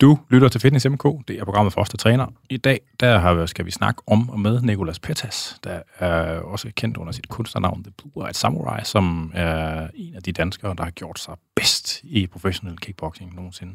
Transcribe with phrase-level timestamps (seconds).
[0.00, 1.04] Du lytter til Fitness MK.
[1.28, 2.26] Det er programmet for os, der træner.
[2.50, 6.70] I dag der har, skal vi snakke om og med Nicolas Petas, der er også
[6.76, 10.84] kendt under sit kunstnernavn The Blue Eyed Samurai, som er en af de danskere, der
[10.84, 13.72] har gjort sig bedst i professionel kickboxing nogensinde.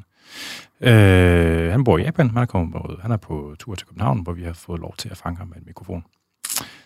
[0.82, 4.34] Øh, han bor i Japan, han er, kommet, han er på tur til København, hvor
[4.34, 6.04] vi har fået lov til at fange ham med en mikrofon.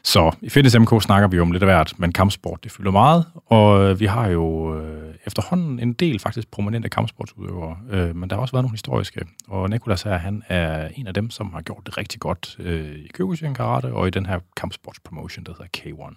[0.04, 3.26] Så i Fitness MK snakker vi om lidt af hvert, men kampsport, det fylder meget,
[3.46, 8.42] og vi har jo øh, efterhånden en del faktisk prominente kampsportsudøvere, øh, men der har
[8.42, 11.86] også været nogle historiske, og Nikolas her, han er en af dem, som har gjort
[11.86, 16.16] det rigtig godt øh, i Kyokushin Karate og i den her kampsportspromotion, der hedder K1.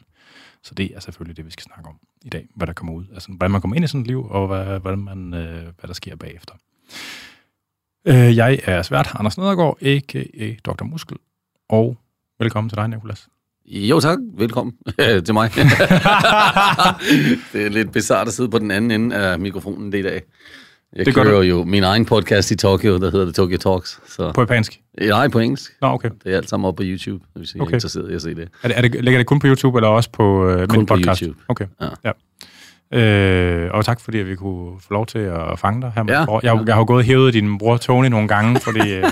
[0.62, 3.04] Så det er selvfølgelig det, vi skal snakke om i dag, hvad der kommer ud.
[3.14, 5.88] Altså, hvordan man kommer ind i sådan et liv, og hvad, hvordan man, øh, hvad
[5.88, 6.54] der sker bagefter.
[8.04, 10.54] Øh, jeg er svært Anders Nedergaard, a.k.a.
[10.64, 10.84] Dr.
[10.84, 11.16] Muskel,
[11.68, 11.96] og
[12.38, 13.28] velkommen til dig, Nikolas.
[13.66, 14.74] Jo tak, velkommen
[15.26, 15.50] til mig.
[17.52, 20.22] det er lidt bizart at sidde på den anden ende af mikrofonen det i dag.
[20.96, 24.00] Jeg det kører jo min egen podcast i Tokyo, der hedder The Tokyo Talks.
[24.06, 24.32] Så.
[24.32, 24.80] På japansk?
[25.00, 25.72] Nej, på engelsk.
[25.80, 26.10] Nå, okay.
[26.24, 27.70] Det er alt sammen oppe på YouTube, hvis I okay.
[27.70, 28.48] er interesseret i at se det.
[28.62, 29.04] Er det, er det.
[29.04, 31.20] Ligger det kun på YouTube, eller også på uh, kun min podcast?
[31.20, 31.42] På YouTube.
[31.48, 31.88] Okay, ja.
[32.04, 32.12] ja.
[32.98, 36.04] Øh, og tak fordi at vi kunne få lov til at fange dig her.
[36.08, 36.38] Ja.
[36.42, 38.80] Jeg, jeg, har gået hævet din bror Tony nogle gange, fordi...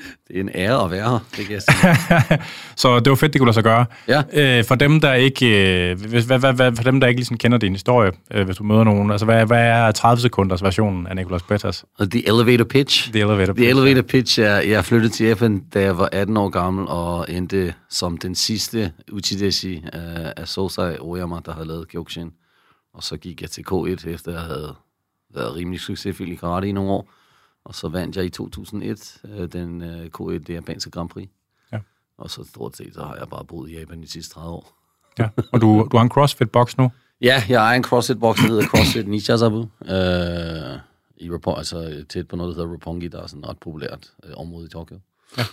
[0.00, 2.38] Øh, det er en ære at være her, det kan jeg sige.
[2.82, 3.86] så det var fedt, det kunne lade sig gøre.
[4.08, 4.22] Ja.
[4.32, 5.46] Øh, for dem, der ikke,
[5.90, 8.64] øh, hvad, hvad, hvad, for dem, der ikke ligesom kender din historie, øh, hvis du
[8.64, 11.84] møder nogen, altså hvad, hvad er 30 sekunders versionen af Nicolas Bettas?
[12.00, 13.12] The Elevator Pitch.
[13.12, 13.60] The Elevator Pitch.
[13.60, 17.26] The Elevator Pitch er, jeg flyttede til Japan, da jeg var 18 år gammel, og
[17.28, 19.90] endte som den sidste Uchideshi uh,
[20.36, 22.30] af Sosai Oyama, der havde lavet Kyokushin.
[22.94, 24.74] Og så gik jeg til K1, efter jeg havde
[25.34, 27.10] været rimelig succesfuld i karate i nogle år.
[27.64, 31.28] Og så vandt jeg i 2001 øh, den øh, K1, det japanske Grand Prix.
[31.72, 31.78] Ja.
[32.18, 34.76] Og så stort set, så har jeg bare boet i Japan de sidste 30 år.
[35.18, 36.90] Ja, og du, du har en CrossFit-boks nu?
[37.20, 39.60] Ja, jeg er en CrossFit-boks, der hedder CrossFit Nishazabu.
[39.60, 40.78] Øh,
[41.20, 44.10] i Roppongi, altså tæt på noget, der hedder Roppongi, der er sådan et ret populært
[44.24, 44.98] øh, område i Tokyo.
[45.38, 45.44] Ja.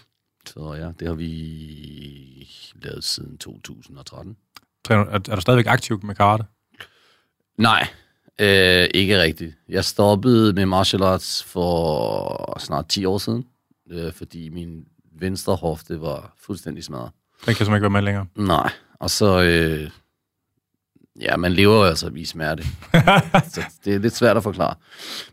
[0.45, 4.37] Så ja, det har vi lavet siden 2013.
[4.89, 6.45] Er, er du stadigvæk aktiv med karate?
[7.57, 7.87] Nej,
[8.41, 9.55] øh, ikke rigtigt.
[9.69, 13.45] Jeg stoppede med martial arts for snart 10 år siden,
[13.91, 14.85] øh, fordi min
[15.19, 17.11] venstre hofte var fuldstændig smadret.
[17.45, 18.25] Den kan som ikke være med længere?
[18.35, 19.41] Nej, og så...
[19.41, 19.89] Øh,
[21.21, 22.63] ja, man lever jo altså i smerte.
[23.53, 24.75] så det er lidt svært at forklare.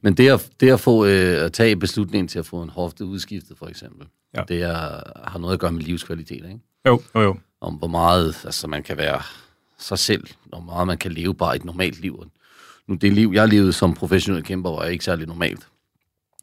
[0.00, 3.04] Men det at, det at, få, øh, at tage beslutningen til at få en hofte
[3.04, 4.42] udskiftet, for eksempel, ja.
[4.48, 6.60] det er, har noget at gøre med livskvalitet, ikke?
[6.86, 7.36] Jo, jo, jo.
[7.60, 9.22] Om hvor meget altså, man kan være
[9.78, 12.26] sig selv, hvor meget man kan leve bare et normalt liv.
[12.88, 15.68] Nu, det liv, jeg levede som professionel kæmper, var ikke særlig normalt.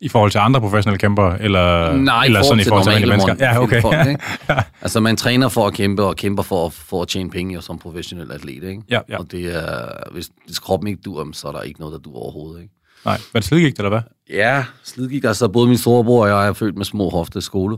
[0.01, 1.31] I forhold til andre professionelle kæmper?
[1.31, 3.35] Eller, Nej, eller sådan i forhold til, til mennesker?
[3.39, 3.81] Ja, okay.
[3.81, 4.23] Folk, ikke?
[4.81, 8.31] altså, man træner for at kæmpe, og kæmper for, for at tjene penge som professionel
[8.31, 8.81] atlet, ikke?
[8.89, 9.17] Ja, ja.
[9.17, 12.15] Og det er, hvis, hvis kroppen ikke dur, så er der ikke noget, der dur
[12.15, 12.73] overhovedet, ikke?
[13.05, 14.01] Nej, var det slidgigt, eller hvad?
[14.29, 15.23] Ja, slidgik.
[15.23, 17.77] Altså, både min storebror og jeg er født med små hofte i skole.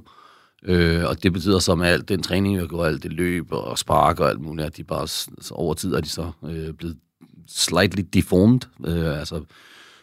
[0.65, 3.77] Øh, og det betyder så med alt den træning, jeg går, alt det løb og
[3.77, 6.97] spark og alt muligt, at de bare, så over tid er de så øh, blevet
[7.47, 9.43] slightly deformed, øh, altså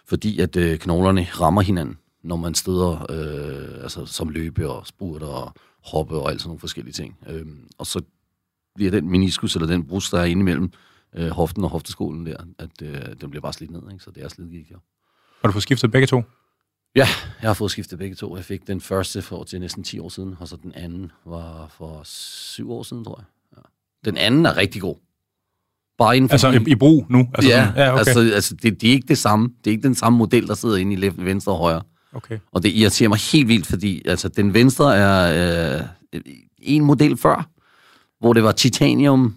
[0.07, 5.27] fordi at øh, knoglerne rammer hinanden, når man steder øh, altså, som løbe og spurter
[5.27, 7.19] og hoppe og alt sådan nogle forskellige ting.
[7.27, 7.47] Øh,
[7.79, 8.03] og så
[8.75, 10.73] bliver den meniskus, eller den brust, der er inde imellem
[11.15, 14.05] øh, hoften og hofteskolen der, at øh, den bliver bare slidt ned, ikke?
[14.05, 14.77] så det er slidgik, ja.
[15.41, 16.23] Har du fået skiftet begge to?
[16.97, 17.07] Ja,
[17.43, 18.37] jeg har fået skiftet begge to.
[18.37, 21.69] Jeg fik den første for til næsten 10 år siden, og så den anden var
[21.69, 23.25] for 7 år siden, tror jeg.
[23.57, 23.63] Ja.
[24.11, 24.97] Den anden er rigtig god.
[26.01, 27.29] Bare inden for altså i, i brug nu?
[27.35, 27.99] Altså, ja, ja okay.
[27.99, 29.49] altså, altså det, det er ikke det samme.
[29.65, 31.83] Det er ikke den samme model, der sidder inde i venstre og højre.
[32.15, 32.39] Okay.
[32.53, 35.81] Og det irriterer mig helt vildt, fordi altså, den venstre er
[36.15, 36.23] øh,
[36.59, 37.49] en model før,
[38.21, 39.35] hvor det var titanium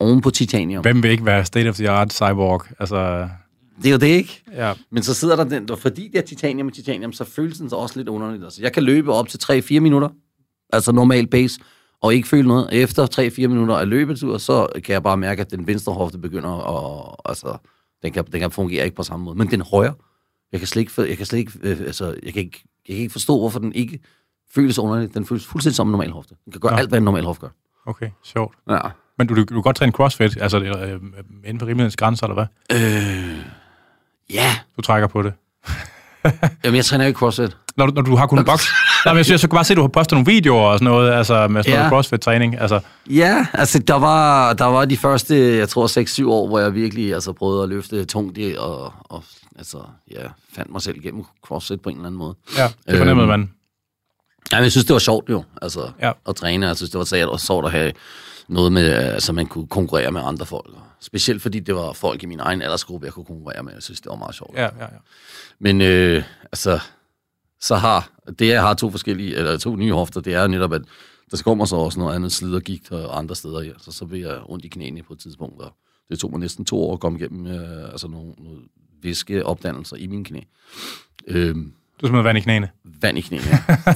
[0.00, 0.82] oven på titanium.
[0.82, 2.62] Hvem vil ikke være state of the art cyborg?
[2.80, 3.28] Altså...
[3.76, 4.42] Det er jo det, ikke?
[4.52, 4.72] Ja.
[4.90, 7.70] Men så sidder der den, og fordi det er titanium og titanium, så føles den
[7.70, 8.44] så også lidt underligt.
[8.44, 10.08] Altså, jeg kan løbe op til 3-4 minutter,
[10.72, 11.60] altså normal pace,
[12.02, 12.68] og ikke føle noget.
[12.72, 13.06] Efter
[13.44, 17.16] 3-4 minutter af løbetur, så kan jeg bare mærke, at den venstre hofte begynder at,
[17.24, 17.56] altså,
[18.02, 19.38] den kan, den kan fungere ikke på samme måde.
[19.38, 19.94] Men den højre,
[20.52, 23.02] jeg kan slet ikke, jeg kan slet ikke, øh, altså, jeg kan ikke, jeg kan
[23.02, 24.00] ikke forstå, hvorfor den ikke
[24.54, 25.14] føles underligt.
[25.14, 26.34] Den føles fuldstændig som en normal hofte.
[26.44, 26.78] Den kan gøre ja.
[26.78, 27.48] alt, hvad en normal hofte gør.
[27.86, 28.56] Okay, sjovt.
[28.70, 28.78] Ja.
[29.18, 31.00] Men du, du, du kan godt træne crossfit, altså øh,
[31.44, 32.46] inden for rimelighedens grænser, eller hvad?
[32.72, 33.44] Øh,
[34.30, 34.56] ja.
[34.76, 35.32] Du trækker på det.
[36.64, 37.56] Jamen, jeg træner ikke crossfit.
[37.76, 38.68] Når, du, når du har kun boks?
[39.04, 40.78] Nej, men jeg, synes, jeg kan bare se, at du har postet nogle videoer og
[40.78, 41.78] sådan noget, altså med sådan ja.
[41.78, 42.60] noget crossfit-træning.
[42.60, 42.80] Altså.
[43.10, 47.14] Ja, altså der var, der var de første, jeg tror 6-7 år, hvor jeg virkelig
[47.14, 49.24] altså, prøvede at løfte tungt og, og
[49.58, 49.78] altså,
[50.10, 52.34] ja, fandt mig selv igennem crossfit på en eller anden måde.
[52.56, 53.50] Ja, det fornemmede øhm, man.
[54.52, 56.12] Ja, men jeg synes, det var sjovt jo, altså, ja.
[56.28, 56.66] at træne.
[56.66, 57.92] Jeg synes, det var sjovt at have
[58.48, 60.70] noget med, altså man kunne konkurrere med andre folk.
[61.00, 63.72] Specielt fordi det var folk i min egen aldersgruppe, jeg kunne konkurrere med.
[63.72, 64.56] Jeg synes, det var meget sjovt.
[64.56, 64.86] Ja, ja, ja.
[65.58, 66.22] Men øh,
[66.52, 66.80] altså,
[67.60, 70.82] så har det, jeg har to forskellige, eller to nye hofter, det er netop, at
[71.30, 73.62] der kommer så også noget andet slid og gigt og andre steder.
[73.62, 73.70] Ja.
[73.78, 75.72] Så, så vil jeg ondt i knæene på et tidspunkt, og
[76.10, 78.60] det tog mig næsten to år at komme igennem øh, altså nogle, nogle
[79.02, 80.40] viskeopdannelser i mine knæ.
[81.26, 82.68] Øhm, Du smed vand i knæene.
[83.00, 83.44] vand i knæene.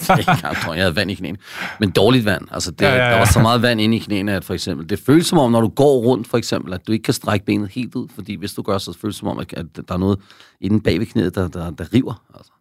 [0.08, 1.38] jeg tror, jeg havde vand i knæene.
[1.80, 2.48] Men dårligt vand.
[2.50, 3.12] Altså, det, Ja, ja, ja, ja, ja.
[3.12, 5.52] Der var så meget vand inde i knæene, at for eksempel, det føles som om,
[5.52, 8.34] når du går rundt, for eksempel, at du ikke kan strække benet helt ud, fordi
[8.34, 10.18] hvis du gør, så føles det som om, at at der er noget
[10.60, 12.24] inde bag ved knæet, der, der, der river.
[12.34, 12.52] Altså.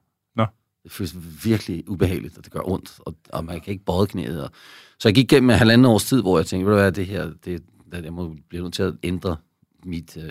[0.83, 4.43] Det føles virkelig ubehageligt, og det gør ondt, og, og man kan ikke bøje knæet.
[4.43, 4.51] Og...
[4.99, 7.05] Så jeg gik gennem en halvanden års tid, hvor jeg tænkte, ved du hvad, det
[7.05, 9.35] her, det, det, jeg må blive nødt til at ændre
[9.85, 10.17] mit...
[10.17, 10.23] Øh,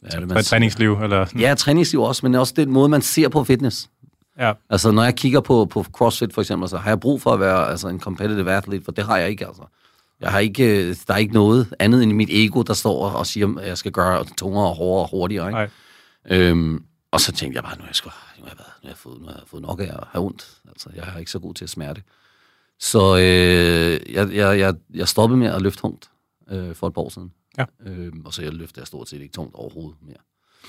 [0.00, 0.44] hvad er det, man?
[0.44, 1.40] Træningsliv, eller sådan.
[1.40, 3.90] Ja, træningsliv også, men også den måde, man ser på fitness.
[4.38, 4.52] ja.
[4.70, 7.40] Altså, når jeg kigger på, på CrossFit for eksempel, så har jeg brug for at
[7.40, 9.62] være altså, en competitive athlete, for det har jeg ikke, altså.
[10.20, 13.26] Jeg har ikke, øh, der er ikke noget andet end mit ego, der står og
[13.26, 15.46] siger, at jeg skal gøre tungere og hårdere og hurtigere.
[15.46, 15.58] Ikke?
[15.58, 15.68] Nej.
[16.30, 18.10] Øhm, og så tænkte jeg bare, nu jeg, sgu,
[18.86, 20.60] har jeg, har jeg, fået, har jeg fået nok af at have ondt.
[20.68, 22.02] Altså, jeg er ikke så god til at smerte.
[22.80, 26.10] Så øh, jeg, jeg, jeg, jeg stoppede med at løfte tungt
[26.50, 27.32] øh, for et par år siden.
[27.58, 27.64] Ja.
[27.86, 30.16] Øhm, og så jeg løfter jeg stort set ikke tungt overhovedet mere.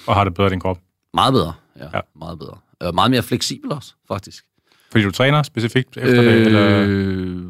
[0.08, 0.80] Og har det bedre din krop.
[1.14, 1.86] Meget bedre, ja.
[1.94, 2.02] Ja.
[2.16, 2.58] Meget bedre.
[2.84, 4.46] Øh, meget mere fleksibel også, faktisk.
[4.92, 6.84] Fordi du træner specifikt efter det, eller...
[6.88, 7.46] Øh,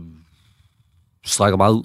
[1.26, 1.84] strækker meget ud.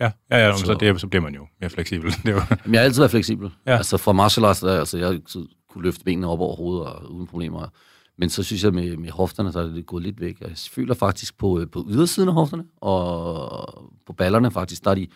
[0.00, 2.10] Ja, ja, ja så, så- det, så bliver man jo mere fleksibel.
[2.24, 3.50] Det jo, Jamen, jeg har altid været fleksibel.
[3.66, 3.70] Ja.
[3.72, 3.76] Ja.
[3.76, 6.86] Altså fra martial arts, der, altså jeg har altid kunne løfte benene op over hovedet
[6.86, 7.68] og uden problemer.
[8.18, 10.40] Men så synes jeg, med, med hofterne, så er det gået lidt væk.
[10.40, 14.94] Jeg føler faktisk på, øh, på ydersiden af hofterne, og på ballerne faktisk, der er
[14.94, 15.06] de,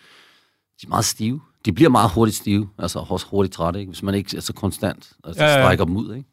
[0.81, 1.41] de er meget stive.
[1.65, 3.89] De bliver meget hurtigt stive, altså også hurtigt trætte, ikke?
[3.89, 6.15] hvis man ikke er så konstant altså Ja, ja, strækker dem ud.
[6.15, 6.29] Ikke?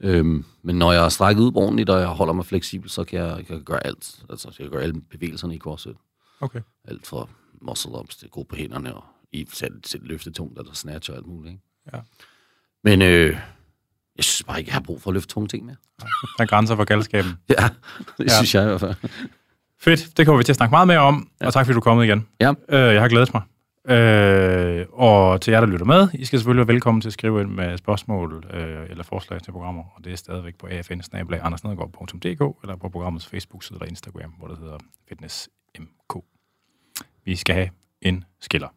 [0.00, 3.18] Øhm, men når jeg er strækket ud ordentligt, og jeg holder mig fleksibel, så kan
[3.18, 4.24] jeg, kan jeg gøre alt.
[4.30, 5.96] Altså, jeg kan gøre alle bevægelserne i CrossFit.
[6.40, 6.60] okay.
[6.84, 7.28] Alt fra
[7.60, 11.16] muscle ups til gå på hænderne og i selv, selv løfte tungt, eller snatch og
[11.16, 11.52] alt muligt.
[11.52, 11.62] Ikke?
[11.92, 12.00] Ja.
[12.84, 13.36] Men øh,
[14.22, 15.76] jeg synes bare ikke, jeg har brug for at løfte tunge ting mere.
[16.38, 17.32] Der er grænser for galskaben.
[17.48, 17.68] Ja,
[18.18, 18.28] det Ja.
[18.28, 18.94] synes jeg i hvert fald.
[19.80, 21.46] Fedt, det kommer vi til at snakke meget mere om, ja.
[21.46, 22.26] og tak fordi du er kommet igen.
[22.40, 22.52] Ja.
[22.68, 23.42] Øh, jeg har glædet mig.
[23.96, 27.40] Øh, og til jer, der lytter med, I skal selvfølgelig være velkommen til at skrive
[27.40, 31.54] ind med spørgsmål øh, eller forslag til programmer, og det er stadigvæk på afn
[32.62, 34.78] eller på programmets Facebook-side eller Instagram, hvor det hedder
[35.08, 35.48] Fitness
[35.78, 36.24] MK.
[37.24, 37.68] Vi skal have
[38.02, 38.68] en skiller.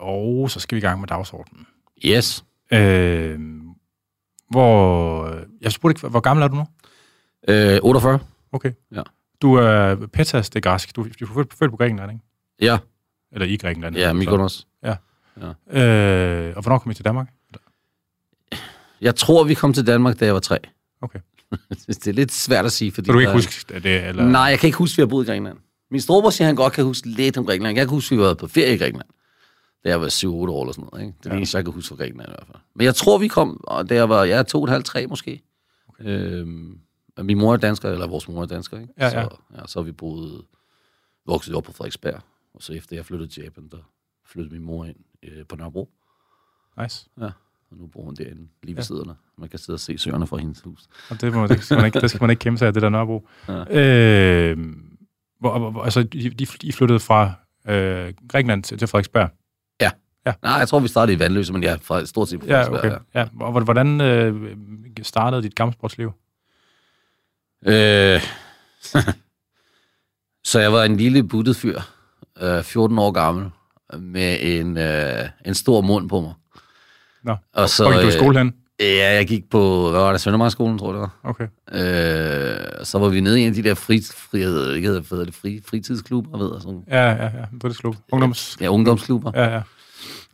[0.00, 1.66] Og så skal vi i gang med dagsordenen.
[2.04, 2.44] Yes.
[2.72, 3.40] Øh,
[4.50, 5.34] hvor...
[5.60, 6.66] Jeg spurgte ikke, hvor gammel er du nu?
[7.48, 8.18] Øh, 48?
[8.52, 8.72] Okay.
[8.92, 9.02] Ja.
[9.42, 10.96] Du er Petas, det er græsk.
[10.96, 12.24] Du, du er født, på Grækenland, ikke?
[12.60, 12.78] Ja,
[13.32, 13.96] Eller i Grækenland.
[13.96, 14.66] ja Mykonos.
[15.70, 17.28] Øh, og hvornår kom I til Danmark?
[19.00, 20.58] Jeg tror, vi kom til Danmark, da jeg var tre.
[21.00, 21.18] Okay.
[21.86, 23.06] det er lidt svært at sige, fordi...
[23.06, 24.04] Så du kan ikke der- huske det?
[24.08, 24.24] Eller?
[24.28, 25.58] Nej, jeg kan ikke huske, at vi har boet i Grækenland.
[25.90, 27.76] Min storebror siger, at han godt kan huske lidt om Grækenland.
[27.76, 29.08] Jeg kan huske, at vi var på ferie i Grækenland.
[29.84, 31.06] Da jeg var 7-8 år eller sådan noget.
[31.06, 31.14] Ikke?
[31.18, 31.34] Det er Ja.
[31.34, 32.58] det eneste, jeg kan huske fra Grækenland i hvert fald.
[32.74, 35.06] Men jeg tror, vi kom, og da jeg var ja, to og et halvt, tre
[35.06, 35.42] måske.
[35.88, 36.04] Okay.
[36.06, 36.78] Øhm,
[37.22, 38.92] min mor er dansker, eller vores mor er dansker, ikke?
[38.98, 39.10] Ja, ja.
[39.10, 40.42] Så, ja, så har vi boet,
[41.26, 42.20] vokset op på Frederiksberg.
[42.54, 43.78] Og så efter jeg flyttede til Japan, der
[44.26, 45.88] flyttede min mor ind øh, på Nørrebro.
[46.82, 47.06] Nice.
[47.20, 47.30] Ja,
[47.74, 48.76] og nu bor hun derinde, lige ved Ja.
[48.76, 48.82] ja.
[48.82, 49.14] siden af.
[49.38, 50.86] Man kan sidde og se søerne fra hendes hus.
[51.10, 52.82] Og det, må, det, skal man ikke, det skal man ikke kæmpe sig af, det
[52.82, 53.28] der Nørrebro.
[53.48, 53.80] Ja.
[54.50, 54.58] Øh,
[55.40, 56.30] hvor, hvor, altså, de,
[56.62, 57.32] de flyttede fra
[57.68, 59.30] øh, Grækenland til, til Frederiksberg?
[60.42, 62.92] Nej, jeg tror, vi startede i Vandløse, men ja, fra stort set på Ja, Frederiksberg,
[62.92, 63.20] okay.
[63.20, 63.28] Ja.
[63.32, 64.56] Hvor- Hvordan øh,
[65.02, 66.12] startede dit kampsportsliv?
[67.66, 68.20] Øh,
[70.50, 71.80] så jeg var en lille buttet fyr,
[72.42, 73.50] øh, 14 år gammel,
[73.98, 76.34] med en, øh, en stor mund på mig.
[77.24, 78.52] Nå, Og så, Hvor gik du i øh, skole hen?
[78.80, 81.30] Ja, jeg gik på, hvad var det, Søndermarkskolen, tror jeg det var.
[81.30, 81.44] Okay.
[81.72, 84.38] Øh, så var vi nede i en af de der fri, fri,
[84.76, 86.80] ikke, hvad hedder det, fri, fritidsklubber, ved jeg, sådan.
[86.90, 87.28] Ja, ja, ja.
[87.62, 87.96] Fritidsklub.
[88.12, 88.56] Ungdoms...
[88.60, 89.30] Ja, ungdomsklubber.
[89.34, 89.60] Ja, ja.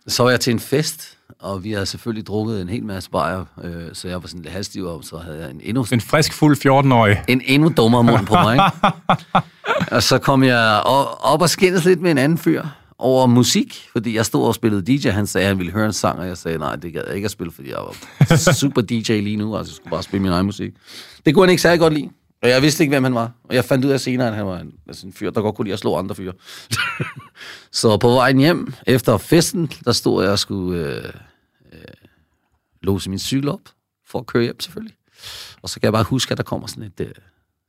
[0.07, 3.45] Så var jeg til en fest, og vi havde selvfølgelig drukket en hel masse bajer,
[3.65, 6.33] øh, så jeg var sådan lidt halvstiv, og så havde jeg en endnu En frisk,
[6.33, 7.23] fuld 14-årig.
[7.29, 8.55] en endnu dummere mund på mig.
[8.55, 8.97] Ikke?
[9.97, 12.63] og så kom jeg o- op og skændes lidt med en anden fyr
[13.01, 15.09] over musik, fordi jeg stod og spillede DJ.
[15.09, 17.17] Han sagde, at han ville høre en sang, og jeg sagde, nej, det gad jeg
[17.17, 20.23] ikke at spille, fordi jeg var super DJ lige nu, altså jeg skulle bare spille
[20.23, 20.73] min egen musik.
[21.27, 22.11] Det kunne han ikke særlig godt lide,
[22.43, 23.33] og jeg vidste ikke, hvem han var.
[23.45, 25.57] Og jeg fandt ud af senere, at han var en, altså en fyr, der godt
[25.57, 26.33] kunne lide at slå andre fyre.
[27.81, 31.05] så på vejen hjem, efter festen, der stod jeg og skulle øh,
[31.73, 31.81] øh,
[32.83, 33.61] låse min cykel op,
[34.07, 34.97] for at køre hjem selvfølgelig.
[35.63, 37.13] Og så kan jeg bare huske, at der kommer sådan et øh,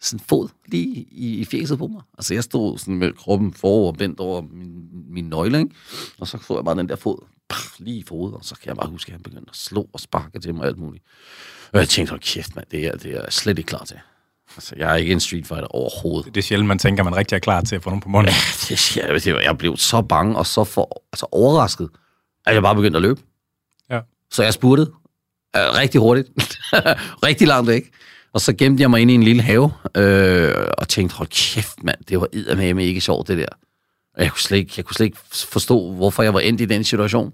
[0.01, 2.01] sådan fod lige i, i fjeset på mig.
[2.17, 5.75] Altså jeg stod sådan med kroppen forover, vendt over min, min nøgle, ikke?
[6.20, 8.67] og så så jeg bare den der fod pff, lige i fodet, og så kan
[8.67, 11.03] jeg bare huske, at han begyndte at slå og sparke til mig og alt muligt.
[11.74, 14.00] Og jeg tænkte, hold kæft mand, det er, det er jeg slet ikke klar til.
[14.55, 16.36] Altså, jeg er ikke en street fighter overhovedet.
[16.36, 18.34] Det er sjældent, man tænker, man rigtig er klar til at få nogen på munden.
[18.70, 21.89] Det, jeg, jeg, jeg blev så bange og så for, altså overrasket,
[22.46, 23.22] at jeg bare begyndte at løbe.
[23.89, 24.00] Ja.
[24.31, 24.91] Så jeg spurtede
[25.55, 26.29] øh, rigtig hurtigt,
[27.27, 27.91] rigtig langt væk.
[28.33, 31.83] Og så gemte jeg mig ind i en lille have, øh, og tænkte, hold kæft
[31.83, 33.45] mand, det var eddermame ikke sjovt det der.
[34.17, 36.65] Og jeg kunne, slet ikke, jeg kunne slet ikke forstå, hvorfor jeg var endt i
[36.65, 37.33] den situation.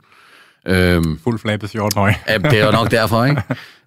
[0.65, 2.15] Øhm, Fuld flabet 14-årig.
[2.27, 3.41] Ja, det jo nok derfor, ikke?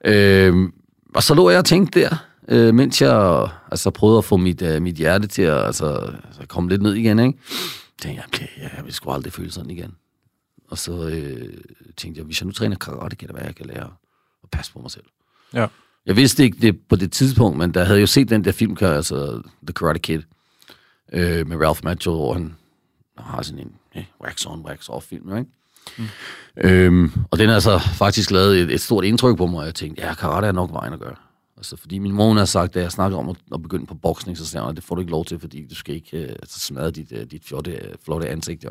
[0.05, 0.73] øhm,
[1.15, 2.17] og så lå jeg og tænkte der,
[2.49, 6.47] øh, mens jeg altså, prøvede at få mit, øh, mit hjerte til at altså, altså,
[6.49, 7.39] komme lidt ned igen, ikke?
[8.03, 9.95] Tænkte jeg, jeg, jeg vil sgu aldrig føle sådan igen.
[10.71, 11.55] Og så øh,
[11.97, 13.91] tænkte jeg, hvis jeg nu træner karate, kan det være, jeg kan lære
[14.43, 15.05] at passe på mig selv.
[15.55, 15.67] Ja.
[16.07, 18.53] Jeg vidste ikke det på det tidspunkt, men der havde jeg jo set den der
[18.53, 20.23] film, altså The Karate Kid,
[21.13, 22.55] øh, med Ralph Macchio, hvor han
[23.19, 25.51] har sådan en eh, wax on, wax off film, ikke?
[25.99, 26.05] Mm.
[26.57, 29.75] Øhm, og den har altså faktisk lavet et, et stort indtryk på mig, og jeg
[29.75, 31.15] tænkte, ja, karate er nok vejen at gøre.
[31.57, 34.39] Altså, fordi min mor har sagt, da jeg snakkede om at, at begynde på boksning,
[34.39, 36.61] så sagde hun, det får du ikke lov til, fordi du skal ikke uh, altså,
[36.61, 38.71] smadre dit, uh, dit flotte, flotte ansigt, jo.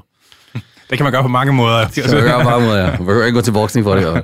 [0.90, 1.88] Det kan man gøre på mange måder.
[1.88, 2.90] Så jeg gør bare måde, ja.
[2.98, 4.18] Man behøver ikke gå til boksning for det, jo.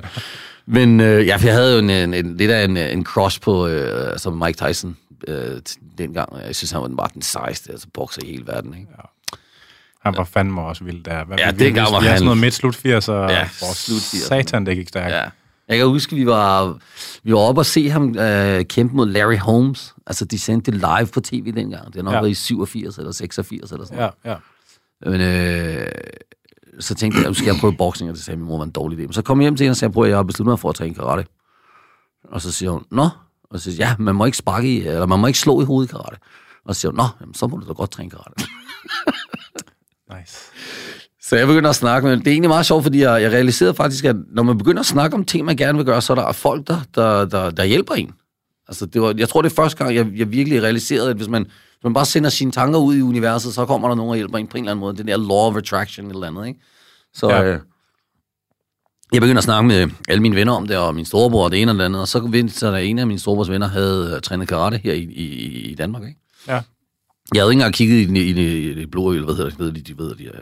[0.66, 3.40] Men øh, ja, for jeg havde jo en, en, en, lidt af en, en crush
[3.40, 4.96] på øh, altså Mike Tyson
[5.28, 5.60] øh,
[5.98, 6.28] dengang.
[6.46, 8.74] Jeg synes, han var den, bare den sejeste altså, bokser i hele verden.
[8.74, 8.86] Ikke?
[10.04, 11.24] Han var fandme også vild der.
[11.24, 13.12] Hvad, Ja, vi- var vi er han- sådan noget midt slut 80'er.
[13.12, 14.26] Ja, slut 80'erne.
[14.28, 15.14] Satan, det gik stærkt.
[15.14, 15.24] Ja.
[15.68, 16.78] Jeg kan huske, vi var,
[17.22, 19.94] vi var oppe og se ham øh, kæmpe mod Larry Holmes.
[20.06, 21.92] Altså, de sendte det live på tv dengang.
[21.92, 22.18] Det er nok Ja.
[22.22, 22.26] ja.
[22.26, 24.36] i 87 eller 86 eller sådan Ja, ja.
[25.10, 25.86] Men øh,
[26.80, 28.98] så tænkte jeg, skal jeg prøve boksning, og det sagde min mor var en dårlig
[28.98, 29.02] idé.
[29.02, 30.58] Men så kom jeg hjem til hende og sagde, prøv at jeg har besluttet mig
[30.58, 31.26] for at træne karate.
[32.24, 33.08] Og så siger hun, nå.
[33.50, 35.62] Og så siger jeg, ja, man må ikke sparke i, eller man må ikke slå
[35.62, 36.16] i hovedet i karate.
[36.64, 38.44] Og så siger hun, nå, jamen, så må du da godt træne karate.
[40.18, 40.38] Nice.
[41.20, 43.74] Så jeg begynder at snakke med Det er egentlig meget sjovt, fordi jeg, jeg realiserede
[43.74, 46.14] faktisk, at når man begynder at snakke om ting, man gerne vil gøre, så er
[46.14, 48.12] der folk, der, der, der, der hjælper en.
[48.68, 51.28] Altså, det var, jeg tror, det er første gang, jeg, jeg virkelig realiserede, at hvis
[51.28, 51.46] man,
[51.86, 54.46] man bare sender sine tanker ud i universet, så kommer der nogen og hjælper en
[54.46, 54.96] på en eller anden måde.
[54.96, 56.60] Den der law of attraction eller andet, ikke?
[57.14, 57.44] Så Ja.
[57.44, 57.60] øh,
[59.12, 61.62] jeg begynder at snakke med alle mine venner om det, og min storebror og det
[61.62, 64.12] ene og det andet, og så viste sig, at en af mine storebrors venner havde
[64.16, 65.24] øh, trænet karate her i, i,
[65.70, 66.20] i Danmark, ikke?
[66.48, 66.62] Ja.
[67.34, 69.50] Jeg havde ikke engang kigget i, den- i, i, i det blå, eller hvad hedder
[69.50, 70.38] det, ved de, de ved, de, uh,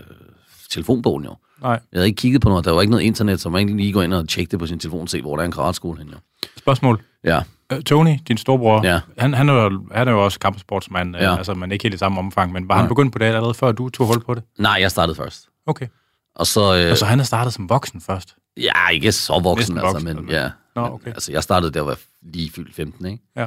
[0.70, 1.36] telefonbogen jo.
[1.62, 1.70] Nej.
[1.70, 2.64] Jeg havde ikke kigget på noget.
[2.64, 4.66] Der var ikke noget internet, så man ikke lige gå ind og tjekke det på
[4.66, 6.12] sin telefon og se, hvor der er en karatskole henne.
[6.12, 6.18] Jo.
[6.58, 7.02] Spørgsmål.
[7.24, 7.40] Ja.
[7.76, 9.00] Øh, Tony, din storebror, Ja.
[9.18, 11.22] han, han, er jo, han er jo også kampsportsmand, ja.
[11.24, 11.36] Ja.
[11.36, 12.52] altså, men ikke helt i samme omfang.
[12.52, 12.88] Men var han Nej.
[12.88, 14.42] begyndt på det allerede før du tog hul på det?
[14.58, 15.48] Nej, jeg startede først.
[15.66, 15.86] Okay.
[16.34, 16.74] Og så...
[16.74, 18.36] Øh, Altså, han er startet som voksen først.
[18.56, 20.50] ja, ikke så voksen, Næsten altså, men men- ja.
[20.74, 21.06] Nå, Men, okay.
[21.10, 23.22] Altså, jeg startede der, jeg lige fyldt 15, ikke?
[23.36, 23.46] Ja.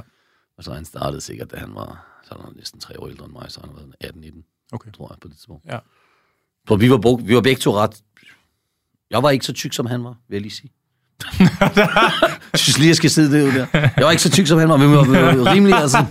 [0.57, 3.33] Og så han startede sikkert, da han var, så han næsten tre år ældre end
[3.33, 4.91] mig, så han har været 18-19, Okay.
[4.91, 5.65] tror jeg, på det tidspunkt.
[5.65, 5.77] Ja.
[6.67, 8.01] Så vi var, vi var begge to ret...
[9.11, 10.71] Jeg var ikke så tyk, som han var, vil jeg lige sige.
[12.57, 13.65] jeg synes lige, jeg skal sidde derude der.
[13.73, 16.05] Jeg var ikke så tyk, som han var, men var, rimelig altså,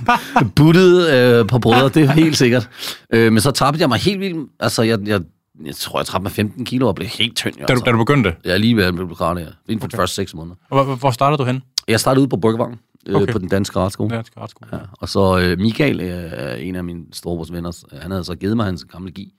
[0.56, 2.68] buttet øh, på brødre, det er helt sikkert.
[3.12, 4.50] Øh, men så tabte jeg mig helt vildt.
[4.60, 5.20] Altså, jeg, jeg,
[5.64, 7.54] jeg tror, jeg tabte mig 15 kilo og blev helt tynd.
[7.60, 8.34] Jo, Da du, da du begyndte.
[8.44, 9.46] Jeg er lige ved at blive karate, ja.
[9.46, 9.96] Inden for okay.
[9.96, 10.56] de første seks måneder.
[10.70, 11.62] Og hvor, hvor startede du hen?
[11.88, 13.32] Jeg startede ude på Bryggevangen, øh, Okay.
[13.32, 14.16] på den danske karatskole.
[14.16, 14.70] Ja, skal skole.
[14.72, 18.34] Ja, og så øh, Michael, øh, en af mine storebrors venner, øh, han havde så
[18.34, 19.32] givet mig hans gamle gi.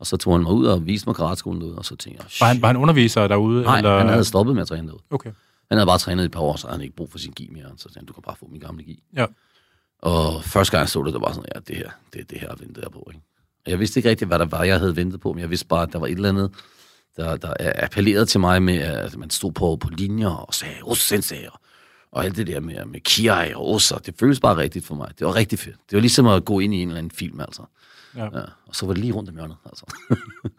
[0.00, 2.30] Og så tog han mig ud og viste mig karatskolen derude, og så tænkte jeg,
[2.40, 3.62] Var han, var han underviser derude?
[3.62, 3.98] nej, eller?
[3.98, 5.02] han havde stoppet med at træne derude.
[5.10, 5.30] Okay.
[5.72, 7.32] Han havde bare trænet i et par år, så havde han ikke brug for sin
[7.32, 7.64] gi mere.
[7.76, 9.02] Så sagde han, du kan bare få min gamle gi.
[9.16, 9.26] Ja.
[9.98, 12.48] Og første gang jeg så det, der var sådan, ja, det her, det det her,
[12.48, 13.08] jeg ventede jeg på.
[13.10, 13.22] Ikke?
[13.64, 15.66] Og jeg vidste ikke rigtigt, hvad der var, jeg havde ventet på, men jeg vidste
[15.66, 16.50] bare, at der var et eller andet,
[17.16, 20.98] der, der appellerede til mig med, at man stod på, på linjer og sagde, Os
[20.98, 21.60] sensei, og,
[22.12, 25.08] og alt det der med, med kiai og osser, det føles bare rigtigt for mig.
[25.18, 25.76] Det var rigtig fedt.
[25.90, 27.62] Det var ligesom at gå ind i en eller anden film, altså.
[28.16, 28.24] Ja.
[28.24, 29.84] Ja, og så var det lige rundt om hjørnet, altså.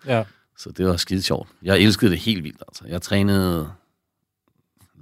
[0.05, 0.23] ja.
[0.61, 1.49] så det var skide sjovt.
[1.63, 2.83] Jeg elskede det helt vildt, altså.
[2.87, 3.71] Jeg trænede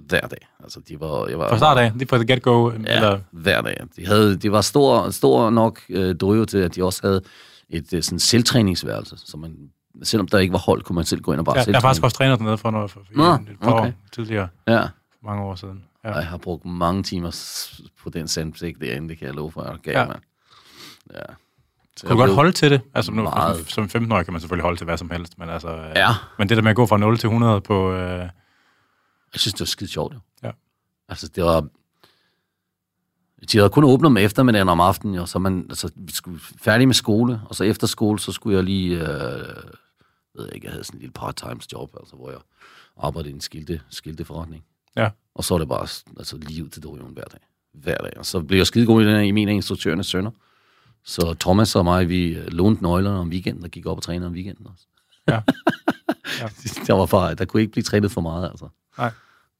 [0.08, 0.48] hver dag.
[0.62, 2.70] Altså, de var, jeg var, Fra start af, lige fra get-go.
[2.70, 3.76] Ja, Eller, hver dag.
[3.96, 7.20] De, havde, de var stor, stor nok øh, dojo til, at de også havde
[7.68, 9.56] et øh, sådan selvtræningsværelse, så man,
[10.02, 11.80] selvom der ikke var hold, kunne man selv gå ind og bare ja, jeg selvtræne.
[11.82, 13.86] har faktisk også trænet dernede for, noget, for, for Nå, et par okay.
[13.88, 14.48] år tidligere.
[14.68, 14.82] Ja,
[15.24, 15.84] mange år siden.
[16.04, 16.10] Ja.
[16.10, 17.30] og jeg har brugt mange timer
[18.02, 20.06] på den sandplæk derinde, det kan jeg love for, jeg gav Ja.
[20.06, 20.16] mig.
[21.14, 21.18] Ja.
[21.96, 22.80] Så Kunne jeg du godt holde til det?
[22.94, 23.64] Altså, nu, Meget.
[23.70, 25.68] som 15-årig kan man selvfølgelig holde til hvad som helst, men altså...
[25.68, 27.92] øh, Ja, Men det der med at gå fra 0 til 100 på...
[27.92, 28.28] Øh,
[29.34, 30.18] jeg synes, det var skide sjovt, jo.
[30.42, 30.50] Ja.
[31.08, 31.68] Altså, det var...
[33.52, 36.88] De havde kun åbnet om eftermiddagen om aftenen, jo, så man, altså, vi skulle færdig
[36.88, 39.08] med skole, og så efter skole, så skulle jeg lige, øh,
[40.34, 42.38] ved jeg ikke, jeg havde sådan en lille part-time job, altså, hvor jeg
[42.96, 44.64] arbejdede i en skilte, skilteforretning.
[44.96, 45.10] Ja.
[45.34, 45.86] Og så var det bare
[46.18, 47.40] altså, lige ud til dojoen hver dag.
[47.72, 48.12] Hver dag.
[48.16, 50.30] Og så blev jeg skide god i den her, i min af instruktørernes sønner.
[51.04, 54.26] Så Thomas og mig, vi øh, lånte nøglerne om weekenden og gik op og trænede
[54.26, 54.86] om weekenden også.
[55.28, 55.40] Ja.
[56.40, 56.48] Ja.
[56.86, 58.68] der, var bare, der kunne ikke blive trænet for meget, altså.
[58.98, 59.10] Nej.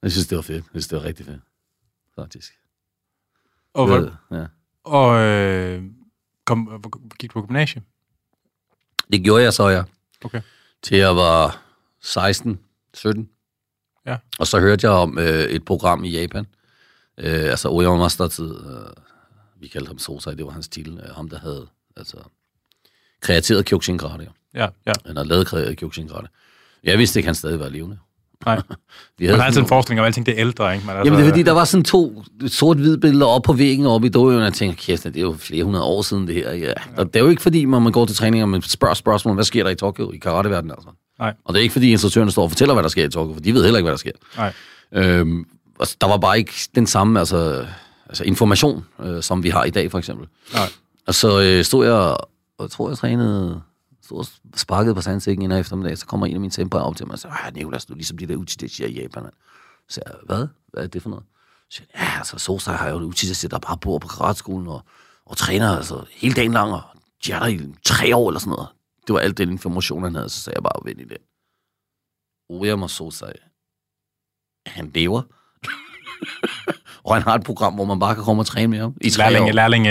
[0.02, 0.64] Jeg synes, det var fedt.
[0.64, 1.40] Jeg synes, det var rigtig fedt.
[2.14, 2.52] Faktisk.
[3.74, 4.46] og, hvor, ja.
[4.84, 5.84] Og øh,
[6.44, 6.84] kom,
[7.18, 7.84] gik du på gymnasiet?
[9.12, 9.82] Det gjorde jeg så, ja.
[10.24, 10.42] Okay.
[10.82, 11.62] Til jeg var
[12.00, 12.60] 16,
[12.94, 13.28] 17.
[14.06, 14.18] Ja.
[14.38, 16.46] Og så hørte jeg om øh, et program i Japan.
[17.18, 18.56] Øh, altså Oyama Master-tid.
[18.66, 18.92] Øh,
[19.56, 21.00] vi kaldte ham Sosai, det var hans titel.
[21.04, 22.16] Øh, ham, der havde altså,
[23.20, 24.30] kreateret Kyokushin Karate.
[24.54, 24.92] Ja, ja.
[25.06, 26.28] Han har lavet Kyokushin Karate.
[26.82, 27.98] Jeg vidste ikke, han stadig var levende.
[28.46, 28.60] Nej.
[29.18, 30.86] Vi Man har altid en forestilling om, at alting det er ældre, ikke?
[30.86, 33.86] Men altså, Jamen det er fordi, der var sådan to sort-hvide billeder op på væggen
[33.86, 36.34] oppe i dojoen, og jeg tænker, kæft, det er jo flere hundrede år siden det
[36.34, 36.52] her.
[36.52, 36.72] Ja.
[36.96, 39.34] Og det er jo ikke fordi, når man går til træning, og man spørger spørgsmål,
[39.34, 40.88] hvad sker der i Tokyo, i karateverdenen altså.
[41.18, 41.34] Nej.
[41.44, 43.40] Og det er ikke fordi, instruktørerne står og fortæller, hvad der sker i Tokyo, for
[43.40, 44.10] de ved heller ikke, hvad der sker.
[44.36, 44.52] Nej.
[44.92, 45.44] Øhm,
[45.78, 47.66] og der var bare ikke den samme altså,
[48.08, 50.26] altså information, øh, som vi har i dag, for eksempel.
[50.54, 50.68] Nej.
[51.06, 52.28] Og så øh, stod jeg, og
[52.60, 53.60] jeg tror, jeg trænede,
[54.12, 54.18] stod
[54.52, 57.12] og sparkede på sandsækken en eftermiddag, så kommer en af mine temper op til mig
[57.12, 59.22] og siger, ah, Nicolas, du er ligesom de der uchidechier i Japan.
[59.22, 59.34] mand."
[59.88, 60.48] Så jeg, hvad?
[60.72, 61.24] Hvad er det for noget?
[61.70, 64.82] Så siger ja, altså, Sosa har jo en uchidechier, der bare bor på karatskolen og,
[65.26, 66.82] og træner altså, hele dagen lang, og
[67.26, 68.68] de er der i tre år eller sådan noget.
[69.06, 71.18] Det var alt den information, han havde, så sagde jeg bare, vend i det.
[72.48, 73.32] Oyama Sosa,
[74.66, 75.22] han lever.
[77.04, 78.94] og han har et program, hvor man bare kan komme og træne med ham.
[79.00, 79.52] I tre Lærling, år.
[79.52, 79.86] lærling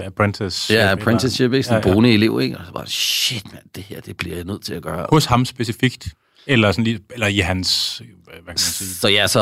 [0.00, 0.74] uh, apprentice.
[0.74, 1.62] Ja, apprenticeship, ikke?
[1.62, 2.58] Sådan Ja, ja, boende elev, ikke?
[2.58, 5.06] Og så bare, shit, mand, det her, det bliver jeg nødt til at gøre.
[5.10, 6.08] Hos ham specifikt?
[6.46, 7.98] Eller, sådan lige, eller i hans...
[8.24, 8.88] Hvad kan man sige?
[8.88, 9.40] Så ja, så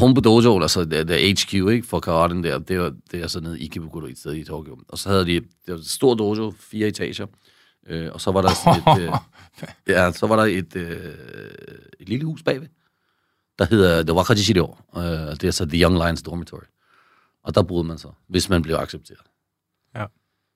[0.00, 3.40] Humbo Dojo, altså det, det HQ, ikke, for karaten der, det, var, det er så
[3.40, 4.78] nede i Ikebukuro, et sted i Tokyo.
[4.88, 7.26] Og så havde de, det var et stort dojo, fire etager,
[7.88, 9.14] øh, og så var der sådan et, øh,
[9.88, 11.14] ja, så var der et, øh,
[12.00, 12.68] et lille hus bagved,
[13.62, 16.66] der hedder The Wakaji Shirio, øh, det er så The Young Lions Dormitory.
[17.44, 19.20] Og der boede man så, hvis man blev accepteret.
[19.96, 20.04] Ja.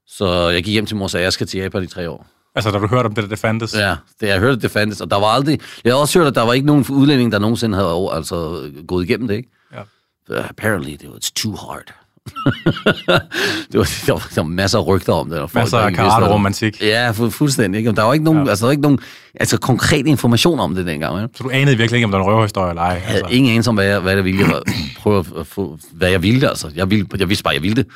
[0.07, 2.27] Så jeg gik hjem til mor og sagde, jeg skal til Japan i tre år.
[2.55, 3.75] Altså, da du hørte om det, der det fandtes?
[3.75, 5.61] Ja, det, jeg hørte, det fandtes, og der var aldrig...
[5.85, 8.71] Jeg har også hørt, at der var ikke nogen udlænding, der nogensinde havde over, altså,
[8.87, 9.51] gået igennem det, ikke?
[9.73, 9.83] Ja.
[10.27, 11.95] But apparently, it was too hard.
[13.73, 15.39] det var, der, var, der var masser af rygter om det.
[15.39, 16.83] Og folk, Masser af karate-romantik.
[16.83, 17.79] Ja, fu- fuldstændig.
[17.79, 17.93] Ikke?
[17.93, 18.45] Der var ikke nogen, Ja.
[18.45, 18.51] ja.
[18.51, 18.99] altså, der var ikke nogen
[19.35, 21.23] altså, konkret information om det dengang.
[21.23, 21.35] Ikke?
[21.39, 22.89] Så du anede virkelig ikke, om der var en røverhistorie eller ej?
[22.89, 23.35] Jeg havde Altså.
[23.37, 24.47] ingen anelse om, hvad jeg, hvad jeg ville.
[24.47, 24.63] Jeg
[24.99, 26.71] prøve at- få, hvad jeg ville, altså.
[26.75, 27.87] Jeg, ville, jeg vidste bare, jeg ville det.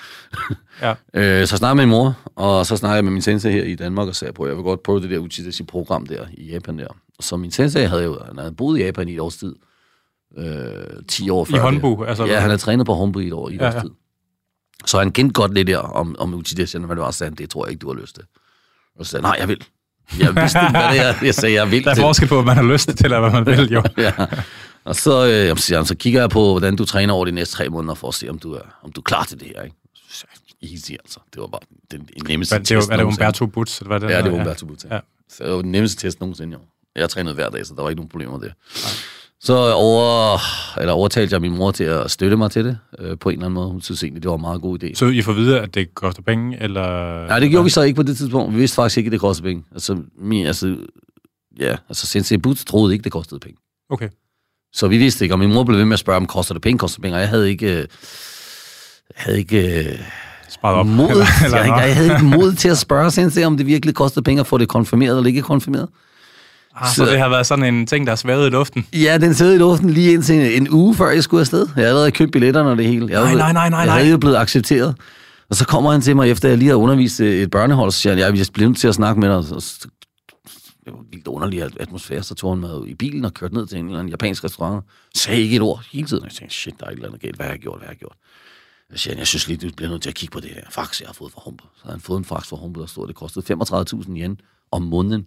[0.83, 0.94] Ja.
[1.14, 3.62] Øh, så snakkede jeg med min mor, og så snakkede jeg med min sensei her
[3.64, 6.78] i Danmark, og sagde på, jeg vil godt prøve det der Uchidashi-program der i Japan
[6.78, 6.87] der.
[7.20, 9.54] Så min sensei havde jo, han havde boet i Japan i et års tid.
[10.38, 10.44] Øh,
[11.09, 11.62] 10 år før det.
[11.62, 13.74] Honbu, altså- Ja, han havde trænet på Honbu i et år, i et Ja, års
[13.74, 13.81] ja.
[14.86, 17.66] Så han kendte godt lidt der om, om Uchidashi, men det var sådan, det tror
[17.66, 18.24] jeg ikke, du har lyst til.
[18.98, 19.64] Og så sagde nej, jeg vil.
[20.18, 21.14] Jeg vidste ikke, hvad det er.
[21.22, 23.42] Jeg sagde, jeg vil Der er forskel på, hvad man har lyst til, og hvad
[23.42, 23.82] man vil, jo.
[24.06, 24.12] ja.
[24.84, 27.32] Og så, øh, jamen, siger han, så kigger jeg på, hvordan du træner over de
[27.32, 29.52] næste tre måneder, for at se, om du er, om du er klar til det
[29.56, 29.62] her.
[29.62, 29.76] Ikke?
[30.62, 31.20] Easy, altså.
[31.34, 33.04] Det var bare den, nemmeste Hvad, det test er det.
[33.04, 33.80] Umberto Butz?
[33.80, 34.88] Eller hvad det Ja, det var Umberto Butte.
[34.90, 34.94] Ja.
[34.94, 35.00] Ja.
[35.28, 36.58] Så det var den nemmeste test nogensinde, jo.
[36.96, 38.54] Jeg trænet hver dag, så der var ikke nogen problemer med det.
[39.42, 40.38] Så over,
[40.81, 43.46] eller overtalte jeg min mor til at støtte mig til det, øh, på en eller
[43.46, 43.68] anden måde.
[43.68, 44.94] Hun synes egentlig, det var en meget god idé.
[44.94, 47.26] Så I får videre, at det koster penge, eller...
[47.26, 48.55] Nej, det gjorde vi så ikke på det tidspunkt.
[48.55, 49.64] Vi vidste faktisk ikke, at det kostede penge.
[49.72, 50.76] Altså, min, altså,
[51.61, 53.59] ja, altså Sensei Boots troede ikke, det kostede penge.
[53.90, 54.09] Okay.
[54.72, 56.62] Så vi vidste ikke, og min mor blev ved med at spørge, om koster det
[56.62, 57.87] penge, koster det penge, og jeg havde ikke, øh,
[59.14, 59.98] havde ikke øh,
[60.48, 60.87] Sparet op.
[60.87, 63.94] mod, eller, eller, jeg, jeg havde ikke mod til at spørge Sensei, om det virkelig
[63.94, 65.88] kostede penge at få det konfirmeret eller ikke konfirmeret.
[66.80, 68.86] Ah, så det har været sådan en ting, der er svævet i luften.
[68.92, 71.66] Ja, den sad i luften lige indtil en, uge før jeg skulle afsted.
[71.66, 73.08] Jeg havde allerede købt billetterne og det hele.
[73.10, 74.96] Jeg, Nej, nej, nej, nej, Jeg havde jo blevet accepteret.
[75.50, 77.98] Og så kommer han til mig, efter jeg lige har undervist øh, et børnehold, så
[77.98, 79.44] siger han, jeg er blevet til at snakke med dig.
[79.44, 79.88] Så, så,
[80.84, 83.66] det var en vildt underlig atmosfære, så tog han mig i bilen og kørte ned
[83.66, 84.84] til en eller anden japansk restaurant.
[85.14, 86.24] Sagde ikke et ord hele tiden.
[86.24, 87.36] Jeg tænkte, shit, der er et eller andet galt.
[87.36, 87.78] Hvad har jeg gjort?
[87.78, 88.16] Hvad har jeg gjort?
[88.90, 91.00] Jeg siger, jeg synes lige, du bliver nødt til at kigge på det her fax,
[91.00, 91.66] jeg har fået fra Humble.
[91.76, 94.40] Så har han fået en fax fra Humble, der stod, det kostede 35.000 yen
[94.72, 95.26] om måneden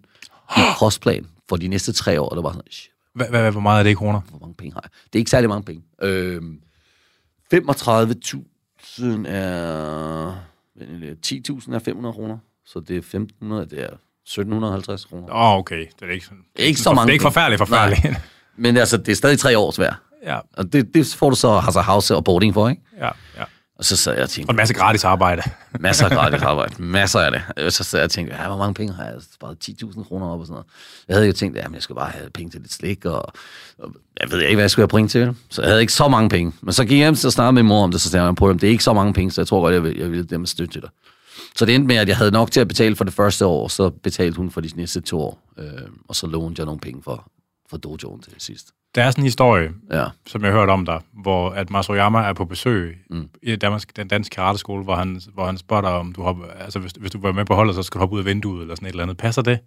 [0.56, 2.28] i kostplan for de næste tre år.
[2.28, 4.20] Og det var sådan, shit, Hvad, hvad, hvor meget er det i kroner?
[4.30, 4.90] hvor mange penge har jeg?
[5.12, 5.82] Det er ikke særlig mange penge.
[6.02, 6.60] Øhm,
[7.54, 10.34] 35.000 er...
[10.78, 12.38] vent lidt, 10.000 er 500 kroner.
[12.66, 13.88] Så det er 1.500, det er
[14.28, 15.28] 1.750 kroner.
[15.34, 15.86] Åh, oh, okay.
[16.00, 18.04] Det er ikke, sådan, Ikke så det er mange ikke forfærdeligt, forfærdeligt.
[18.04, 18.20] Nej.
[18.56, 19.96] Men altså, det er stadig tre års værd.
[20.22, 22.82] ja, Og det, det får du så altså house og boarding for, ikke?
[22.98, 23.44] ja, ja.
[23.78, 25.42] Og så sad jeg og Og tænkte, en masse gratis arbejde.
[25.80, 27.64] masser af gratis arbejde, masser af det.
[27.64, 29.14] Og så sad jeg og tænkte, ja, hvor mange penge har jeg?
[29.34, 30.66] Sparet 10.000 kroner op og sådan noget.
[31.08, 33.32] Jeg havde jo tænkt, men jeg skal bare have penge til lidt slik, og,
[33.78, 35.36] og jeg ved ikke, hvad jeg skulle have penge til.
[35.50, 36.52] Så jeg havde ikke så mange penge.
[36.60, 38.26] Men så gik jeg hjem til at snakke med min mor om det, så sagde
[38.26, 40.10] jeg, prøv, det er ikke så mange penge, så jeg tror godt, jeg vil, jeg
[40.10, 40.90] vil dem at støtte til dig.
[41.56, 43.68] Så det endte med, at jeg havde nok til at betale for det første år,
[43.68, 45.40] så betalte hun for de næste to år.
[45.58, 45.66] Øh,
[46.08, 47.30] og så lånte jeg nogle penge for,
[47.70, 48.66] for dojoen til sidst.
[48.94, 50.04] Der er sådan en historie, Ja.
[50.26, 53.28] som jeg har hørt om dig, hvor at Masoyama er på besøg mm.
[53.42, 56.78] i Danmark, den danske karateskole, hvor han, hvor han spørger dig, om du hopper, altså
[56.78, 58.74] hvis, hvis du var med på holdet, så skal du hoppe ud af vinduet eller
[58.74, 59.16] sådan et eller andet.
[59.16, 59.58] Passer det?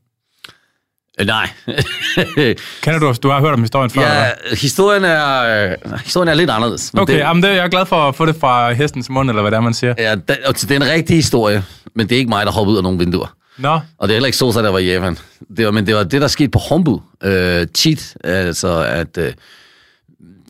[1.20, 1.50] Øh, nej.
[2.82, 4.02] Kender du, du har hørt om historien før?
[4.02, 5.42] ja, eller historien er,
[5.84, 6.94] øh, historien er lidt anderledes.
[6.94, 9.30] men Okay, det, jamen det, jeg er glad for at få det fra hestens mund,
[9.30, 9.94] eller hvad det er, man siger.
[9.98, 11.64] ja, den, det er en rigtig historie,
[11.96, 13.34] men det er ikke mig, der hopper ud af nogle vinduer.
[13.58, 15.18] Nå, Og det er heller ikke Sosa, der var i Japan.
[15.58, 17.02] Det var, men det var det, der skete på Hombu.
[17.24, 19.18] Øh, cheat, altså at...
[19.18, 19.34] Øh,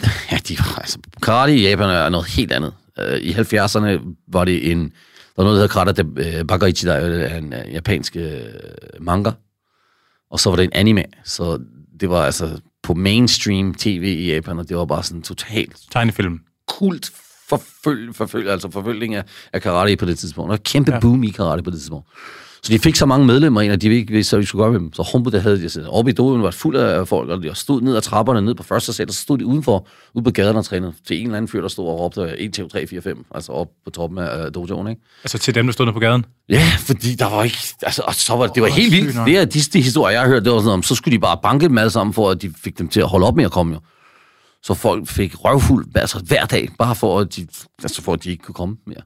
[0.32, 2.74] ja, de var, altså, karate i Japan er noget helt andet.
[3.00, 4.84] Øh, I 70'erne var det en...
[5.36, 8.39] Der var noget, der hedder Karate øh, Bagaichi, der er en øh, japansk øh,
[9.00, 9.32] manga.
[10.32, 11.04] Og så var det en anime.
[11.24, 11.60] Så
[12.00, 16.39] det var altså på mainstream tv i Japan, og det var bare sådan totalt tegnefilm.
[16.67, 17.12] kult
[17.50, 20.48] forfølg, forfølg, altså forfølgning af, af karate på det tidspunkt.
[20.48, 21.00] Der var kæmpe ja.
[21.00, 22.08] boom i karate på det tidspunkt.
[22.63, 24.72] Så de fik så mange medlemmer ind, at de ikke vidste, hvad de skulle gøre
[24.72, 24.93] med dem.
[24.93, 27.56] Så Humboldt, der havde de sådan, oppe i doen, var fuld af folk, og de
[27.56, 30.32] stod ned ad trapperne, ned på første sal, og så stod de udenfor, ude på
[30.32, 32.88] gaden og trænede til en eller anden fyr, der stod og råbte 1, 2, 3,
[32.88, 35.02] 4, 5, altså op på toppen af uh, dojoen, ikke?
[35.24, 36.26] Altså til dem, der stod nede på gaden.
[36.50, 37.58] Ja, fordi der var ikke...
[37.82, 39.15] Altså, og så var, det var Åh, helt vildt.
[39.26, 41.20] Det er de, de historier, jeg har hørt, det var sådan om, så skulle de
[41.20, 43.46] bare banke dem alle sammen, for at de fik dem til at holde op med
[43.46, 43.80] at komme, jo.
[44.63, 47.48] Så folk fik røvfuld altså, hver dag, bare for at de,
[47.84, 49.02] altså, for at de ikke kunne komme mere.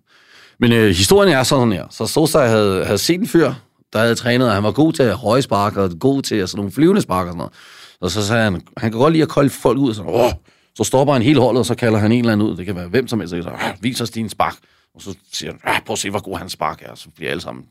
[0.61, 1.85] Men øh, historien er sådan her.
[1.89, 3.53] Så Sosa havde, havde set en fyr,
[3.93, 6.71] der havde trænet, og han var god til høje spark, og god til altså, nogle
[6.71, 7.53] flyvende spark og sådan noget.
[8.01, 10.31] Og så sagde han, han kan godt lide at kolde folk ud, og sådan, Åh!
[10.77, 12.57] så stopper han hele holdet, og så kalder han en eller anden ud.
[12.57, 14.55] Det kan være hvem som helst, så "Ah, vis os din spark.
[14.95, 16.95] Og så siger han, "Ah, prøv at se, hvor god hans spark er.
[16.95, 17.65] Så bliver alle sammen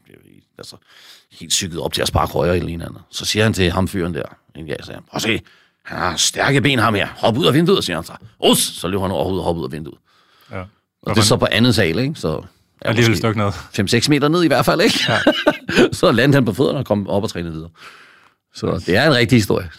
[0.59, 0.77] altså,
[1.41, 2.99] helt cyklet op til at sparke højere eller en anden.
[3.11, 4.23] Så siger han til ham fyren der,
[4.57, 5.41] en gang, siger han, prøv at se,
[5.85, 7.09] han har stærke ben ham her.
[7.17, 8.13] Hop ud af vinduet, siger han så.
[8.51, 8.59] Us!
[8.59, 9.99] Så løber han over og hopper ud af vinduet.
[10.51, 10.61] Ja.
[11.03, 12.15] Og det er så på andet sal, ikke?
[12.15, 12.43] Så
[12.85, 13.49] ja, Alligevel et stykke ned.
[14.05, 14.99] 5-6 meter ned i hvert fald, ikke?
[15.09, 15.19] Ja.
[15.93, 17.71] så landede han på fødderne og kom op og trænede videre.
[18.55, 19.71] Så det er en rigtig historie.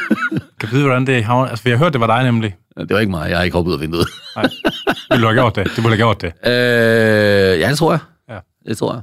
[0.60, 1.48] Kan du vide, hvordan det havner?
[1.48, 2.56] Altså, vi har hørt, det var dig nemlig.
[2.78, 4.06] Det var ikke mig, jeg har ikke hoppet ud af vinduet.
[4.36, 4.48] Nej.
[5.10, 5.66] Vil du have gjort det?
[5.76, 6.32] Du ville have gjort det.
[6.50, 8.00] øh, ja, det tror jeg.
[8.28, 8.38] Ja.
[8.70, 9.02] Det tror jeg.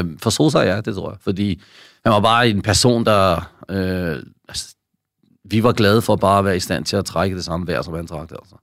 [0.00, 1.18] Øh, for Sosa, ja, det tror jeg.
[1.20, 1.62] Fordi
[2.04, 3.50] han var bare en person, der...
[3.68, 4.74] Øh, altså,
[5.44, 7.82] vi var glade for bare at være i stand til at trække det samme vejr,
[7.82, 8.56] som han trak det, altså.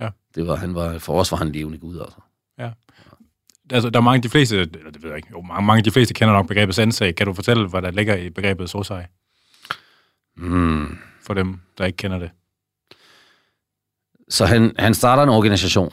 [0.00, 0.08] Ja.
[0.34, 2.18] Det var, han var, for os var han levende gud, altså.
[2.58, 2.70] Ja.
[3.72, 5.78] Altså, der er mange af de fleste, eller det ved jeg ikke, jo, mange, mange
[5.78, 7.12] af de fleste kender nok begrebet sensei.
[7.12, 9.02] Kan du fortælle, hvad der ligger i begrebet sosai?
[10.36, 10.98] Mm.
[11.22, 12.30] For dem, der ikke kender det.
[14.28, 15.92] Så han, han starter en organisation.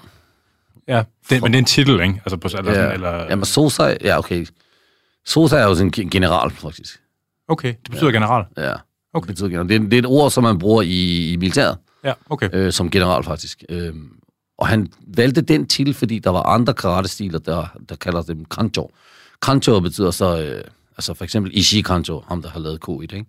[0.88, 2.21] Ja, det, men det er en titel, ikke?
[2.25, 4.47] Altså, på, eller, sådan, eller, Jamen, Sosa, ja, okay.
[5.25, 6.99] Sosa er jo sådan en general, faktisk.
[7.47, 8.13] okay, det betyder ja.
[8.13, 8.45] general.
[8.57, 8.73] Ja.
[9.13, 9.27] Okay.
[9.27, 9.69] Det, betyder general.
[9.69, 12.49] det, er, det er et ord, som man bruger i, i militæret, Ja, okay.
[12.53, 13.63] øh, som general, faktisk.
[13.69, 13.93] Øh,
[14.57, 18.89] og han valgte den titel, fordi der var andre karate-stiler, der, der kalder dem kanjo.
[19.41, 20.63] Kanjo betyder så, øh,
[20.97, 23.25] altså for eksempel Ishii Kanjo, ham der har lavet K1, ikke?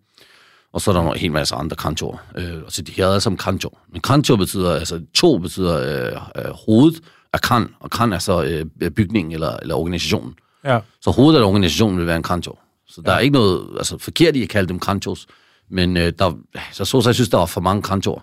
[0.73, 2.17] Og så er der en hel masse andre kanjoer.
[2.37, 3.71] Øh, og så de hedder alle sammen kanjo.
[3.93, 7.01] Men kanjo betyder, altså to betyder øh, øh, hovedet
[7.33, 10.35] af kan, og kan er så øh, bygningen eller, eller organisationen.
[10.65, 12.59] Ja, Så hovedet af organisationen vil være en kanjo.
[12.87, 13.17] Så der ja.
[13.17, 15.27] er ikke noget altså, forkert i at kalde dem kanjos,
[15.71, 16.33] men øh, der,
[16.73, 18.21] så så jeg synes, der var for mange kanjoer.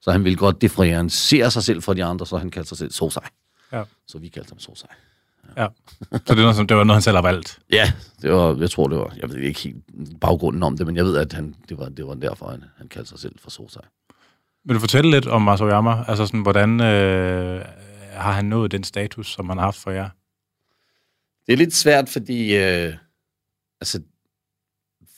[0.00, 2.92] Så han ville godt differentiere sig selv fra de andre, så han kaldte sig selv
[2.92, 3.22] Sosai.
[3.72, 4.88] ja, Så vi kaldte ham Sosai.
[5.56, 5.66] ja.
[6.12, 7.58] Så det, er noget, som, det var noget, han selv har valgt.
[7.72, 9.84] Ja, det var, jeg tror, det var, jeg ved ikke helt
[10.20, 12.88] baggrunden om det, men jeg ved, at han, det, var, det var derfor, han, han
[12.88, 13.82] kaldte sig selv for Sosai.
[14.64, 16.04] Vil du fortælle lidt om Masoyama?
[16.08, 17.64] Altså sådan, hvordan øh,
[18.12, 20.08] har han nået den status, som han har haft for jer?
[21.46, 22.94] Det er lidt svært, fordi øh,
[23.80, 24.02] altså,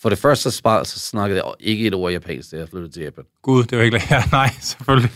[0.03, 2.93] for det første så, spar, så snakkede jeg ikke et ord japansk, da jeg flyttede
[2.93, 3.25] til Japan.
[3.43, 4.01] Gud, det var ikke...
[4.11, 5.11] Ja, nej, selvfølgelig.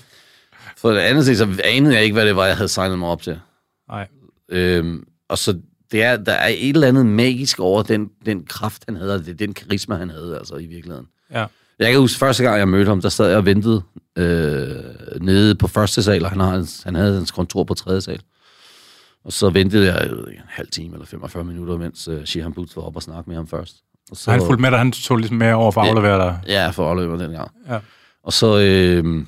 [0.76, 3.22] For det andet så anede jeg ikke, hvad det var, jeg havde signet mig op
[3.22, 3.40] til.
[3.88, 4.08] Nej.
[4.48, 5.60] Øhm, og så
[5.92, 9.26] det er, der er et eller andet magisk over den, den kraft, han havde, og
[9.26, 11.06] det, den karisma, han havde, altså i virkeligheden.
[11.30, 11.46] Ja.
[11.78, 13.82] Jeg kan huske, første gang jeg mødte ham, der sad jeg og ventede
[14.16, 18.20] øh, nede på første sal, og han, har, han havde hans kontor på tredje sal.
[19.24, 22.24] Og så ventede jeg, jeg ved ikke, en halv time eller 45 minutter, mens øh,
[22.24, 23.76] Shihan Boots var op og snakke med ham først.
[24.12, 26.38] Så han fulgte med dig, han tog ligesom med over for at aflevere dig.
[26.46, 27.50] Ja, for Oliver den gang.
[27.68, 27.78] Ja.
[28.24, 29.26] Og så, øh,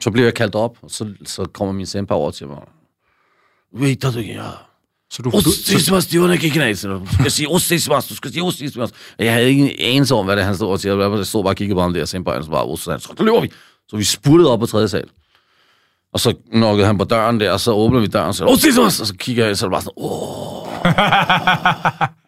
[0.00, 2.58] så blev jeg kaldt op, og så, så kommer min senpai over til mig.
[3.80, 4.50] Wait, der du ja.
[5.10, 6.88] Så du, du, så, det var ikke ikke næste.
[6.88, 8.90] Du skal sige ostismas, du skal sige ostismas.
[9.18, 11.16] Jeg havde ikke en anelse om, hvad det han stod og siger.
[11.16, 13.02] Jeg stod bare og kiggede på ham der, og senpai, og så bare ostismas.
[13.02, 13.52] Så løber vi.
[13.88, 15.08] Så vi spurtede op på tredje sal.
[16.12, 19.00] Og så knokkede han på døren der, og så åbner vi døren, og så ostismas,
[19.00, 22.06] og så kigger jeg, så det bare sådan, åh.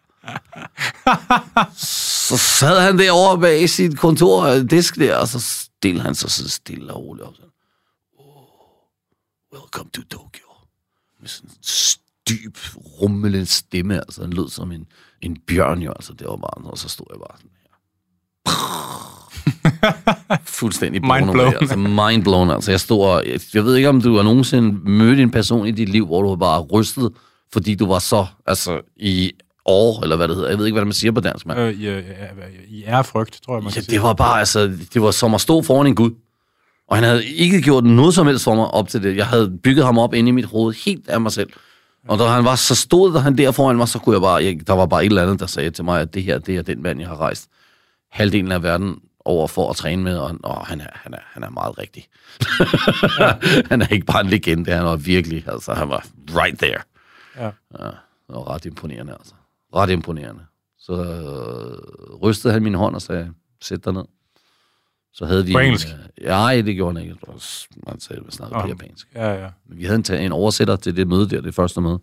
[2.27, 6.31] så sad han derovre bag sit kontor, øh, disk der, og så stillede han sig
[6.31, 7.35] så stille og roligt op.
[7.35, 7.49] Sådan,
[8.17, 10.47] oh, welcome to Tokyo.
[11.21, 11.55] Med sådan en
[12.29, 12.57] dyb,
[13.01, 14.85] rummelende stemme, altså han lød som en,
[15.21, 17.65] en bjørn jo, altså det var bare, og så stod jeg bare sådan her.
[20.59, 21.53] Fuldstændig Mind blown.
[21.53, 24.89] altså mind blown, altså jeg stod og, jeg, jeg ved ikke om du har nogensinde
[24.89, 27.13] mødt en person i dit liv, hvor du var bare rystet,
[27.53, 29.31] fordi du var så, altså i
[29.65, 30.49] år, eller hvad det hedder.
[30.49, 31.59] Jeg ved ikke, hvad man siger på dansk, mand.
[31.59, 32.03] Øh, øh,
[32.67, 33.95] I ærefrygt, tror jeg, man Ja, kan sige.
[33.95, 36.11] det var bare, altså, det var som at stå foran en gud.
[36.87, 39.17] Og han havde ikke gjort noget som helst for mig op til det.
[39.17, 41.49] Jeg havde bygget ham op inde i mit hoved helt af mig selv.
[42.07, 44.67] Og da han var så stod han der foran mig, så kunne jeg bare, jeg,
[44.67, 46.61] der var bare et eller andet, der sagde til mig, at det her, det er
[46.61, 47.47] den mand, jeg har rejst
[48.11, 51.43] halvdelen af verden over for at træne med, og, og han, er, han, er, han
[51.43, 52.07] er meget rigtig.
[53.71, 56.81] han er ikke bare en legende, han var virkelig, altså han var right there.
[57.37, 57.45] Ja.
[57.79, 57.85] Ja,
[58.27, 59.33] det var ret imponerende, altså.
[59.75, 60.41] Ret imponerende.
[60.79, 64.03] Så øh, rystede han min hånd og sagde, sæt dig ned.
[65.13, 65.51] Så havde vi...
[65.51, 65.87] På en, engelsk?
[66.21, 67.15] øh, nej, det gjorde han ikke.
[67.87, 69.07] Han sagde, at snakkede på japansk.
[69.15, 69.49] Ja, ja.
[69.69, 71.99] Men vi havde en, en oversætter til det møde der, det første møde.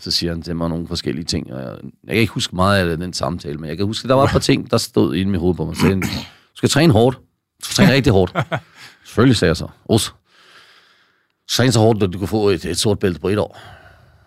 [0.00, 1.52] Så siger han til mig nogle forskellige ting.
[1.52, 4.08] Og jeg, jeg kan ikke huske meget af den samtale, men jeg kan huske, at
[4.08, 5.76] der var et par ting, der stod inde i mit hoved på mig.
[5.76, 6.06] Så du
[6.54, 7.16] skal træne hårdt.
[7.16, 8.36] Du skal træne rigtig hårdt.
[9.04, 9.68] Selvfølgelig, sagde jeg så.
[9.84, 10.12] Også.
[11.48, 13.60] Træne så hårdt, at du kan få et, et sort bælte på et år.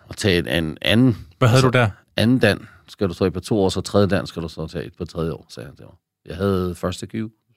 [0.08, 1.90] Og tage en, en anden Hvad havde du der?
[2.16, 4.66] Anden dan skal du så i på to år, så tredje dan skal du så
[4.66, 5.94] tage på tredje år, sagde han til mig.
[6.26, 7.12] Jeg havde første Q,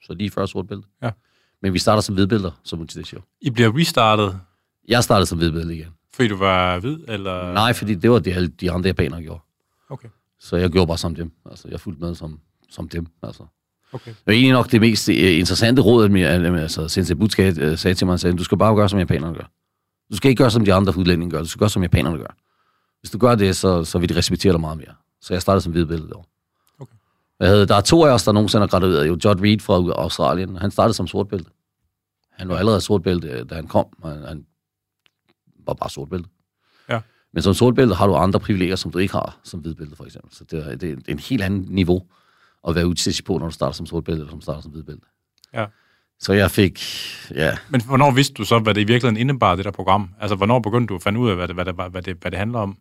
[0.06, 0.88] så lige før sort bælte.
[1.02, 1.10] Ja.
[1.62, 3.22] Men vi starter som hvidbælter, som multitation.
[3.40, 4.40] I bliver restartet,
[4.88, 5.86] Jeg startede som hvidbælte igen.
[6.14, 7.52] fordi du var hvid, eller?
[7.52, 9.40] Nej, fordi det var det, alle de andre japanere gjorde.
[9.90, 10.08] Okay,
[10.40, 11.32] Så jeg gjorde bare som dem.
[11.50, 13.06] Altså, jeg fulgte med som, som dem.
[13.22, 13.42] Altså.
[13.92, 14.10] okay.
[14.10, 17.78] Det var egentlig nok det mest øh, interessante råd, at min, altså, Sensei Butsuka øh,
[17.78, 19.50] sagde til mig, sagde, du skal bare gøre, som japanerne gør.
[20.10, 21.38] Du skal ikke gøre, som de andre udlændinge gør.
[21.42, 22.36] Du skal gøre, som japanerne gør.
[23.00, 24.94] Hvis du gør det, så, så vil de respektere dig meget mere.
[25.20, 26.28] Så jeg startede som hvidbælte derovre.
[26.78, 26.94] Okay.
[27.40, 29.08] Jeg havde, der er to af os, der nogensinde har gradueret.
[29.08, 30.56] Jo, Judd Reed fra Australien.
[30.56, 31.50] Han startede som sortbælte.
[32.30, 33.86] Han var allerede sortbælte, øh, da han kom.
[34.04, 34.46] Han, han
[35.66, 36.28] var bare sortbælte.
[36.88, 37.00] Ja.
[37.32, 40.36] Men som sortbælte har du andre privilegier, som du ikke har som hvidbælte, for eksempel.
[40.36, 42.02] Så det er, det er en helt anden niveau
[42.68, 45.06] at være udsat på, når du starter som sortbælte, eller som starter som hvidbælte.
[45.54, 45.66] Ja.
[46.18, 46.80] Så jeg fik,
[47.34, 50.10] ja, Men hvornår vidste du så, hvad det i virkeligheden indebar, det der program?
[50.20, 52.30] Altså, hvornår begyndte du at finde ud af, hvad det, hvad det, hvad det, hvad
[52.30, 52.78] det handler om?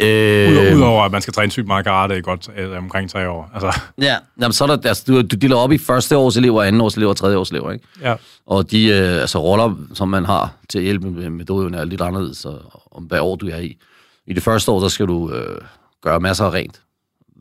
[0.00, 3.50] Øh, Udover, at man skal træne sygt meget karate i godt øh, omkring tre år.
[3.54, 6.62] Altså, ja, jamen, så er der, altså, du, du deler op i første års elever,
[6.62, 7.86] anden års elever og tredje års elever, ikke?
[8.00, 8.14] ja.
[8.46, 11.84] Og de øh, altså, roller, som man har til at hjælpe med, med dojoen, er
[11.84, 13.76] lidt anderledes, og, om hvad år du er i.
[14.26, 15.60] I det første år, der skal du øh,
[16.02, 16.82] gøre masser af rent.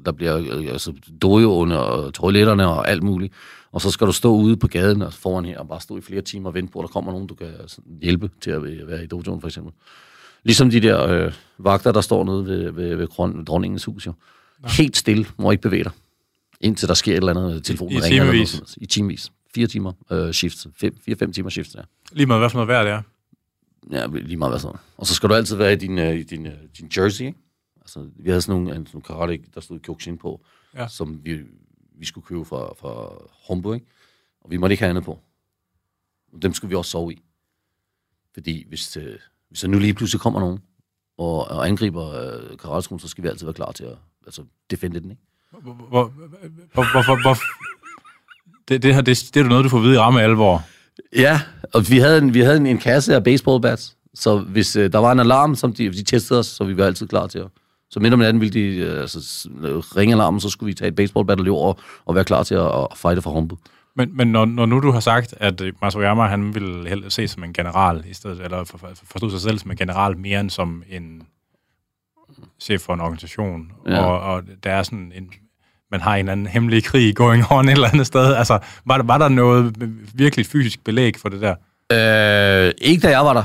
[0.05, 3.33] Der bliver øh, altså, dojoen og toiletterne og alt muligt.
[3.71, 6.01] Og så skal du stå ude på gaden og foran her og bare stå i
[6.01, 8.63] flere timer og vente på, at der kommer nogen, du kan altså, hjælpe til at
[8.63, 9.73] være være i dojoen, for eksempel.
[10.43, 13.07] Ligesom de der øh, vagter, der står nede ved, ved, ved
[13.45, 14.13] dronningens hus, jo.
[14.77, 15.91] Helt stille, må ikke bevæge dig.
[16.61, 18.07] Indtil der sker et eller andet, telefonen I ringer.
[18.07, 18.53] eller noget timevis?
[18.59, 18.77] helst.
[18.81, 19.31] I timevis.
[19.55, 20.67] Fire timer øh, shift.
[20.75, 21.81] Fem, fire-fem timer shift, ja.
[22.11, 23.01] Lige meget, hvad for noget værd det er.
[23.91, 24.77] Ja, lige meget hvad sådan.
[24.97, 27.37] Og så skal du altid være i din, øh, i din, øh, din jersey, ikke?
[27.81, 30.41] Altså, vi havde sådan nogle, nogle karate, der stod Kyokushin på,
[30.75, 30.87] Ja.
[30.87, 31.39] som vi,
[31.99, 33.13] vi skulle købe fra, fra
[33.47, 33.85] Humbo, ikke?
[34.41, 35.19] Og vi måtte ikke have andet på.
[36.41, 37.21] Dem skulle vi også sove i.
[38.33, 39.15] Fordi hvis, øh,
[39.51, 40.59] hvis der nu lige pludselig kommer nogen
[41.17, 44.99] og, og angriber øh, karateskolen, så skal vi altid være klar til at altså, defende
[44.99, 45.21] den, ikke?
[45.63, 46.11] Hvor, hvor,
[46.73, 47.37] hvor, hvor, hvor,
[48.67, 50.63] det, det, her, det, det er noget, du får at vide i ramme alvor.
[51.15, 51.41] Ja,
[51.73, 54.99] og vi havde en, vi havde en, en kasse af baseballbats, så hvis øh, der
[54.99, 57.47] var en alarm, som de, de testede os, så vi var altid klar til at...
[57.89, 60.87] Så midt om natten ville de øh, altså, øh, ringe alarmen, så skulle vi tage
[60.87, 61.73] et baseballbat og løbe over
[62.05, 63.55] og være klar til at, at fighte for humpe.
[63.95, 67.27] Men, men når, når nu du har sagt, at øh, Masuyama han vil hellere se
[67.27, 70.39] som en general, i stedet, eller for, for, forstå sig selv som en general, mere
[70.39, 71.21] end som en
[72.61, 73.99] chef for en organisation, Ja.
[74.05, 75.29] og, og der er sådan en,
[75.91, 78.33] man har en eller anden hemmelig krig going on et eller andet sted.
[78.35, 79.75] Altså, var, der- var der noget
[80.13, 81.55] virkelig fysisk belæg for det der?
[82.67, 83.43] Øh, ikke da jeg var der,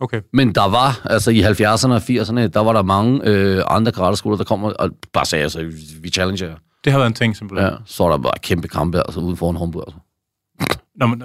[0.00, 0.20] Okay.
[0.32, 4.36] men der var, altså i 70'erne og 80'erne, der var der mange øh, andre karateskoler,
[4.36, 6.56] der kom og, og bare sagde, altså, vi challenger jer.
[6.86, 7.70] Det har været en ting, simpelthen.
[7.70, 9.98] Ja, så var der bare kæmpe kampe, altså uden for en humpe, altså.
[10.96, 11.22] Nå, men,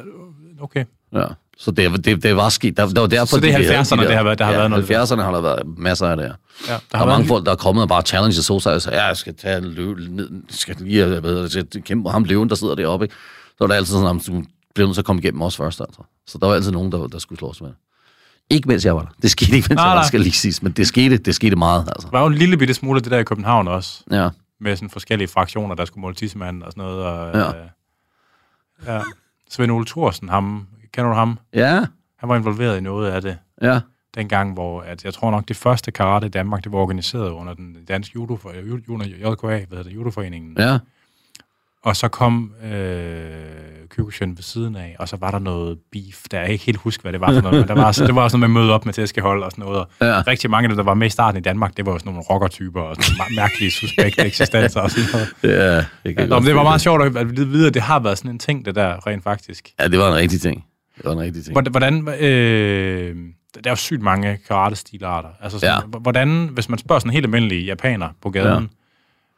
[0.62, 0.86] okay.
[1.14, 1.24] Ja.
[1.58, 2.78] Så det, det, det var sket.
[2.78, 4.46] Der, der var derfor, Så det er de havde de 70'erne, det har været- der
[4.46, 6.24] har ja, været noget- 70'erne har der været masser af det.
[6.24, 6.30] Ja,
[6.74, 8.74] der Der har er mange været, folk, der er kommet og bare challenger så sig
[8.74, 12.10] og siger, ja, jeg skal tage løve ned, skal lige hvad hedder det, til- kæmpe
[12.10, 13.06] ham løven, der sidder deroppe.
[13.06, 13.16] Ikke?
[13.48, 14.44] Så var der altid sådan, at du
[14.76, 15.82] bliver nødt til at komme igennem os først.
[15.82, 16.02] Altså.
[16.28, 17.70] Så der var altid nogen, der, der skulle slås med.
[18.50, 19.10] Ikke mens jeg var der.
[19.22, 20.64] Det skete ikke, mens Nej, jeg var der, skal lige siges.
[20.64, 21.82] Men det skete, det skete meget.
[21.88, 22.08] Altså.
[22.12, 24.30] der var jo en lille bitte smule af det der i København også, Ja.
[24.62, 27.06] Med sådan forskellige fraktioner, der skulle måle tissemanden og sådan noget.
[27.06, 27.48] Og, Ja.
[27.62, 27.68] øh,
[28.86, 29.02] ja.
[29.50, 31.40] Svend Ole Thorsen, ham, kender du ham?
[31.54, 31.86] Ja,
[32.18, 33.38] Han var involveret i noget af det.
[33.62, 33.80] ja.
[34.16, 37.54] dengang, hvor at jeg tror nok, det første karate i Danmark, det var organiseret under
[37.54, 40.56] den danske judo, for, judo, JKA, hvad hedder det, judoforeningen.
[40.60, 40.80] Ja.
[41.84, 43.22] Og så kom øh,
[43.90, 47.02] Kyokushin ved siden af, og så var der noget beef, der jeg ikke helt huske,
[47.02, 48.86] hvad det var for noget, men der var, det var også noget med møde op
[48.86, 49.80] med tæskehold og sådan noget.
[49.80, 50.22] Og Ja.
[50.22, 52.12] Rigtig mange af dem, der var med i starten i Danmark, det var jo sådan
[52.14, 55.28] nogle rockertyper og sådan nogle mærkelige, suspekte eksistenser og sådan noget.
[55.44, 58.32] Ja, det, kan men det var meget sjovt at vide, at det har været sådan
[58.32, 59.70] en ting, det der rent faktisk.
[59.80, 60.66] Ja, det var en rigtig ting.
[60.98, 61.70] Det var en rigtig ting.
[61.72, 63.16] Hvordan, øh,
[63.54, 65.30] der er jo sygt mange karate-stilarter.
[65.42, 66.00] Altså, sådan, ja.
[66.00, 68.68] hvordan, hvis man spørger sådan helt almindelige japaner på gaden, ja.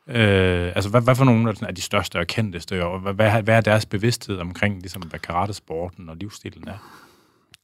[0.09, 3.55] Øh, altså, hvad, hvad for nogle af, de største og kendteste, og hvad, hvad, hvad
[3.55, 6.77] er deres bevidsthed omkring, ligesom, hvad karate-sporten og livsstilen er?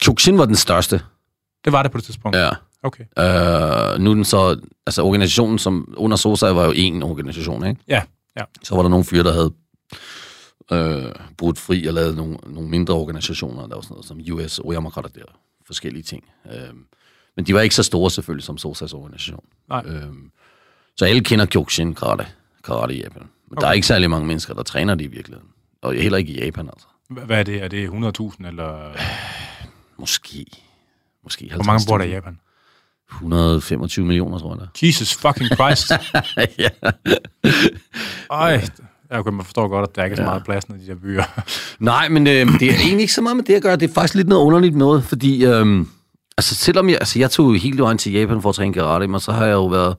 [0.04, 1.02] Kyokushin var den største.
[1.66, 2.38] Det var det på det tidspunkt?
[2.38, 2.50] Ja.
[2.84, 3.04] Okay.
[3.20, 7.82] Øh, nu den så, altså organisationen som under Sosa var jo en organisation, ikke?
[7.88, 8.04] Ja,
[8.38, 8.44] ja.
[8.64, 9.54] Så var der nogle fyre, der havde
[10.72, 14.60] øh, brudt fri og lavet nogle, nogle mindre organisationer, der var sådan noget som US
[14.60, 15.24] Oyama der
[15.66, 16.24] forskellige ting.
[16.46, 16.74] Øh,
[17.36, 19.46] men de var ikke så store selvfølgelig som Sosas organisation.
[19.70, 19.84] Nej.
[19.86, 20.14] Øh,
[20.98, 22.28] så alle kender Kyokushin karate,
[22.64, 23.22] karate i Japan.
[23.22, 23.62] Men okay.
[23.62, 25.50] der er ikke særlig mange mennesker, der træner det i virkeligheden.
[25.82, 26.88] Og heller ikke i Japan, altså.
[27.10, 27.64] Hvad er det?
[27.64, 28.92] Er det 100.000 eller...
[30.00, 30.46] Måske.
[31.24, 32.40] Måske Hvor mange bor der i Japan?
[33.12, 34.60] 125 millioner, tror jeg.
[34.60, 34.88] Der.
[34.88, 35.92] Jesus fucking Christ.
[36.64, 36.70] ja.
[38.32, 38.68] Ej,
[39.10, 41.24] okay, man forstår godt, at der ikke er så meget plads, når de der byer.
[41.80, 43.76] Nej, men øh, det er egentlig ikke så meget med det at gøre.
[43.76, 45.86] Det er faktisk lidt noget underligt noget, fordi øh,
[46.38, 49.20] altså, selvom jeg, altså, jeg tog helt vejen til Japan for at træne karate, men
[49.20, 49.96] så har jeg jo været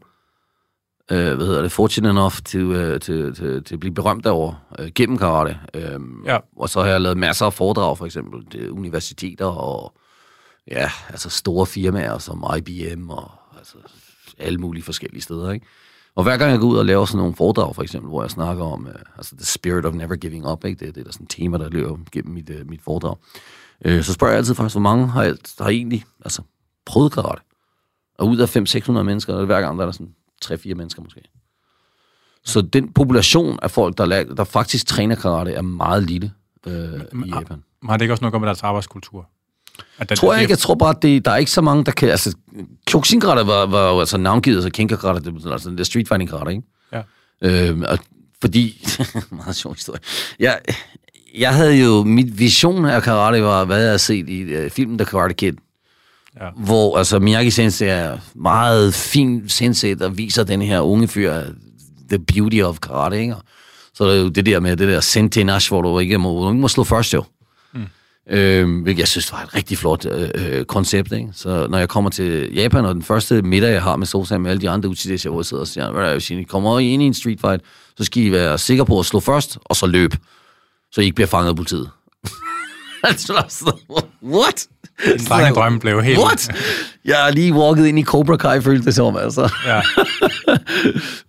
[1.10, 4.56] øh, hvad hedder det, fortunate enough til, øh, til, til, til at blive berømt derovre
[4.78, 5.58] øh, gennem karate.
[5.74, 6.38] Øh, Ja.
[6.56, 9.92] Og så har jeg lavet masser af foredrag, for eksempel til universiteter og
[10.70, 13.76] ja, altså store firmaer som IBM og altså,
[14.38, 15.66] alle mulige forskellige steder, ikke?
[16.14, 18.30] Og hver gang jeg går ud og laver sådan nogle foredrag, for eksempel, hvor jeg
[18.30, 20.86] snakker om uh, altså the spirit of never giving up, ikke?
[20.86, 23.16] Det, det er der sådan et tema, der løber gennem mit, uh, mit foredrag.
[23.86, 26.42] Uh, så spørger jeg altid faktisk, hvor mange har, jeg, der har egentlig altså,
[26.86, 27.42] prøvet karate?
[28.18, 31.20] Og ud af 500-600 mennesker, og hver gang der er der sådan 3-4 mennesker måske.
[32.44, 36.32] Så den population af folk, der, la- der faktisk træner karate, er meget lille
[36.66, 36.72] uh,
[37.26, 37.62] i Japan.
[37.88, 39.28] Har det ikke også noget at gøre med deres arbejdskultur?
[39.98, 40.50] At den, Tror jeg ikke.
[40.50, 42.08] Jeg tror bare, at det, der er ikke så mange, der kan...
[42.08, 42.36] Altså,
[42.86, 45.84] kyokushin karate var, var jo altså navngivet, altså kinka karate, det, betyder altså det er
[45.84, 46.62] street fighting karate, ikke?
[46.92, 47.92] Ja.
[47.92, 47.98] Og
[48.40, 48.86] fordi...
[49.30, 50.00] meget sjov historie.
[50.38, 50.60] Jeg,
[51.38, 52.04] jeg havde jo...
[52.04, 55.52] Mit vision af karate var, hvad jeg havde set i uh, filmen The Karate Kid.
[56.40, 56.48] Ja.
[56.56, 61.34] Hvor altså Miyagi Sensei er meget fin sensei, der viser den her unge fyr
[62.08, 63.34] the beauty of karate, ikke?
[63.94, 66.50] Så er der jo det der med det der sentenash, hvor du ikke må, du
[66.50, 67.24] ikke må slå først jo.
[68.30, 71.12] Øh, hvilket jeg synes var et rigtig flot øh, øh, koncept.
[71.12, 71.28] Ikke?
[71.32, 74.50] Så når jeg kommer til Japan, og den første middag, jeg har med Sosa med
[74.50, 77.06] alle de andre UTD's, jeg sidder og siger, hvad er det, I kommer ind i
[77.06, 77.62] en street fight,
[77.96, 80.14] så skal I være sikre på at slå først, og så løb,
[80.92, 81.90] så I ikke bliver fanget af politiet.
[83.04, 83.72] Altså,
[84.22, 84.66] What?
[85.06, 86.18] En drengedrøm blev helt...
[86.18, 86.48] What?
[87.04, 89.52] Jeg har lige walket ind i Cobra Kai, følte det som, altså.
[89.66, 89.80] Ja.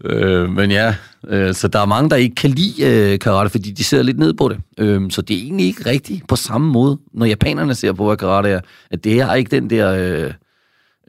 [0.09, 0.95] øh, men ja,
[1.27, 4.19] øh, så der er mange, der ikke kan lide øh, karate, fordi de ser lidt
[4.19, 4.57] ned på det.
[4.77, 8.17] Øh, så det er egentlig ikke rigtigt på samme måde, når japanerne ser på, hvad
[8.17, 8.59] karate er.
[8.91, 10.33] At det er ikke den der øh,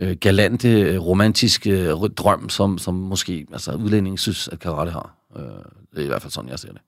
[0.00, 5.16] øh, galante, øh, romantiske øh, drøm, som, som måske altså, udlændingen synes, at karate har.
[5.36, 5.42] Øh,
[5.94, 6.80] det er i hvert fald sådan, jeg ser det.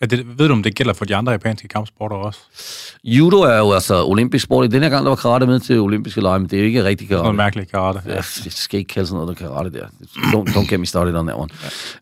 [0.00, 2.40] Ja, det, ved du, om det gælder for de andre japanske kampsporter også?
[3.04, 4.64] Judo er jo altså olympisk sport.
[4.64, 6.66] I den her gang, der var karate med til olympiske lege, men det er jo
[6.66, 7.36] ikke rigtig Noget karate.
[7.36, 8.00] mærkeligt karate.
[8.06, 8.10] Ja.
[8.10, 9.86] Ja, jeg skal ikke kalde sådan noget, der karate der.
[10.16, 11.48] Don't, don't get me started on that one.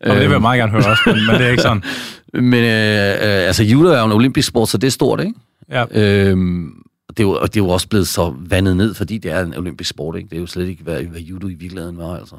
[0.01, 1.83] Og det vil jeg meget gerne høre også, men, men det er ikke sådan.
[2.33, 5.33] Men øh, øh, altså, judo er jo en olympisk sport, så det er stort, ikke?
[5.71, 5.85] Ja.
[5.91, 6.69] Øhm,
[7.09, 9.41] det er, jo, og det er jo også blevet så vandet ned, fordi det er
[9.45, 10.29] en olympisk sport, ikke?
[10.29, 12.35] Det er jo slet ikke, hvad, hvad judo i virkeligheden var, altså.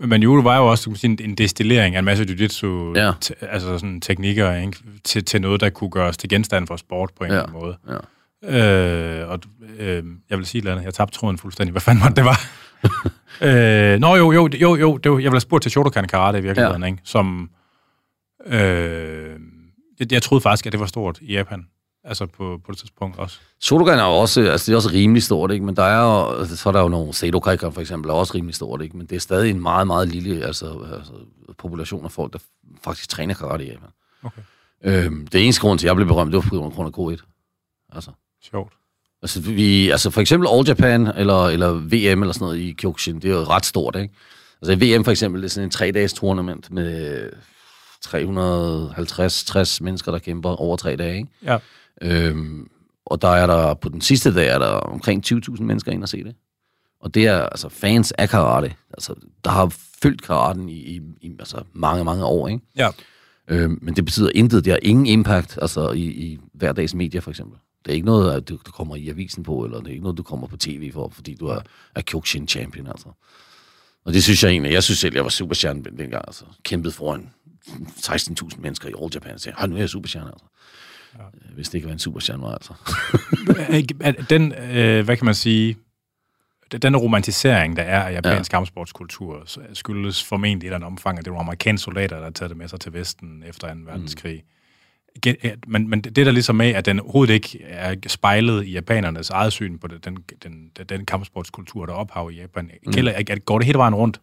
[0.00, 2.66] Men judo var jo også sige, en destillering af en masse jiu-jitsu,
[3.00, 3.12] Ja.
[3.20, 4.76] te, altså sådan teknikker, ikke?
[5.04, 7.36] Til, til noget, der kunne gøres til genstand for sport på en Ja.
[7.36, 7.76] eller anden måde.
[7.88, 9.22] Ja.
[9.22, 9.40] Øh, og
[9.78, 10.84] øh, jeg vil sige et eller andet.
[10.84, 11.70] Jeg tabte tråden fuldstændig.
[11.72, 12.40] Hvad fanden var det, det var?
[13.94, 14.96] øh, nå, jo, jo, jo, jo.
[14.96, 16.86] Det var, jeg ville have spurgt til Shotokan Karate i virkeligheden, ja.
[16.86, 16.98] ikke?
[17.04, 17.50] Som...
[18.46, 19.30] Øh,
[20.00, 21.66] jeg, jeg troede faktisk, at det var stort i Japan.
[22.08, 23.38] Altså på, på det tidspunkt også.
[23.60, 25.64] Shotokan er jo også, altså det er også rimelig stort, ikke?
[25.64, 28.54] Men der er jo, så er der jo nogle Seidokaikan for eksempel, er også rimelig
[28.54, 28.96] stort, ikke?
[28.96, 30.66] Men det er stadig en meget, meget lille altså,
[30.96, 31.12] altså,
[31.58, 32.38] population af folk, der
[32.84, 33.88] faktisk træner karate i Japan.
[34.22, 34.42] Okay.
[34.84, 37.22] Øhm, det eneste grund til, at jeg blev berømt, det var på grund af K1.
[37.92, 38.10] Altså,
[38.42, 38.72] Sjovt.
[39.22, 43.16] Altså, vi, altså for eksempel All Japan eller, eller VM eller sådan noget i Kyokushin,
[43.16, 44.14] det er jo ret stort, ikke?
[44.62, 47.30] Altså VM for eksempel, det er sådan en tre-dages tournament med
[48.06, 51.28] 350-60 mennesker, der kæmper over tre dage, ikke?
[51.42, 51.58] Ja.
[52.02, 52.68] Øhm,
[53.06, 56.08] og der er der, på den sidste dag, er der omkring 20.000 mennesker ind og
[56.08, 56.34] se det.
[57.00, 61.30] Og det er altså fans af karate, altså, der har følt karaten i, i, i
[61.38, 62.60] altså, mange, mange år, ikke?
[62.76, 62.90] Ja.
[63.48, 64.64] Øhm, men det betyder intet.
[64.64, 67.58] Det har ingen impact altså i, i hverdags medier, for eksempel.
[67.84, 70.02] Det er ikke noget, at du, du kommer i avisen på, eller det er ikke
[70.02, 71.60] noget, du kommer på tv for, fordi du er,
[71.94, 73.08] er Kyokushin champion, altså.
[74.04, 76.44] Og det synes jeg egentlig, jeg synes selv, jeg var superstjerne dengang, altså.
[76.62, 77.30] Kæmpede foran
[77.66, 80.46] 16.000 mennesker i All Japan, så jeg, nu er jeg superstjerne, altså.
[81.18, 81.54] Ja.
[81.54, 81.94] Hvis det ikke var
[82.34, 82.74] en var altså.
[84.30, 85.76] Den, øh, hvad kan man sige,
[86.82, 88.56] den romantisering, der er af japansk ja.
[88.56, 92.58] kampsportskultur, skyldes formentlig i den omfang, at det var amerikanske soldater, der har taget det
[92.58, 93.80] med sig til Vesten efter 2.
[93.84, 94.42] verdenskrig.
[95.14, 98.72] igen, ja, men, men det der ligesom med, at den overhovedet ikke er spejlet i
[98.72, 99.98] japanernes eget syn på den,
[100.42, 102.70] den, den, den kampsportskultur, der er ophav i Japan.
[102.86, 102.92] Mm.
[102.92, 104.20] Gælder, er, går det hele vejen rundt?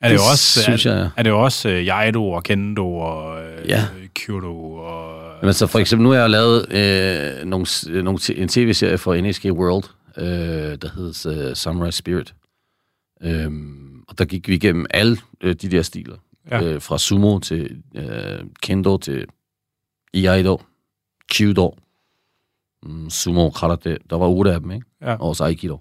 [0.00, 1.08] Er det, Det jo også, synes er, jeg, ja.
[1.16, 3.84] er det jo også uh, Jaido og Kendo og uh, Ja.
[4.14, 5.25] Kyudo og...
[5.42, 7.66] Men så for eksempel, nu har jeg lavet øh, nogle,
[8.02, 9.84] nogle, t- en tv-serie for NHK World,
[10.16, 12.34] øh, der hedder uh, Samurai Spirit.
[13.22, 16.16] Øhm, og der gik vi igennem alle øh, de der stiler.
[16.50, 16.62] Ja.
[16.62, 19.26] Øh, fra sumo til øh, kendo til
[20.14, 20.62] iaido,
[21.32, 21.78] kyudo,
[22.82, 23.98] mm, sumo, karate.
[24.10, 24.86] Der var otte af dem, ikke?
[25.02, 25.14] Ja.
[25.14, 25.80] Og også aikido.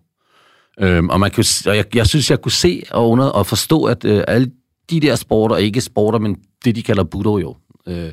[0.79, 3.83] Øhm, og man kunne, og jeg, jeg synes, jeg kunne se og, under, og forstå,
[3.83, 4.51] at øh, alle
[4.89, 7.55] de der sporter, ikke sporter, men det, de kalder budo jo,
[7.87, 8.11] øh,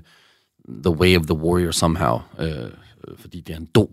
[0.69, 2.71] the way of the warrior somehow, øh,
[3.17, 3.91] fordi det er en do,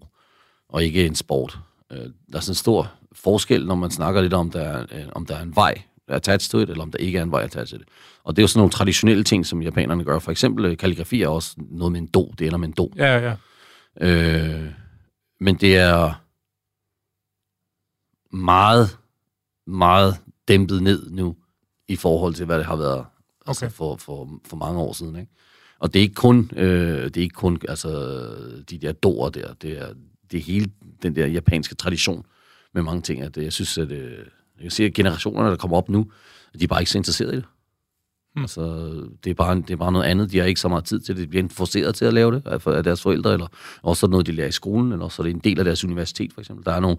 [0.70, 1.59] og ikke en sport.
[1.91, 5.05] Øh, der er sådan en stor forskel, når man snakker lidt om, der er, øh,
[5.11, 7.41] om der er en vej attached to it, eller om der ikke er en vej
[7.43, 7.89] attached to it.
[8.24, 10.20] Og det er jo sådan nogle traditionelle ting, som japanerne gør.
[10.20, 12.93] For eksempel øh, kalligrafi er også noget med en do, det ender med en do.
[12.95, 13.36] Ja, ja.
[14.01, 14.72] Øh,
[15.39, 16.13] men det er
[18.36, 18.97] meget,
[19.67, 20.17] meget
[20.47, 21.36] dæmpet ned nu,
[21.88, 23.05] i forhold til, hvad det har været
[23.47, 23.74] altså Okay.
[23.74, 25.15] for, for, for mange år siden.
[25.15, 25.32] Ikke?
[25.80, 27.89] Og det er ikke kun, øh, det er ikke kun altså,
[28.69, 29.88] de der doer der, det er,
[30.32, 30.71] det er hele
[31.03, 32.25] den der japanske tradition
[32.73, 33.21] med mange ting.
[33.21, 36.11] At, øh, jeg synes, at øh, jeg kan se, at generationerne, der kommer op nu,
[36.59, 37.45] de er bare ikke så interesserede i det.
[38.34, 38.43] Hmm.
[38.43, 38.61] Altså,
[39.23, 40.32] det er, bare, det er bare noget andet.
[40.32, 41.23] De har ikke så meget tid til det.
[41.23, 43.47] De bliver enten forceret til at lave det af, deres forældre, eller
[43.82, 46.34] også noget, de lærer i skolen, eller også er det en del af deres universitet,
[46.34, 46.65] for eksempel.
[46.65, 46.97] Der er nogle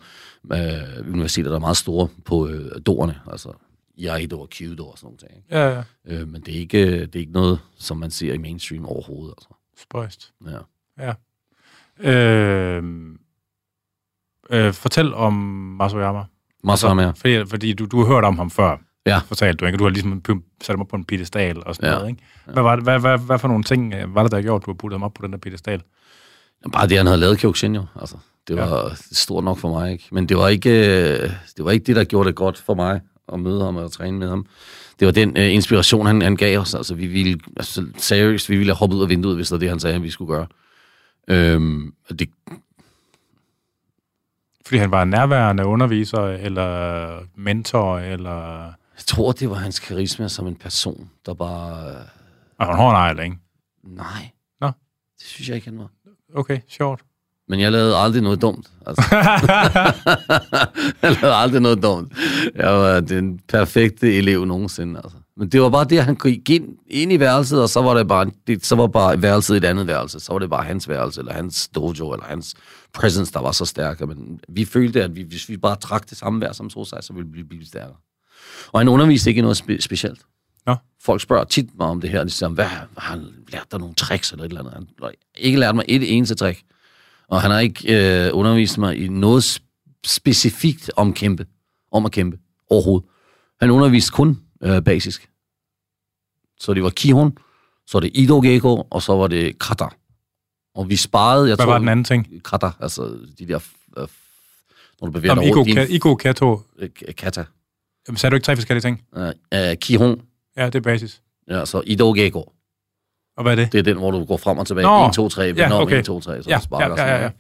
[0.53, 3.53] øh, universiteter, der er meget store på øh, dorerne, altså
[4.01, 5.17] Iaido og Kyudo og sådan.
[5.37, 5.43] Ikke?
[5.51, 5.83] Ja, ja.
[6.05, 9.35] Øh, men det er, ikke, det er ikke noget, som man ser i mainstream overhovedet.
[9.39, 9.49] Altså.
[9.83, 10.33] Spøjst.
[10.99, 11.13] Ja.
[12.11, 12.83] Øh,
[14.51, 15.33] øh, fortæl om
[15.79, 16.25] Masuyama.
[16.65, 17.11] Masama, ja.
[17.11, 18.77] Fordi, fordi du, du har hørt om ham før,
[19.07, 19.19] Ja.
[19.19, 19.79] fortalte du, ikke?
[19.79, 20.23] Du har ligesom
[20.63, 21.95] sat ham op på en piedestal og sådan Ja.
[21.97, 22.23] noget, ikke?
[22.53, 24.67] Hvad, var det, hvad, hvad, hvad for nogle ting øh, var det, der har gjort,
[24.67, 25.83] du har puttet ham op på den der piedestal?
[26.73, 27.85] Bare det, han havde lavet Kyokushin jo.
[28.01, 28.17] Altså,
[28.49, 28.95] det var ja.
[29.13, 29.93] stort nok for mig.
[29.93, 30.05] Ikke?
[30.13, 33.01] Men det var, ikke, øh, det var ikke det, der gjorde det godt for mig
[33.33, 34.47] at møde ham og træne med ham.
[35.01, 36.75] Det var den øh, inspiration, han, han gav os.
[36.75, 39.59] Altså, vi ville, altså, seriøst, vi ville have hoppet ud af vinduet, hvis det var
[39.59, 40.47] det, han sagde, vi skulle gøre.
[41.29, 42.31] Øhm, og det,
[44.67, 48.65] Fordi han var en nærværende underviser, eller mentor, eller...
[48.67, 51.91] jeg tror, det var hans karisma som en person, der bare...
[51.91, 52.01] Øh,
[52.59, 53.37] Og han har en ikke?
[53.83, 54.31] nej.
[54.61, 54.67] Nå.
[55.19, 55.91] Det synes jeg ikke, han var.
[56.35, 57.01] Okay, sjovt.
[57.51, 58.71] Men jeg lavede aldrig noget dumt.
[58.87, 59.03] Altså.
[61.03, 62.13] jeg lavede aldrig noget dumt.
[62.55, 65.01] Jeg var den perfekte elev nogensinde.
[65.05, 65.19] Altså.
[65.37, 67.95] Men det var bare det, at han gik ind, ind i værelset, og så var
[67.95, 70.21] det bare, det, så var bare værelset et andet værelse.
[70.21, 72.55] Så var det bare hans værelse, eller hans dojo, eller hans
[72.95, 74.01] presence, der var så stærk.
[74.01, 77.13] Men vi følte, at vi, hvis vi bare trak det samme vejr som Sosai, så
[77.13, 77.97] ville vi blive stærkere.
[78.73, 80.21] Og han underviste ikke i noget spe- specielt.
[80.67, 80.77] Nå.
[81.03, 83.95] Folk spørger tit mig om det her, de siger, hvad har han lært dig nogle
[83.95, 84.75] tricks eller et eller andet?
[84.75, 86.63] Han har ikke lært mig et eneste trick.
[87.31, 91.47] Og han har ikke øh, undervist mig i noget sp- specifikt om kæmpe,
[91.93, 92.39] om at kæmpe
[92.71, 93.09] overhovedet.
[93.61, 95.29] Han underviste kun øh, basisk.
[96.61, 97.39] Så det var Kihon,
[97.87, 99.87] så var det Ido Geko, og så var det Kata.
[100.75, 101.73] Og vi sparede, jeg Hvad tror...
[101.73, 102.43] var den anden ting?
[102.45, 103.03] Kata, altså
[103.39, 103.59] de der...
[103.99, 104.09] Øh,
[105.01, 106.61] når du bevæger Om dig rundt Ka- Igo Kato.
[106.79, 107.45] øh, Kata.
[108.09, 109.03] Jamen, sagde du ikke tre forskellige ting?
[109.17, 109.33] Øh,
[109.71, 110.21] øh, Kihon,
[110.57, 111.23] Ja, det er basis.
[111.49, 112.53] ja, så Ido Geko.
[113.37, 113.73] Og hvad er det?
[113.73, 114.87] Det er den, hvor du går frem og tilbage.
[114.87, 115.07] Nå.
[115.07, 115.99] 1, 2, 3, vender Ja, okay.
[115.99, 116.85] 1, 2, 3, så Ja, sparker.
[116.87, 117.33] ja, og sådan ja, noget,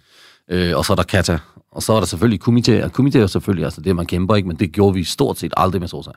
[0.50, 0.70] ikke?
[0.70, 1.38] Øh, og så er der kata.
[1.72, 2.84] Og så er der selvfølgelig kumite.
[2.84, 4.48] Og kumite er selvfølgelig altså det, man kæmper, ikke?
[4.48, 6.10] Men det gjorde vi stort set aldrig med Sosa.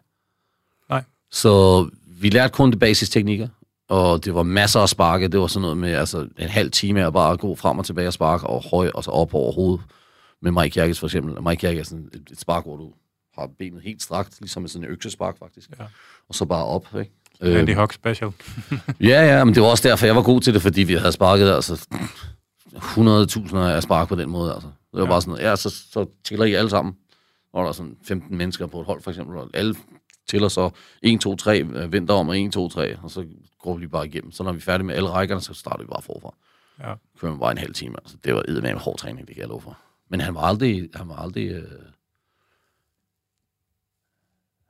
[0.90, 1.04] Nej.
[1.32, 1.88] Så
[2.22, 3.48] vi lærte kun de basisteknikker.
[3.90, 5.28] Og det var masser af sparke.
[5.28, 8.08] Det var sådan noget med altså, en halv time at bare gå frem og tilbage
[8.08, 9.82] og sparke, og høj, og så op over hovedet.
[10.42, 11.44] Med Mike Jerkes for eksempel.
[11.44, 12.92] Mike Jerkes er sådan et, et spark, hvor du
[13.38, 15.70] har benet helt strakt, ligesom sådan en øksespark faktisk.
[15.80, 15.84] Ja.
[16.30, 17.12] Og så bare op, ikke?
[17.44, 18.32] Andy Hawk Special.
[19.00, 21.12] Ja, ja, men det var også derfor, jeg var god til det, fordi vi havde
[21.12, 21.88] sparket altså
[22.76, 24.54] 100.000 af spark på den måde.
[24.54, 24.68] Altså.
[24.68, 25.10] Det var Ja.
[25.10, 26.96] bare sådan, ja, så, så tæller I alle sammen.
[27.54, 29.76] Og der er sådan 15 mennesker på et hold, for eksempel, og alle
[30.30, 30.70] tæller så
[31.02, 33.26] 1, 2, 3, øh, venter om, og 1, 2, 3, og så
[33.60, 34.32] går vi bare igennem.
[34.32, 36.34] Så når vi er færdige med alle rækkerne, så starter vi bare forfra.
[36.80, 36.94] Ja.
[37.20, 37.96] Kører man bare en halv time.
[38.04, 38.18] Altså.
[38.24, 39.78] Det var eddermame hård træning, det kan jeg love for.
[40.10, 41.64] Men han var aldrig, han var aldrig, øh,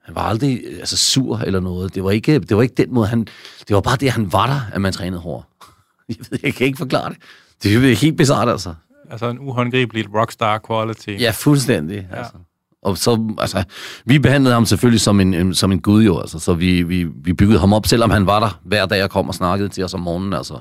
[0.04, 1.96] han var aldrig øh, altså, sur eller noget.
[1.96, 3.28] Det var, ikke, det var ikke den måde, han...
[3.68, 5.48] Det var bare det, han var der, at man trænede hårdt.
[6.10, 7.18] Jeg, ved, jeg kan ikke forklare det.
[7.64, 8.74] Det er helt bizarrt, altså.
[9.12, 11.10] Altså en uhåndgribelig rockstar quality.
[11.10, 12.08] Ja, fuldstændig.
[12.12, 12.18] Ja.
[12.18, 12.34] Altså.
[12.82, 13.64] Og så, altså,
[14.06, 17.04] vi behandlede ham selvfølgelig som en, en- som en gud jo, altså, så vi, vi,
[17.04, 19.84] vi byggede ham op, selvom han var der hver dag og kom og snakkede til
[19.84, 20.60] os om morgenen, altså,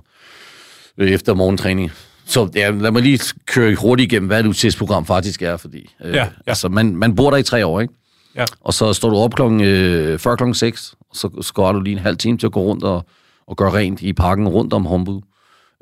[0.99, 1.91] øh, efter morgentræning.
[2.25, 6.15] Så ja, lad mig lige køre hurtigt igennem, hvad et UTS-program faktisk er, fordi øh,
[6.15, 6.29] Ja, ja.
[6.47, 7.95] Altså, man, man bor der i tre år, ikke?
[8.37, 8.45] Ja.
[8.61, 11.93] Og så står du op klokken, øh, før klokken 6, og så skårer du lige
[11.93, 13.05] en halv time til at gå rundt og,
[13.47, 15.23] og gøre rent i parken rundt om Hombu.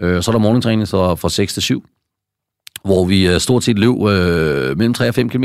[0.00, 1.84] Øh, så er der morgentræning så fra 6 til 7,
[2.84, 5.44] hvor vi øh, stort set løb øh, mellem 3 og 5 km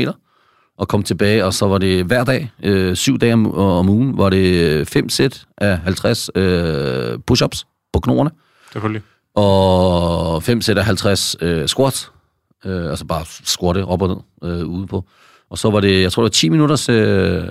[0.78, 4.18] og kom tilbage, og så var det hver dag, øh, syv dage om, om ugen,
[4.18, 8.30] var det fem sæt af 50 øh, push-ups på knoerne,
[8.72, 9.02] Selvfølgelig.
[9.34, 12.12] og fem sæt af 50 øh, squats,
[12.64, 15.04] øh, altså bare squatte op og ned øh, ude på.
[15.50, 17.42] Og så var det, jeg tror det var 10 minutters øh,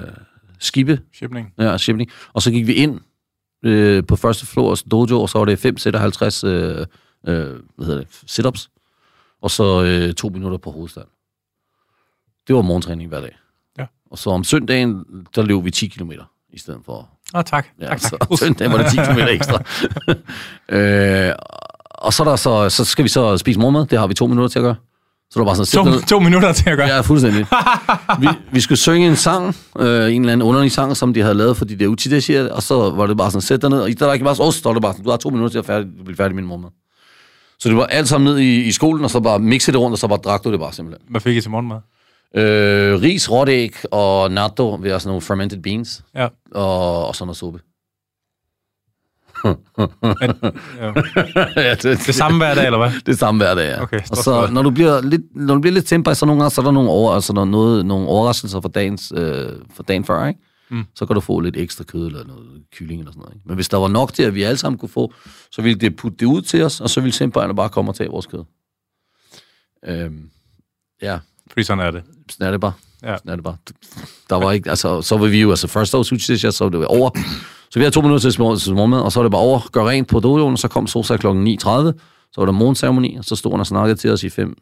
[0.60, 1.54] skibe, Shipning.
[1.60, 3.00] ja, shifting, og så gik vi ind
[3.64, 6.86] øh, på første floors dojo, og så var det 5 sæt af 50 øh, øh,
[7.76, 8.70] hvad hedder det, sit-ups,
[9.42, 11.08] og så øh, to minutter på hovedstand.
[12.48, 13.38] Det var morgentræning hver dag.
[13.78, 13.86] Ja.
[14.12, 16.12] Og så om søndagen, der løb vi 10 km
[16.50, 17.68] i stedet for Åh, oh, tak.
[17.80, 18.10] Ja, tak, tak.
[18.10, 19.64] så søndagen var det 10 km ekstra.
[20.78, 21.34] øh,
[21.90, 23.86] og så, er der så, så skal vi så spise morgenmad.
[23.86, 24.76] Det har vi to minutter til at gøre.
[25.36, 26.88] Så er der bare sådan, To, to minutter til at gøre.
[26.88, 27.46] Ja, fuldstændig.
[28.22, 31.36] vi, vi skulle synge en sang, øh, en eller anden underlig sang, som de havde
[31.36, 33.90] lavet for de der utidesier, og så var det bare sådan, sæt dig ned, og
[33.90, 35.88] i der ikke bare så det bare sådan, du har to minutter til at færdig,
[36.06, 36.70] blive færdig med min morgenmad.
[37.60, 39.94] Så det var alt sammen ned i, i skolen, og så bare mixe det rundt,
[39.94, 41.06] og så bare drak du det bare simpelthen.
[41.10, 41.78] Hvad fik I til morgenmad?
[42.36, 46.28] Øh, ris, rådæg og natto, ved sådan nogle fermented beans, Ja.
[46.56, 47.60] og, og sådan noget suppe.
[49.46, 50.36] At,
[50.80, 50.94] ja.
[51.68, 52.92] ja, det, Det samme hver dag, eller hvad?
[53.06, 53.82] Det er samme hver dag, ja.
[53.82, 56.52] Okay, og så, når du bliver lidt, når du bliver lidt temper, så nogle gange,
[56.54, 59.84] så er der nogle, over, altså der er noget, nogle overraskelser for, dagens, øh, for
[59.84, 60.40] dagen før, ikke?
[60.70, 60.84] Mm.
[60.96, 63.36] Så kan du få lidt ekstra kød eller noget kylling eller sådan noget.
[63.36, 63.48] Ikke?
[63.48, 65.14] Men hvis der var nok til, at vi alle sammen kunne få,
[65.52, 67.96] så ville det putte det ud til os, og så ville simpelthen bare komme og
[67.96, 68.44] tage vores kød.
[69.88, 70.30] Øhm,
[71.02, 71.20] ja,
[71.50, 72.04] Fordi sådan er det.
[72.30, 72.74] sådan er det bare.
[73.04, 73.18] Ja.
[73.18, 73.58] Sådan er det bare.
[74.30, 76.88] Der var ikke, altså, så var vi jo, altså første års udsidelse, så var det
[76.88, 77.10] over.
[77.76, 79.60] Så vi havde to minutter til smor- til morgenmad, og så var det bare over,
[79.72, 83.24] gøre rent på dojoen, og så kom Sosa klokken 9.30, så var der morgenceremoni, og
[83.26, 84.56] så stod han og snakkede til os i 5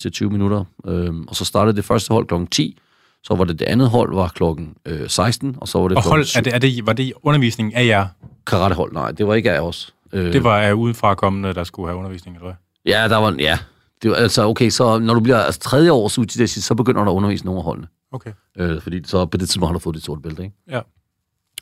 [0.00, 2.78] til 20 minutter, øhm, og så startede det første hold klokken 10,
[3.24, 6.02] så var det det andet hold var klokken øh, 16, og så var det Og
[6.04, 8.06] hold, er det, er det, var det undervisning af jer?
[8.46, 8.92] karatehold.
[8.92, 9.94] Nej, det var ikke af os.
[10.12, 12.92] Øh, Det var af udenfra kommende, der skulle have undervisning, eller hvad?
[12.94, 13.58] Ja, der var, ja.
[14.02, 17.10] Det var, altså, okay, så når du bliver altså, tredje års udsidelse, så begynder der
[17.10, 17.86] at undervise nogle af holdene.
[18.12, 18.30] Okay.
[18.58, 20.56] Øh, fordi så på det tidspunkt har du fået dit sorte bælte, ikke?
[20.70, 20.80] Ja.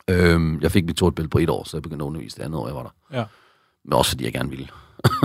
[0.08, 2.42] Øhm, jeg fik mit sorte bælte på et år, så jeg begyndte at undervise det
[2.42, 3.18] andet år, jeg var der.
[3.18, 3.24] Ja.
[3.84, 4.68] Men også fordi jeg gerne ville.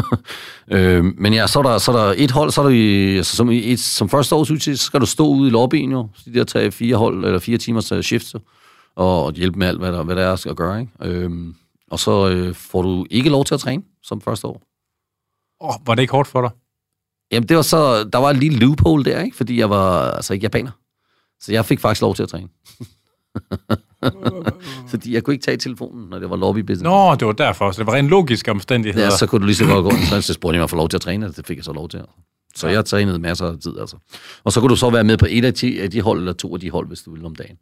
[0.78, 3.18] øhm, men ja, så er, der, så er der et hold, så er der i,
[3.18, 5.92] altså, som, i et, som første års udtid, så skal du stå ude i lobbyen
[5.92, 8.40] jo, så de der tage fire hold, eller fire timers øh, shift, så,
[8.96, 10.92] og, og hjælpe med alt, hvad der, hvad der er skal gøre, ikke?
[11.02, 11.56] Øhm,
[11.92, 14.62] og så øh, får du ikke lov til at træne som første år.
[15.60, 16.52] Oh, var det ikke hårdt for dig?
[17.32, 19.38] Jamen, det var så, der var en lille loophole der, ikke?
[19.38, 20.72] Fordi jeg var altså ikke japaner.
[21.40, 22.48] Så jeg fik faktisk lov til at træne.
[24.92, 26.84] Fordi jeg kunne ikke tage telefonen, når det var lobby business.
[26.84, 27.72] Nå, det var derfor.
[27.72, 29.06] Så det var rent logiske omstændigheder.
[29.06, 30.78] Ja, så kunne du lige så godt gå ind, så så spurgte jeg mig for
[30.78, 32.02] lov til at træne, og det fik jeg så lov til.
[32.56, 33.96] Så jeg trænede masser af tid, altså.
[34.44, 36.34] Og så kunne du så være med på et af de, af de hold, eller
[36.34, 37.56] to af de hold, hvis du ville om dagen.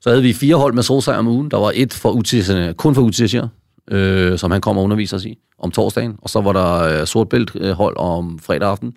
[0.00, 1.50] Så havde vi fire hold med solsejr om ugen.
[1.50, 3.46] Der var et for UTC'erne, kun for UTC'er,
[3.94, 6.16] øh, som han kom og underviser os i om torsdagen.
[6.22, 8.96] Og så var der øh, sort bælt øh, hold om fredag aften.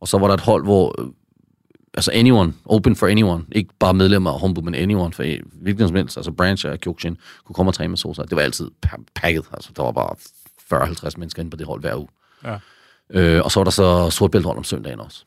[0.00, 1.06] Og så var der et hold, hvor øh,
[1.94, 5.24] altså anyone, open for anyone, ikke bare medlemmer af Hombu, men anyone for
[5.62, 8.22] hvilken som helst, altså branch af Kyokushin, kunne komme og træne med Sosa.
[8.22, 10.14] Det var altid pa- pakket, altså der var bare
[10.86, 12.08] 40-50 mennesker inde på det hold hver uge.
[12.44, 12.58] Ja.
[13.10, 15.24] Øh, og så var der så sortbælthold om søndagen også.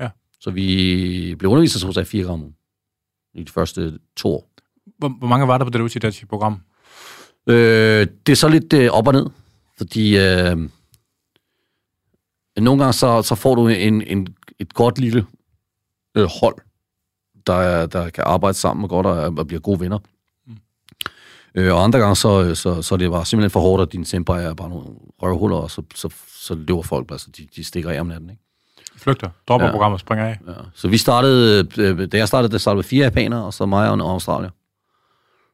[0.00, 0.08] Ja.
[0.40, 2.52] Så vi blev undervist af Sosa i fire gange
[3.34, 4.50] i de første to år.
[4.98, 6.60] Hvor, hvor mange var der på det Uchidachi-program?
[7.46, 9.26] Øh, det er så lidt øh, op og ned,
[9.78, 10.56] fordi øh,
[12.56, 14.26] nogle gange så, så får du en, en,
[14.58, 15.26] et godt lille
[16.16, 16.54] øh, hold,
[17.46, 19.98] der, er- der kan arbejde sammen og godt og, og bliver gode venner.
[20.46, 20.56] Mm.
[21.54, 24.06] Øh, og andre gange så, så, så er det bare simpelthen for hårdt, at dine
[24.06, 24.86] senpai er bare nogle
[25.22, 28.30] røvhuller, og så, så, så løber folk bare, så de, de stikker af om natten.
[28.30, 28.42] Ikke?
[28.96, 29.72] Flygter, dropper Ja.
[29.72, 30.38] programmet og springer af.
[30.48, 30.52] Ja.
[30.74, 33.94] Så vi startede, øh, da jeg startede, der startede fire japanere, og så mig og
[33.94, 34.50] en australier.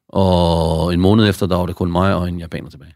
[0.09, 2.95] Og en måned efter, der var det kun mig og en japaner tilbage.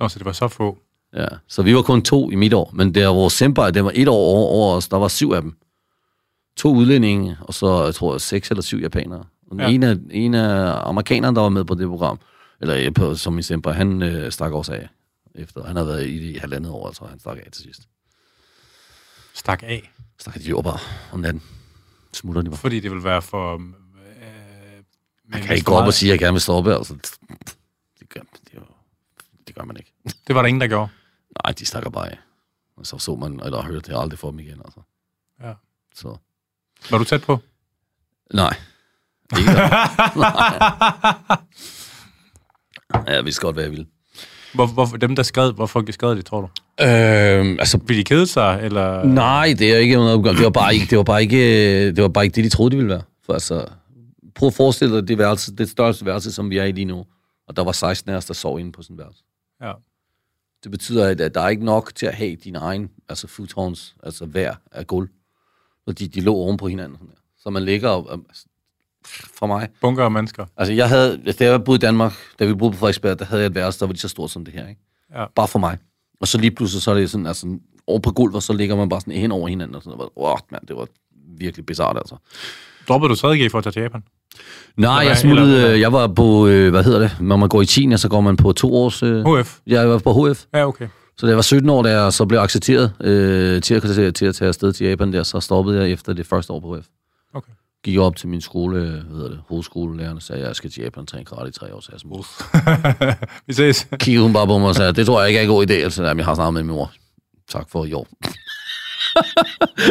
[0.00, 0.78] Nå, så det var så få.
[1.14, 3.92] Ja, så vi var kun to i mit år, men der vores senpai, det var
[3.94, 5.56] et år over, over os, der var syv af dem.
[6.56, 9.24] To udlændinge, og så jeg tror jeg seks eller syv japanere.
[9.50, 9.68] Og Ja.
[9.68, 12.18] en, af, en af amerikanerne, der var med på det program,
[12.60, 14.88] eller på, som min senpai, han øh, stak også af.
[15.34, 17.88] Efter, han havde været i det i halvandet år, altså han stak af til sidst.
[19.34, 19.92] Stak af.
[20.18, 20.78] Stak de jo bare
[21.12, 21.42] om natten.
[22.12, 22.58] Smutter de bare.
[22.58, 23.54] Fordi det vil være for...
[23.54, 23.60] Øh,
[25.28, 26.74] Man kan ikke gå op og sige, at jeg gerne vil stoppe.
[26.76, 26.94] Altså,
[28.00, 28.60] det, gør, det, jo-
[29.46, 29.92] det gør man ikke.
[30.26, 30.88] Det var der ingen, der gjorde.
[31.44, 32.18] Nej, de stakker bare af.
[32.76, 34.60] Og så så man, eller hørte jeg aldrig fra dem igen.
[34.64, 34.80] Altså.
[35.42, 35.52] Ja.
[35.94, 36.16] Så.
[36.90, 37.38] Var du tæt på?
[38.34, 38.56] Nej.
[39.38, 39.50] Ikke
[40.16, 40.60] Nej.
[43.06, 43.86] Ja, jeg vidste godt, hvad jeg ville.
[44.54, 46.48] Hvor, hvor, dem, der skrev, hvorfor skrev de, tror du?
[46.84, 49.04] Øhm, altså, Vil de kede sig, eller...
[49.04, 52.08] nej, det er ikke noget Det var bare ikke det, var bare ikke, det var
[52.08, 53.02] bare ikke det, de troede, det ville være.
[53.26, 53.66] For altså,
[54.34, 57.06] prøv at forestille dig det, værelse, det største værelse, som vi er i lige nu.
[57.48, 59.22] Og der var 16 af os, der sov inde på sådan værelse.
[59.62, 59.72] Ja.
[60.62, 64.26] Det betyder, at der er ikke nok til at have din egen, altså futons, altså
[64.26, 65.08] hver af gulv.
[65.88, 66.96] Fordi de lå oven på hinanden.
[66.98, 67.20] Sådan der.
[67.42, 68.44] Så man ligger op, altså,
[69.38, 69.68] for mig.
[69.80, 70.46] Bunker af mennesker.
[70.56, 73.42] Altså jeg havde, da jeg boede i Danmark, da vi boede på Frederiksberg, der havde
[73.42, 74.80] jeg et værelse, der var lige så stort som det her, ikke?
[75.14, 75.24] Ja.
[75.34, 75.78] Bare for mig.
[76.20, 78.88] Og så lige pludselig, så er det sådan, altså over på gulvet, så ligger man
[78.88, 80.10] bare sådan hen over hinanden, og sådan noget.
[80.16, 80.86] Wow, mand, det var
[81.38, 82.16] virkelig bizart, altså.
[82.88, 84.02] Droppede du 3G for at tage til Japan?
[84.76, 87.66] Nej, jeg smuttede, eller- jeg var på, øh, hvad hedder det, når man går i
[87.66, 89.58] 10, så går man på to års, øh, HF?
[89.66, 90.44] jeg var på HF.
[90.54, 90.88] Ja, okay.
[91.18, 94.26] Så da jeg var 17 år, da jeg så blev accepteret øh, til, at, til
[94.26, 96.86] at tage afsted til Japan der, så stoppede jeg efter det første år på HF.
[97.34, 97.52] Okay.
[97.84, 100.56] Gik jeg op til min skole, øh, hvad hedder det, hovedskolelærerne, og sagde, at jeg
[100.56, 102.26] skal til Japan og træne karate i tre år, så jeg smut.
[103.46, 103.88] Vi ses.
[104.00, 105.72] Kiggede hun bare på mig og sagde, det tror jeg ikke er en god idé,
[105.72, 106.92] altså, jamen, jeg har snakket med min mor.
[107.48, 108.06] Tak for i år.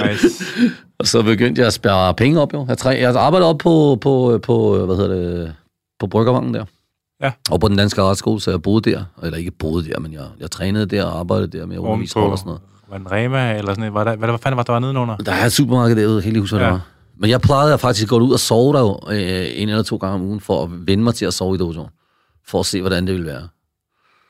[0.07, 0.43] Nice.
[0.99, 2.65] Og så begyndte jeg at spære penge op, jo.
[2.69, 5.55] Jeg, træ, jeg arbejdede op på, på, på, hvad hedder det,
[5.99, 6.65] på Bryggervangen der.
[7.21, 7.31] Ja.
[7.51, 9.03] Og på den danske retsskole, så jeg boede der.
[9.23, 12.37] Eller ikke boede der, men jeg, jeg trænede der og arbejdede der med hold og
[12.37, 12.61] sådan noget.
[12.89, 13.91] Var den Rema, eller sådan noget?
[13.93, 15.17] Hvad, der, hvad, hvad fanden var der var nedenunder?
[15.17, 16.67] Der er et supermarked derude, helt husker Ja.
[16.67, 16.79] ja.
[17.17, 19.97] Men jeg plejede at faktisk gå ud og sove der jo, øh, en eller to
[19.97, 21.89] gange om ugen, for at vende mig til at sove i dojoen.
[22.47, 23.47] For at se, hvordan det ville være.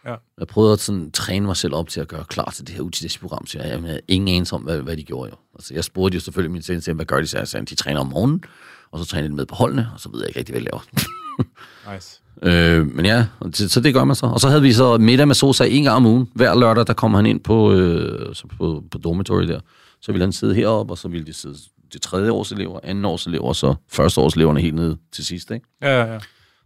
[0.06, 0.16] Ja.
[0.40, 2.82] Jeg prøvede at sådan, træne mig selv op til at gøre klar til det her
[2.82, 5.38] UTDS-program, så jeg, jeg havde ingen anelse om, hvad, hvad de gjorde jo.
[5.56, 7.28] Altså, jeg spurgte jo selvfølgelig min sensei, hvad gør de?
[7.28, 8.44] Så jeg sagde, de træner om morgenen,
[8.92, 10.68] og så træner de med på holdene, og så ved jeg ikke rigtig, hvad de
[10.72, 10.84] laver.
[11.94, 12.22] Nice.
[12.42, 14.26] Øh, men ja, det, så det gør man så.
[14.26, 16.30] Og så havde vi så middag med Sosa en gang om ugen.
[16.34, 19.60] Hver lørdag, der kom han ind på, øh, så på, på dormitory der.
[20.02, 21.58] Så ville han sidde heroppe, og så ville de sidde
[21.94, 25.26] de tredje års elever, anden års elever, og så første års eleverne helt ned til
[25.26, 25.52] sidst.
[25.52, 25.66] Ikke?
[25.82, 26.20] Ja, ja, ja.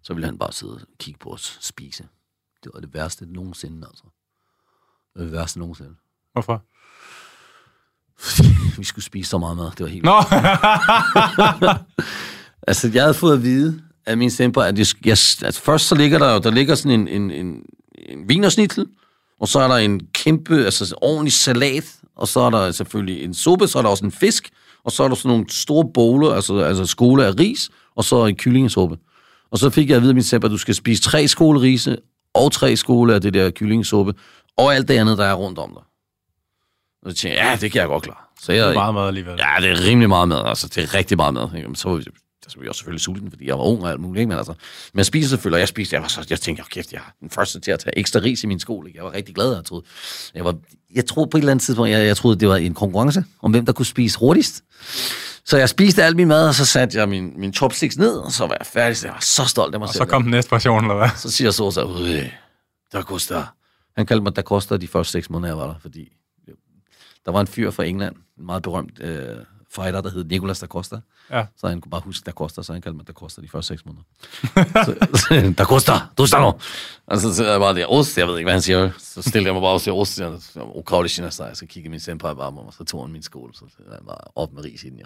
[0.03, 2.03] Så ville han bare sidde og kigge på os spise.
[2.63, 4.03] Det var det værste nogensinde, altså.
[5.13, 5.91] Det var det værste nogensinde.
[6.33, 6.63] Hvorfor?
[8.77, 9.71] Vi skulle spise så meget mad.
[9.71, 10.05] Det var helt...
[10.05, 10.15] Nå!
[12.67, 15.95] Altså, jeg havde fået at vide af min stemper, at jeg, jeg, altså, først så
[15.95, 17.61] ligger der jo, der ligger sådan en, en, en,
[18.09, 18.85] en vinersnittel,
[19.39, 23.33] og så er der en kæmpe, altså ordentlig salat, og så er der selvfølgelig en
[23.33, 24.49] suppe, så er der også en fisk,
[24.83, 28.25] og så er der sådan nogle store bowler, altså, altså skole af ris, og så
[28.25, 28.97] en kyllingesuppe.
[29.51, 31.61] Og så fik jeg at vide af min stemper, at du skal spise tre skåle
[31.61, 31.97] rise,
[32.33, 34.13] og tre skåle af det der kyllingesuppe,
[34.57, 35.83] og alt det andet, der er rundt om dig.
[37.05, 38.23] Og så tænkte jeg, ja, det kan jeg godt klare.
[38.41, 39.35] Så jeg, Det er meget mad alligevel.
[39.39, 40.67] Ja, det er rimelig meget mad, altså.
[40.67, 41.47] Det er rigtig meget mad.
[41.55, 41.67] Ikke?
[41.67, 42.01] Men så
[42.47, 44.27] så var jeg også selvfølgelig sulten, fordi jeg var ung og alt muligt, ikke?
[44.29, 44.53] Men, altså,
[44.93, 46.97] men jeg spiser selvfølgelig, og jeg spiste, jeg, var så, jeg tænkte, oh, kæft, jeg
[46.97, 48.91] er den første til at tage ekstra ris i min skole.
[48.95, 49.85] Jeg var rigtig glad, jeg troede.
[50.35, 50.55] Jeg, var,
[50.95, 53.51] jeg troede på et eller andet tidspunkt, jeg, jeg troede, det var en konkurrence om,
[53.51, 54.63] hvem der kunne spise hurtigst.
[55.45, 58.31] Så jeg spiste al min mad, og så satte jeg min, min chopsticks ned, og
[58.31, 58.97] så var jeg færdig.
[58.97, 60.01] Så jeg var så stolt af mig Og selv.
[60.03, 61.09] så kom den næste portion, eller hvad?
[61.17, 62.29] Så siger Sosa, ud,
[62.91, 63.43] der koster.
[63.97, 66.11] Han kaldte mig, der koster de første seks måneder, jeg var der, fordi
[67.25, 69.37] der var en fyr fra England, en meget berømt øh,
[69.75, 70.99] fighter, der hed Nicolas da Costa.
[71.31, 71.45] Ja.
[71.57, 73.67] Så han kunne bare huske, der koster, så han kaldte mig, der koster de første
[73.67, 74.03] seks måneder.
[75.21, 76.53] så, der koster, du står nu.
[77.07, 78.91] Og så sidder jeg bare der, ost, jeg ved ikke, hvad han siger.
[78.99, 80.39] Så stiller jeg mig bare og siger, ost, jeg
[80.75, 81.53] ukravlig sinasej.
[81.53, 84.53] Så kigger min senpai bare mig, så tog han min skål, så jeg bare op
[84.53, 85.05] med ris i den, ja.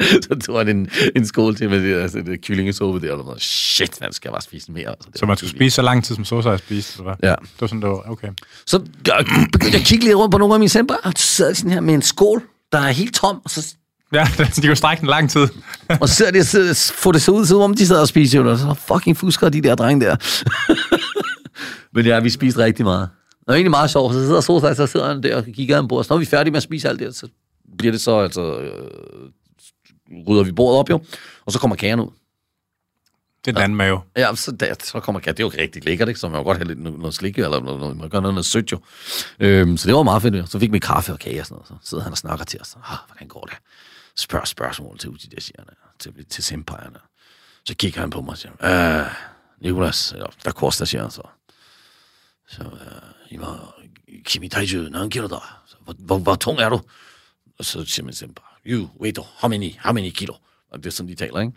[0.22, 3.42] så tog han en, en skål til med det, altså, det kyllingesuppe der, og noget.
[3.42, 4.88] Shit, man skal jeg bare spise mere.
[4.88, 7.30] Altså, Så var man skulle spise så lang tid, som Sosa har spist, eller hvad?
[7.30, 7.34] Ja.
[7.34, 8.28] Det var sådan, det var, okay.
[8.66, 11.48] Så jeg begyndte jeg at kigge lidt rundt på nogle af mine senpai, og så
[11.48, 12.42] de sådan her med en skål,
[12.72, 13.74] der er helt tom, og så,
[14.12, 15.48] Ja, de kunne strække den lang tid.
[16.00, 18.44] og så sidder de og får det så ud, som om de sidder og spiser,
[18.44, 20.16] og så fucking fusker de der drenge der.
[21.94, 23.08] Men ja, vi spiste rigtig meget.
[23.30, 25.88] Det var egentlig meget sjovt, så sidder Sosa, så sidder han der og kigger han
[25.88, 26.08] på os.
[26.10, 27.28] Når vi er færdige med at spise alt det, så
[27.78, 28.72] bliver det så, altså, øh,
[30.28, 31.00] rydder vi bordet op jo,
[31.46, 32.08] og så kommer kagen ud.
[33.44, 34.00] Det er den anden mave.
[34.16, 35.36] Ja, så, der, så kommer kagen.
[35.36, 36.20] Det er jo rigtig lækkert, ikke?
[36.20, 38.34] Så man må godt have lidt noget, noget slik, eller noget, noget, man kan noget,
[38.34, 38.80] noget sødt jo.
[39.40, 40.34] Øhm, så det var meget fedt.
[40.34, 40.46] jo.
[40.46, 41.82] Så fik vi kaffe og kage og sådan noget.
[41.82, 42.76] Så sidder han og snakker til os.
[42.84, 43.56] Ah, hvordan går det?
[44.16, 45.68] Spørg spørgsmål til Uti, der siger han,
[45.98, 46.98] til, til sempajerne.
[47.64, 49.10] Så kigger han på mig og siger, øh,
[49.60, 51.22] Nicolas, eller der koster, siger han så.
[52.48, 53.46] Så, øh, ima,
[54.24, 55.36] kimi taiju, nan kilo da?
[55.80, 56.80] Hvor, hvor, hvor tung er du?
[57.58, 60.34] Og så siger man senpai, you, wait, how many, how many kilo?
[60.70, 61.52] Og det er sådan, de taler, ikke?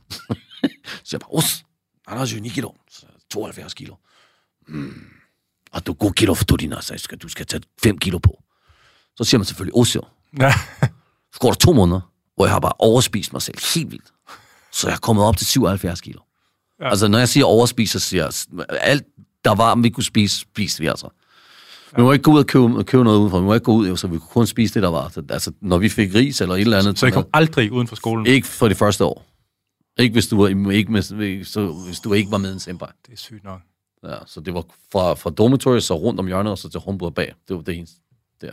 [1.03, 1.64] så jeg bare, os,
[2.09, 3.95] 79 kilo, så 72 kilo.
[4.67, 4.93] Mm.
[5.71, 7.97] Og du er god kilo for du dine, så jeg skal, du skal tage 5
[7.97, 8.43] kilo på.
[9.15, 10.01] Så siger man selvfølgelig, Osio.
[10.39, 10.53] Ja.
[11.33, 14.13] Så går der to måneder, hvor jeg har bare overspist mig selv helt vildt.
[14.71, 16.19] Så jeg er kommet op til 77 kilo.
[16.79, 16.85] Ja.
[16.85, 16.89] Ja.
[16.89, 19.03] Altså, når jeg siger overspise, så siger jeg, alt,
[19.45, 21.09] der var, vi kunne spise, spiste vi altså.
[21.95, 23.39] Vi må ikke gå ud og købe, købe noget udenfor.
[23.39, 25.09] Vi må ikke gå ud, så vi kunne kun spise det, der var.
[25.09, 26.99] Så, altså, når vi fik ris eller et eller andet.
[26.99, 28.25] Så I kom aldrig uden for skolen?
[28.25, 29.25] Ikke for det første år.
[29.99, 31.01] Ikke hvis du, var, ikke med,
[31.45, 32.87] så, hvis du ikke var med en senpai.
[33.05, 33.61] Det er sygt nok.
[34.03, 37.15] Ja, så det var fra, fra dormitory, så rundt om hjørnet, og så til Homburg
[37.15, 37.33] bag.
[37.47, 37.99] Det var det eneste
[38.41, 38.51] der.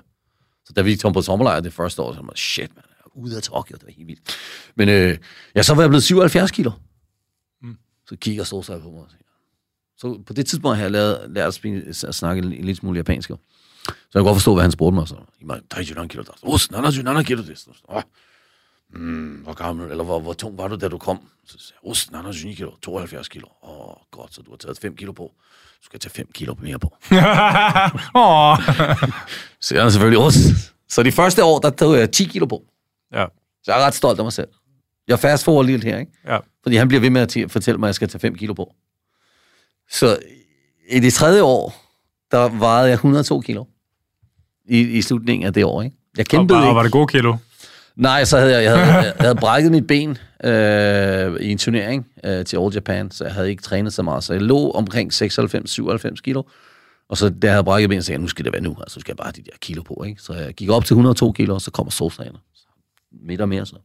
[0.64, 2.84] Så da vi kom på sommerlejr det første år, så var shit, man,
[3.14, 4.36] ude af Tokyo, det var helt vildt.
[4.74, 5.18] Men øh,
[5.54, 6.70] ja, så var jeg blevet 77 kilo.
[7.62, 7.76] Mm.
[8.08, 9.22] Så kigger Sosa på mig og siger,
[9.96, 12.96] Så på det tidspunkt har jeg lært, lært at, spille, at snakke en lille smule
[12.96, 13.28] japansk.
[13.28, 13.34] Så
[13.86, 15.08] jeg kunne godt forstå, hvad han spurgte mig.
[15.08, 16.32] Så, Ima, 37 kilo da.
[16.42, 17.52] Os, 77 kilo da.
[17.88, 18.02] Åh,
[18.92, 21.18] mm, hvor gammel, eller hvor, hvor tung var du, da du kom?
[21.46, 23.46] Så sagde jeg, os, 79 kilo, 72 kilo.
[23.62, 25.22] Åh, oh, godt, så du har taget 5 kilo på.
[25.80, 26.96] Du skal tage 5 kilo mere på.
[28.14, 28.58] Åh.
[29.60, 30.34] Så jeg er selvfølgelig os.
[30.88, 32.62] Så de første år, der tog jeg 10 kilo på.
[33.12, 33.26] ja,
[33.62, 34.48] Så jeg er ret stolt af mig selv.
[35.08, 36.12] Jeg fast for lidt her, ikke?
[36.26, 36.38] ja.
[36.62, 38.74] Fordi han bliver ved med at fortælle mig, at jeg skal tage 5 kilo på.
[39.90, 40.18] Så
[40.90, 41.74] i det tredje år,
[42.30, 43.64] der vejede jeg 102 kilo.
[44.68, 45.96] I, i slutningen af det år, ikke?
[46.16, 46.74] Jeg kæmpede og ikke.
[46.74, 47.36] var det gode kilo?
[47.96, 52.06] Nej, så havde jeg, jeg, havde, jeg havde brækket mit ben øh, i en turnering
[52.24, 54.24] øh, til All Japan, så jeg havde ikke trænet så meget.
[54.24, 56.42] Så jeg lå omkring 96-97 kilo.
[57.08, 58.76] Og så da jeg havde brækket ben, så sagde jeg, nu skal det være nu,
[58.80, 60.04] altså, så skal jeg bare have de der kilo på.
[60.06, 60.22] Ikke?
[60.22, 62.38] Så jeg gik op til 102 kilo, og så kommer sovstræner.
[63.26, 63.76] Midt og mere, så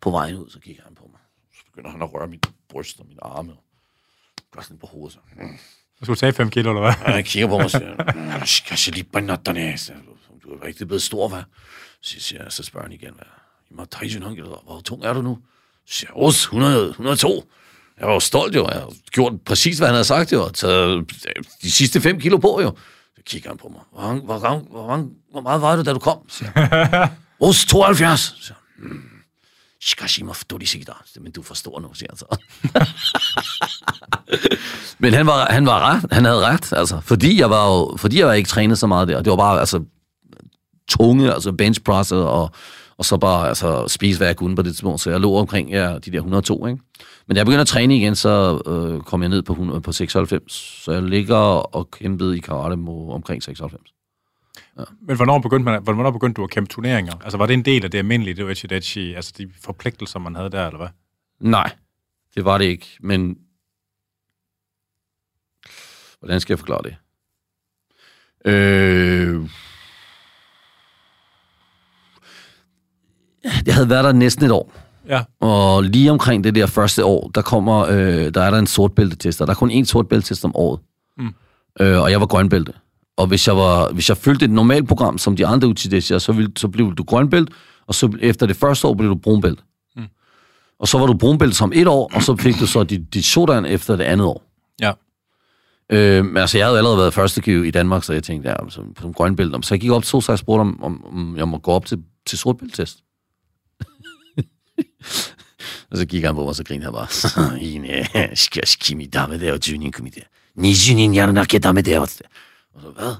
[0.00, 1.20] på vejen ud, så kigger han på mig.
[1.58, 3.52] Så begynder han at røre mit bryst og mine arme.
[3.52, 3.62] Og
[4.52, 5.12] gør sådan på hovedet.
[5.12, 5.18] Så.
[5.36, 5.48] Mm.
[6.00, 7.06] Du skulle tage 5 kilo, eller hvad?
[7.06, 7.90] Og han kigger på mig og siger,
[8.38, 9.78] "Mm, skal jeg lige på natterne?
[9.78, 9.92] Så
[10.42, 11.42] Du er rigtig blevet stor, hvad?
[12.00, 13.26] Så siger jeg, så spørger han igen, hvad?
[13.74, 15.38] Jeg må tage sådan hvor tung er du nu?
[15.86, 17.44] Så siger jeg, "Ås, 100, 102.
[17.98, 20.54] Jeg var jo stolt jo, jeg har gjort præcis, hvad han havde sagt jo, og
[20.54, 21.10] taget
[21.62, 22.76] de sidste 5 kilo på jo.
[23.16, 24.58] Så kigger han på mig, hvor, hvor, hvor,
[25.30, 26.18] hvor, meget var det, da du kom?
[26.28, 27.10] Så siger jeg,
[27.40, 28.20] Ås, 72.
[28.20, 28.34] Så
[28.78, 29.02] jeg, "Mm,
[29.80, 30.84] Shikashima Fudori
[31.20, 32.36] Men du forstår nu, siger han så.
[34.98, 38.18] Men han var, han var ret, han havde ret, altså, fordi jeg var jo, fordi
[38.18, 39.22] jeg var ikke trænet så meget der.
[39.22, 39.84] Det var bare, altså,
[40.88, 42.50] tunge, altså bench press og,
[42.96, 45.00] og så bare, altså, spise hvad jeg kunne på det tidspunkt.
[45.00, 46.80] Så jeg lå omkring ja, de der 102, ikke?
[47.26, 49.92] Men da jeg begyndte at træne igen, så øh, kom jeg ned på, 100, på
[49.92, 50.52] 96.
[50.84, 51.36] Så jeg ligger
[51.76, 53.82] og kæmpede i karate mo- omkring 96.
[55.00, 57.12] Men hvornår begyndte, man, hvornår begyndte du at kæmpe turneringer?
[57.22, 60.34] Altså, var det en del af det almindelige, det var Echidachi, altså de forpligtelser, man
[60.34, 60.88] havde der, eller hvad?
[61.40, 61.72] Nej,
[62.34, 63.38] det var det ikke, men...
[66.18, 66.96] Hvordan skal jeg forklare det?
[68.52, 69.50] Øh...
[73.66, 74.72] Jeg havde været der næsten et år,
[75.08, 75.22] Ja.
[75.40, 79.40] og lige omkring det der første år, der kommer, øh, der er der en sortbæltetest,
[79.40, 80.80] og der er kun én sortbæltetest om året.
[81.18, 81.34] Mm.
[81.80, 82.72] Øh, og jeg var grønbælte.
[83.16, 86.32] Og hvis jeg, var, hvis jeg følte et normalt program, som de andre UTDC'er, så,
[86.32, 87.48] ville, så blev du grønbælt,
[87.86, 89.60] og så efter det første år blev du brunbælt.
[89.96, 90.02] Mm.
[90.78, 93.24] Og så var du brunbælt som et år, og så fik du så dit, dit
[93.24, 94.42] sådan efter det andet år.
[94.80, 94.92] Ja.
[95.92, 98.56] Øh, men altså, jeg havde allerede været første kiv i Danmark, så jeg tænkte, ja,
[98.68, 99.66] som, som grønbælt.
[99.66, 101.86] Så jeg gik op til så jeg spurgte, om, om, om jeg må gå op
[101.86, 102.98] til, til sortbæltetest.
[105.91, 107.59] og så gik han på mig, og så grinede han bare.
[107.61, 108.31] いいね。
[108.35, 110.27] しかし君ダメだよ、10人組で。
[110.57, 112.07] 20人やらなきゃダメだよ。
[112.07, 112.25] つって
[112.75, 113.13] Og så, hvad?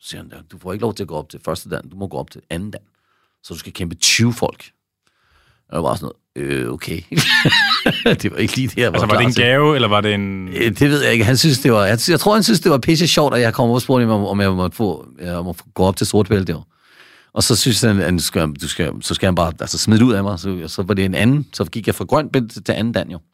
[0.00, 1.88] Så siger han der, du får ikke lov til at gå op til første dan,
[1.88, 2.80] du må gå op til anden dan.
[3.42, 4.64] Så du skal kæmpe 20 folk.
[5.68, 7.00] Og jeg var sådan noget, øh, okay.
[8.22, 9.42] det var ikke lige det, jeg var Altså, var klar det en til.
[9.44, 10.48] gave, eller var det en...
[10.48, 11.24] Øh, Det ved jeg ikke.
[11.24, 13.54] Han synes, det var, jeg, jeg tror, han synes, det var pisse sjovt, at jeg
[13.54, 16.52] kom op og spurgte ham, om jeg måtte, få, jeg måtte gå op til sortbælte.
[16.52, 16.62] jo.
[17.33, 19.99] Og så synes han, at du skal, du skal, så skal han bare altså, smide
[19.99, 20.39] det ud af mig.
[20.39, 21.47] Så, så var det en anden.
[21.53, 23.19] Så gik jeg fra grøn bælte til anden dan, jo.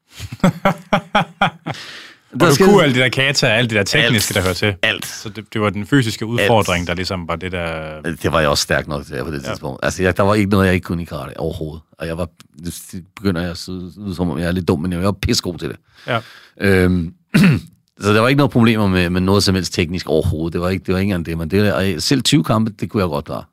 [2.34, 4.76] Og du kunne alt det der kata, alt det der tekniske, der hører til.
[4.82, 5.06] Alt.
[5.06, 8.02] Så det, det var den fysiske udfordring, der ligesom var det der...
[8.02, 9.80] Det var jeg også stærk nok til på det tidspunkt.
[9.84, 11.82] Altså, jeg, der var ikke noget, jeg ikke kunne i karate overhovedet.
[11.92, 12.28] Og jeg var,
[12.66, 15.12] det begynder jeg at se ud som om, jeg er lidt dum, men jeg var
[15.12, 15.78] pissegod til det.
[16.08, 16.20] Ja.
[16.62, 17.14] Øhm,
[18.02, 20.54] så der var ikke noget problemer med, med noget som helst teknisk overhovedet.
[20.54, 23.04] Det var ikke, det var ikke engang det, men det, selv 20 kampe, det kunne
[23.04, 23.44] jeg godt klare.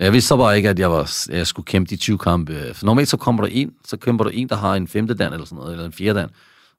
[0.00, 2.74] Jeg vidste så bare ikke, at jeg, var, jeg skulle kæmpe de 20 kampe.
[2.74, 5.32] For normalt så kommer der en, så kæmper der en, der har en femte dan
[5.32, 6.28] eller sådan noget, eller en fjerde dan.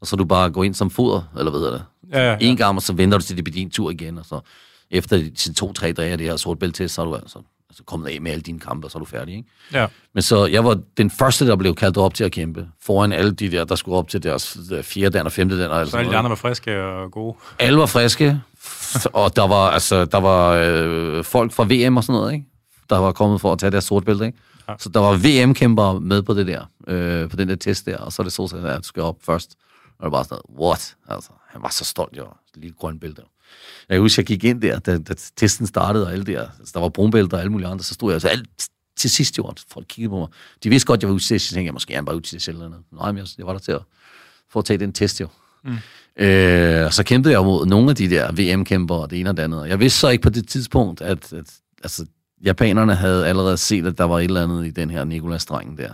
[0.01, 1.83] Og så du bare går ind som foder, eller hvad hedder det?
[2.11, 2.37] Ja, ja, ja.
[2.41, 4.39] En gang, og så venter du til det bliver din tur igen, og så
[4.91, 7.39] efter sine to-tre dage af det her sortbælte til, så er du altså,
[7.69, 9.49] altså kommet af med alle dine kampe, og så er du færdig, ikke?
[9.73, 9.87] Ja.
[10.13, 13.31] Men så, jeg var den første, der blev kaldt op til at kæmpe, foran alle
[13.31, 15.71] de der, der skulle op til deres fjerde dan og femte dan.
[15.71, 17.35] Og Så sådan alle de andre var friske og gode.
[17.59, 18.41] Alle var friske,
[19.13, 22.45] og der var, altså, der var øh, folk fra VM og sådan noget, ikke?
[22.89, 24.25] Der var kommet for at tage deres sortbælte.
[24.25, 24.37] Ikke?
[24.69, 24.73] Ja.
[24.79, 28.13] Så der var VM-kæmpere med på det der, øh, på den der test der, og
[28.13, 29.55] så er det så, at jeg skal op først.
[29.83, 30.95] Og det var bare sådan noget, what?
[31.07, 32.25] Altså, han var så stolt, jo.
[32.55, 33.21] Lille grøn bælte.
[33.89, 36.71] Jeg kan huske, jeg gik ind der, da, da testen startede, og alle der, altså,
[36.73, 38.49] der var brunbælter og alle mulige andre, så stod jeg altså alt
[38.97, 40.27] til sidst, jo, og folk kiggede på mig.
[40.63, 42.25] De vidste godt, jeg var ude til så tænkte jeg, måske er han bare ude
[42.25, 42.83] til eller noget.
[42.91, 43.81] Nej, men jeg, jeg var der til at,
[44.49, 45.27] for at tage den test, jo.
[45.63, 45.77] Mm.
[46.23, 49.37] Øh, og så kæmpede jeg mod nogle af de der VM-kæmpere, og det ene og
[49.37, 49.59] det andet.
[49.59, 52.05] Og Jeg vidste så ikke på det tidspunkt, at, at altså,
[52.45, 55.93] japanerne havde allerede set, at der var et eller andet i den her Nikolas-drengen der.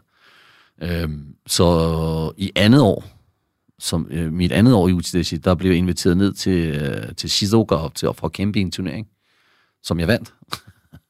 [0.82, 3.06] Øhm, så i andet år,
[3.80, 7.30] som øh, mit andet år i UTDC, der blev jeg inviteret ned til, øh, til
[7.30, 9.08] Shizuoka op til, for at kæmpe i en turnering,
[9.84, 10.34] som jeg vandt.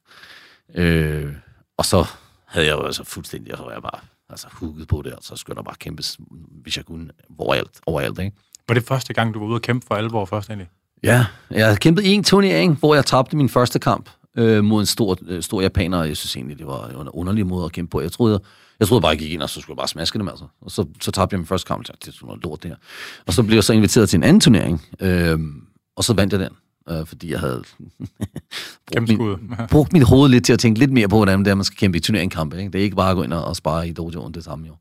[0.75, 1.33] øh,
[1.77, 2.05] og så
[2.45, 5.35] havde jeg jo altså fuldstændig, så var jeg bare altså hugget på det, og så
[5.35, 6.17] skulle der bare kæmpes,
[6.63, 8.37] hvis jeg kunne, overalt, overalt, ikke?
[8.67, 10.69] Var det første gang, du var ude og kæmpe for alvor først egentlig?
[11.03, 14.85] Ja, jeg havde kæmpet en turnering, hvor jeg tabte min første kamp øh, mod en
[14.85, 17.89] stor, øh, stor japaner, og jeg synes egentlig, det var en underlig måde at kæmpe
[17.89, 18.01] på.
[18.01, 18.41] Jeg troede,
[18.79, 20.45] jeg troede bare, jeg gik ind, og så skulle jeg bare smaske dem, altså.
[20.61, 22.71] Og så, så tabte jeg min første kamp, og det er sådan noget lort, det
[22.71, 22.77] her.
[23.27, 25.39] Og så blev jeg så inviteret til en anden turnering, øh,
[25.95, 26.51] og så vandt jeg den,
[26.89, 27.63] øh, fordi jeg havde
[28.91, 29.19] brugt, min,
[29.71, 31.77] brugt mit hoved lidt til at tænke lidt mere på, hvordan det er, man skal
[31.77, 32.57] kæmpe i turneringkampe.
[32.57, 32.71] Ikke?
[32.71, 34.75] Det er ikke bare at gå ind og spare i dojoen det samme, jo.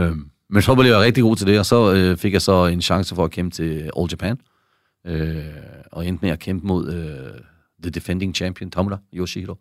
[0.00, 0.16] Øh,
[0.50, 2.82] men så blev jeg rigtig god til det, og så øh, fik jeg så en
[2.82, 4.38] chance for at kæmpe til All Japan.
[5.06, 5.44] Øh,
[5.92, 7.40] og endte med at kæmpe mod øh,
[7.84, 9.54] the defending champion, Tamura Yoshihiro,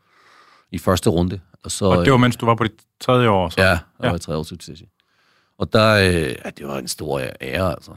[0.71, 1.39] i første runde.
[1.63, 3.49] Og, så, og det var, mens du var på dit tredje år?
[3.49, 3.61] Så.
[3.61, 4.09] Ja, jeg ja.
[4.09, 4.87] var i tredje år til
[5.57, 7.91] Og der, øh, ja, det var en stor ære, altså.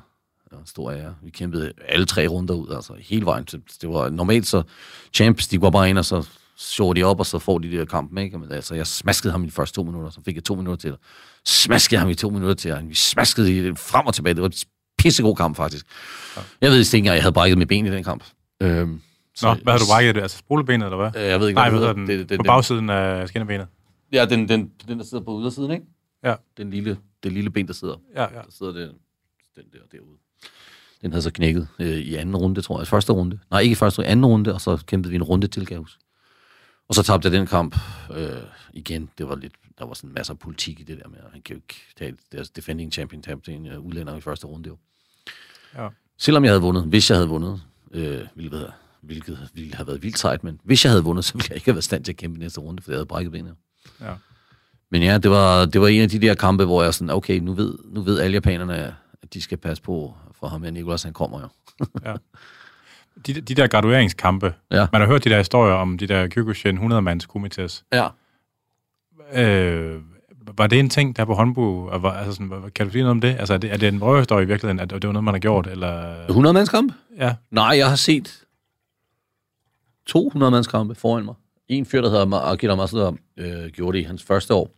[0.44, 1.14] Det var en stor ære.
[1.22, 3.44] Vi kæmpede alle tre runder ud, altså hele vejen.
[3.80, 4.62] Det var normalt så,
[5.12, 7.88] champs, de går bare ind, og så så de op, og så får de det
[7.88, 8.38] kamp, ikke?
[8.38, 10.90] Men, altså, jeg smaskede ham i de første to minutter, så fik jeg to minutter
[10.90, 10.96] til.
[11.44, 14.34] Smaskede ham i to minutter til, og vi smaskede frem og tilbage.
[14.34, 14.54] Det var en
[14.98, 15.86] pissegod kamp, faktisk.
[16.36, 16.42] Ja.
[16.60, 18.24] Jeg ved ikke, jeg havde brækket mit ben i den kamp.
[18.62, 19.00] Øhm,
[19.36, 20.20] så, Nå, hvad har du brækket det?
[20.22, 21.22] Altså spolebenet, eller hvad?
[21.22, 22.06] Jeg ved ikke, Nej, hvad hedder den?
[22.06, 23.66] Det, det, på bagsiden af skinnebenet?
[24.12, 25.86] Ja, den, den, den, der sidder på ydersiden, ikke?
[26.24, 26.34] Ja.
[26.56, 27.96] Den lille, det lille ben, der sidder.
[28.14, 28.28] Ja, ja.
[28.28, 28.92] Der sidder det,
[29.56, 30.16] den der derude.
[31.02, 32.86] Den havde så knækket øh, i anden runde, tror jeg.
[32.86, 33.38] Første runde.
[33.50, 35.86] Nej, ikke i første runde, anden runde, og så kæmpede vi en runde til, kan
[36.88, 37.76] Og så tabte jeg den kamp
[38.16, 38.30] øh,
[38.72, 39.10] igen.
[39.18, 41.42] Det var lidt, der var sådan masser af politik i det der med, at han
[41.42, 44.68] kan jo ikke tage deres defending champion tabte en uh, udlænder i første runde.
[44.68, 44.76] Jo.
[45.74, 45.88] Ja.
[46.18, 48.72] Selvom jeg havde vundet, hvis jeg havde vundet, øh, hvilket,
[49.06, 51.66] hvilket ville have været vildt sejt, men hvis jeg havde vundet, så ville jeg ikke
[51.66, 53.54] have været stand til at kæmpe næste runde, for jeg havde brækket benet.
[54.00, 54.12] Ja.
[54.90, 57.38] Men ja, det var, det var en af de der kampe, hvor jeg sådan, okay,
[57.38, 61.02] nu ved, nu ved alle japanerne, at de skal passe på for ham, at Nicolas
[61.02, 61.48] han kommer jo.
[62.06, 62.14] ja.
[63.26, 64.86] De, de der gradueringskampe, ja.
[64.92, 67.82] man har hørt de der historier om de der Kyokushin 100-mands komités.
[67.92, 68.08] Ja.
[69.32, 70.00] Øh,
[70.56, 71.90] var det en ting der på håndbo?
[71.90, 73.36] Altså sådan, kan du sige noget om det?
[73.38, 75.38] Altså, er det, er det en røverhistorie i virkeligheden, at det var noget, man har
[75.38, 75.66] gjort?
[75.66, 76.24] Eller?
[76.26, 76.92] 100 mandskamp?
[77.18, 77.34] Ja.
[77.50, 78.45] Nej, jeg har set
[80.06, 81.34] 200 mandskampe foran mig.
[81.68, 84.70] En fyr, der hedder Akira Masuda, øh, gjorde det i hans første år.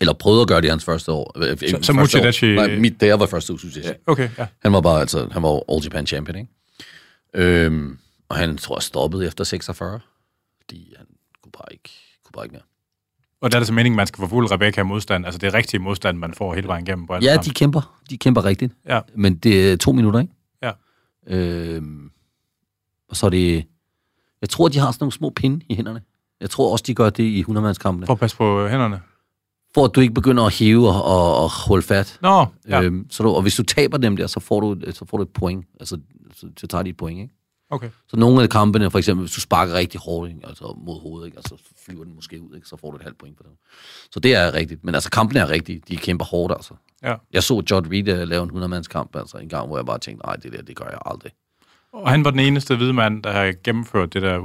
[0.00, 1.32] Eller prøvede at gøre det i hans første år.
[1.36, 2.54] Øh, så, så Muchidachi...
[2.54, 4.46] Nej, mit, da jeg var første år, ja, okay, ja.
[4.62, 6.50] Han var bare, altså, han var All Japan champion, ikke?
[7.34, 7.98] Øhm,
[8.28, 10.00] og han, tror jeg, stoppede efter 46.
[10.60, 11.06] Fordi han
[11.42, 11.90] kunne bare ikke,
[12.24, 12.62] kunne bare ikke mere.
[13.40, 15.24] Og der er det så meningen, man skal få fuld Rebecca modstand.
[15.26, 17.06] Altså det er rigtige modstand, man får hele vejen igennem.
[17.06, 18.00] På ja, de kæmper.
[18.10, 18.72] De kæmper rigtigt.
[18.88, 19.00] Ja.
[19.14, 20.32] Men det er to minutter, ikke?
[20.62, 20.70] Ja.
[21.26, 22.10] Øhm,
[23.08, 23.64] og så er det...
[24.44, 26.00] Jeg tror, de har sådan nogle små pinde i hænderne.
[26.40, 28.06] Jeg tror også, de gør det i 100-mandskampene.
[28.06, 29.00] For at passe på hænderne?
[29.74, 32.18] For at du ikke begynder at hæve og, og, og holde fat.
[32.22, 32.82] Nå, ja.
[32.82, 35.22] øhm, så du, og hvis du taber dem der, så får du, så får du
[35.22, 35.66] et point.
[35.80, 35.98] Altså,
[36.34, 37.34] så, så tager de et point, ikke?
[37.70, 37.90] Okay.
[38.08, 41.26] Så nogle af kampene, for eksempel, hvis du sparker rigtig hårdt, ikke, altså mod hovedet,
[41.26, 43.52] ikke, altså flyver den måske ud, ikke, så får du et halvt point på det.
[44.10, 44.84] Så det er rigtigt.
[44.84, 45.82] Men altså, kampene er rigtige.
[45.88, 46.74] De kæmper hårdt, altså.
[47.02, 47.14] Ja.
[47.32, 49.98] Jeg så John Reed uh, lave en 100-mands kamp, altså en gang, hvor jeg bare
[49.98, 51.32] tænkte, nej, det der, det gør jeg aldrig.
[51.94, 54.38] Og han var den eneste hvide mand, der har gennemført det der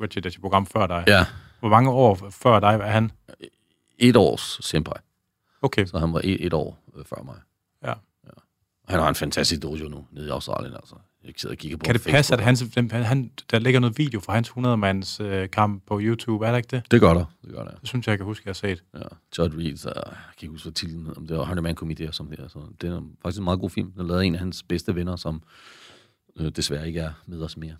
[0.00, 1.04] Wechidachi-program før dig.
[1.06, 1.26] Ja.
[1.60, 3.10] Hvor mange år før dig var han?
[3.98, 4.98] Et års senpai.
[5.62, 5.86] Okay.
[5.86, 7.34] Så han var et, et år øh, før mig.
[7.84, 7.88] Ja.
[8.24, 8.30] ja.
[8.88, 10.94] Han har en fantastisk dojo nu, nede i Australien, altså.
[11.24, 12.16] Jeg sidder og kigger på Kan det Facebook.
[12.16, 12.64] passe, at hans,
[13.06, 16.68] han, der ligger noget video fra hans 100-mands øh, kamp på YouTube, er det ikke
[16.70, 16.82] det?
[16.90, 17.24] Det gør der.
[17.44, 17.70] Det gør der.
[17.70, 18.82] Det synes jeg, jeg kan huske, jeg har set.
[18.94, 19.00] Ja,
[19.32, 20.12] Todd Reed, så, jeg kan
[20.42, 22.48] ikke huske, hvad titlen om det var 100 Man Committee, som det er.
[22.48, 23.92] Så det er faktisk en meget god film.
[23.92, 25.42] Den lavet en af hans bedste venner, som
[26.40, 27.74] øh, desværre ikke er med os mere.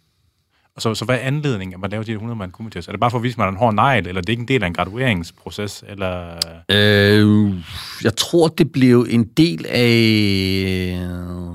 [0.76, 2.88] Og så, så hvad er anledningen, at man laver de her 100 mand komités?
[2.88, 4.32] Er det bare for at vise, at man har en hård negl, eller det er
[4.32, 5.84] ikke en del af en gradueringsproces?
[5.88, 6.36] Eller?
[6.70, 7.55] Øh,
[8.05, 9.86] jeg tror, det blev en del af...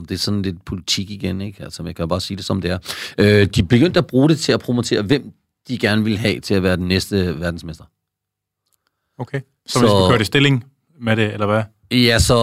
[0.10, 1.64] Det er sådan lidt politik igen, ikke?
[1.64, 2.78] Altså, jeg kan bare sige det, som det er.
[3.18, 5.32] Øh, de begyndte at bruge det til at promotere, hvem
[5.68, 7.84] de gerne vil have til at være den næste verdensmester.
[9.18, 9.42] Okay.
[9.66, 10.66] Så, så hvis du kører i stilling
[11.00, 11.64] med det, eller hvad?
[11.92, 12.36] Ja, så...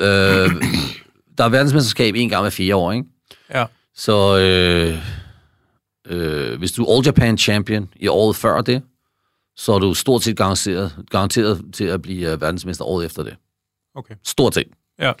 [0.00, 0.62] Øh,
[1.38, 3.08] der er verdensmesterskab en gang hver fire år, ikke?
[3.54, 3.64] Ja.
[3.94, 4.38] Så...
[4.38, 4.98] Øh,
[6.06, 8.82] øh, hvis du er All Japan Champion i året før det,
[9.56, 13.36] så er du stort set garanteret, garanteret til at blive uh, verdensmester året efter det.
[13.94, 14.14] Okay.
[14.24, 14.68] Stort set.
[15.00, 15.12] Ja.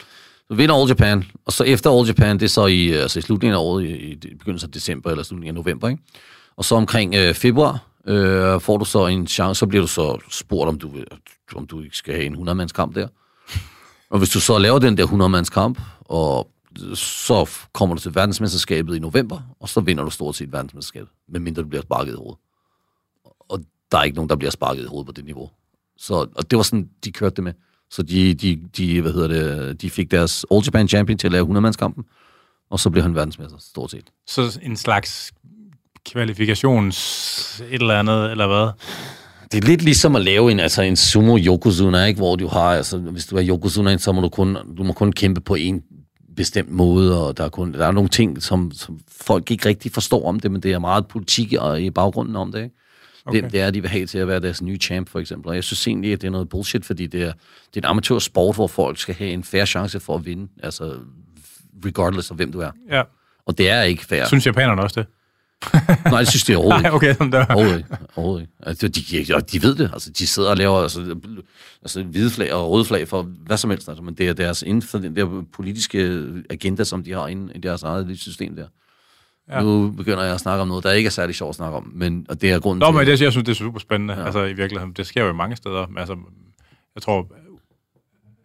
[0.48, 3.22] Du vinder All Japan, og så efter All Japan, det er så i, altså i
[3.22, 6.02] slutningen af året, i, i begyndelsen af december eller slutningen af november, ikke?
[6.56, 10.18] Og så omkring øh, februar øh, får du så en chance, så bliver du så
[10.30, 10.92] spurgt, om du,
[11.54, 13.08] om du ikke skal have en 100-mandskamp der.
[14.10, 16.53] Og hvis du så laver den der 100-mandskamp, og
[16.94, 21.62] så kommer du til verdensmesterskabet i november, og så vinder du stort set verdensmesterskabet, medmindre
[21.62, 22.38] du bliver sparket i hovedet.
[23.48, 23.60] Og
[23.92, 25.50] der er ikke nogen, der bliver sparket i hovedet på det niveau.
[25.96, 27.52] Så, og det var sådan, de kørte det med.
[27.90, 31.32] Så de, de, de, hvad hedder det, de fik deres All Japan Champion til at
[31.32, 32.04] lave 100-mandskampen,
[32.70, 34.10] og så blev han verdensmester, stort set.
[34.26, 35.32] Så en slags
[36.04, 38.70] kvalifikations et eller andet, eller hvad?
[39.52, 42.18] Det er lidt ligesom at lave en, altså en sumo yokozuna, ikke?
[42.18, 45.12] hvor du har, altså, hvis du er yokozuna, så må du kun, du må kun
[45.12, 45.82] kæmpe på en
[46.36, 49.92] bestemt måde, og der er, kun, der er nogle ting, som, som folk ikke rigtig
[49.92, 52.74] forstår om det, men det er meget politik og i baggrunden om det, ikke?
[53.26, 53.42] Okay.
[53.42, 55.48] Det, det er, de vil have til at være deres nye champ, for eksempel.
[55.48, 57.32] Og jeg synes egentlig, at det er noget bullshit, fordi det er,
[57.74, 60.94] det er en amatørsport, hvor folk skal have en færre chance for at vinde, altså
[61.84, 62.70] regardless af hvem du er.
[62.90, 63.02] Ja.
[63.46, 64.24] Og det er ikke fair.
[64.24, 65.08] Synes japanerne også det?
[66.10, 67.46] Nej, det synes er overhovedet Nej, okay, sådan der.
[67.46, 67.96] Overhovedet ikke.
[68.16, 68.52] Overhovedet ikke.
[68.62, 69.90] Altså, de, de, de ved det.
[69.92, 71.16] Altså, de sidder og laver altså,
[71.82, 73.88] altså, hvide flag og røde flag for hvad som helst.
[73.88, 75.98] Altså, men det er deres inden for den der politiske
[76.50, 78.66] agenda, som de har inde i deres eget system der.
[79.50, 79.62] Ja.
[79.62, 81.92] Nu begynder jeg at snakke om noget, der ikke er særlig sjovt at snakke om,
[81.94, 82.94] men og det er grunden Nå, til...
[82.94, 84.14] men det, jeg synes, det er super spændende.
[84.14, 84.24] Ja.
[84.24, 85.86] Altså, i virkeligheden, det sker jo i mange steder.
[85.86, 86.16] Men, altså,
[86.94, 87.28] jeg tror,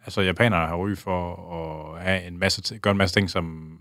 [0.05, 1.36] altså, japanerne har ry for
[1.95, 3.78] at have en masse, gøre en masse ting, som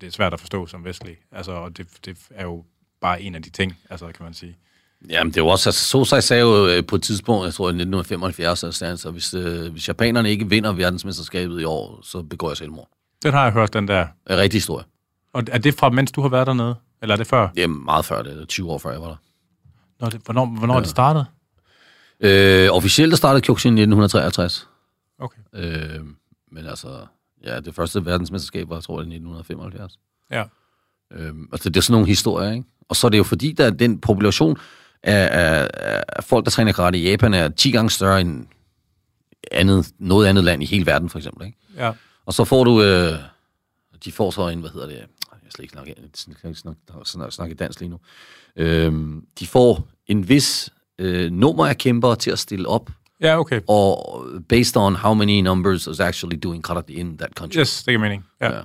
[0.00, 1.16] det er svært at forstå som vestlig.
[1.32, 2.64] Altså, og det, det er jo
[3.00, 4.56] bare en af de ting, altså, kan man sige.
[5.08, 7.64] Jamen, det er jo også, altså, Sosai sagde jo øh, på et tidspunkt, jeg tror
[7.64, 12.50] i 1975, altså, altså hvis, øh, hvis japanerne ikke vinder verdensmesterskabet i år, så begår
[12.50, 12.88] jeg selvmord.
[13.22, 14.06] Den har jeg hørt, den der.
[14.30, 14.84] En rigtig historie.
[15.32, 16.74] Og er det fra, mens du har været dernede?
[17.02, 17.48] Eller er det før?
[17.54, 19.16] Det er meget før, det er 20 år før jeg var der.
[20.00, 20.80] Nå, det, hvornår hvornår ja.
[20.80, 21.24] det startede?
[22.20, 24.68] Øh, officielt startede Kyokushin i 1963.
[25.18, 25.40] Okay.
[25.54, 26.00] Øh,
[26.52, 27.06] men altså,
[27.44, 29.98] ja, det første verdensmesterskab var, jeg tror jeg, i 1975.
[30.30, 30.44] Ja.
[31.12, 32.64] Øh, altså, det er sådan nogle historier, ikke?
[32.88, 34.56] Og så er det jo fordi, der er den population
[35.02, 35.70] af, af,
[36.08, 38.46] af folk, der træner karate i Japan, er 10 gange større end
[39.52, 41.58] andet, noget andet land i hele verden, for eksempel, ikke?
[41.76, 41.92] Ja.
[42.26, 43.18] Og så får du, øh,
[44.04, 47.54] de får så en, hvad hedder det, jeg slet ikke snakke, snakke, snakke, snakke, snakke
[47.54, 48.00] dansk lige nu.
[48.56, 52.90] Øhm, de får en vis øh, nummer af kæmpere til at stille op,
[53.20, 53.60] Ja, okay.
[53.68, 57.58] og based on how many numbers is actually doing karate in that country.
[57.58, 58.24] Yes, det giver mening.
[58.40, 58.52] Ja.
[58.56, 58.60] Ja.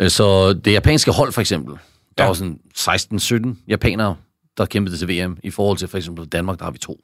[0.00, 1.74] Øh, Så det japanske hold, for eksempel,
[2.18, 2.28] der Ja.
[2.28, 4.16] var sådan 16-17 japanere,
[4.56, 7.00] der kæmpede til VM, i forhold til for eksempel Danmark, der har vi to.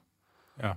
[0.62, 0.70] ja.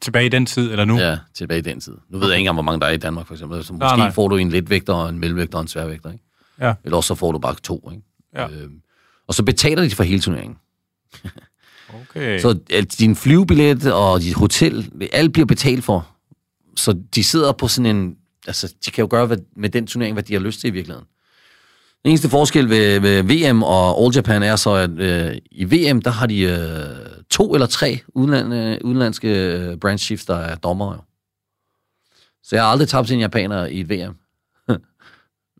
[0.00, 0.98] Tilbage i den tid, eller nu?
[0.98, 1.92] Ja, tilbage i den tid.
[2.08, 3.64] Nu ved jeg ikke engang, hvor mange der er i Danmark, for eksempel.
[3.64, 4.10] Så måske Nej, nej.
[4.10, 6.24] får du en letvægter, og en mellemvægter og en sværvægter, ikke?
[6.60, 6.74] Ja.
[6.84, 8.02] Eller også så får du bare to, ikke?
[8.34, 8.48] Ja.
[8.48, 8.74] Øhm,
[9.28, 10.58] og så betaler de for hele turneringen.
[12.10, 12.38] Okay.
[12.40, 16.08] Så at din flyvebillet og dit hotel, det- alt bliver betalt for.
[16.76, 18.14] Så de sidder på sådan en...
[18.46, 20.70] Altså, de kan jo gøre hvad, med den turnering, hvad de har lyst til i
[20.70, 21.06] virkeligheden.
[22.02, 26.02] Den eneste forskel ved, ved VM og All Japan er så, at øh, i VM,
[26.02, 26.58] der har de øh,
[27.30, 30.92] to eller tre udland, øh, udenlandske øh, branch chiefs, der er dommer.
[30.92, 30.98] Jo.
[32.42, 34.16] Så jeg har aldrig tabt til en japaner i et VM.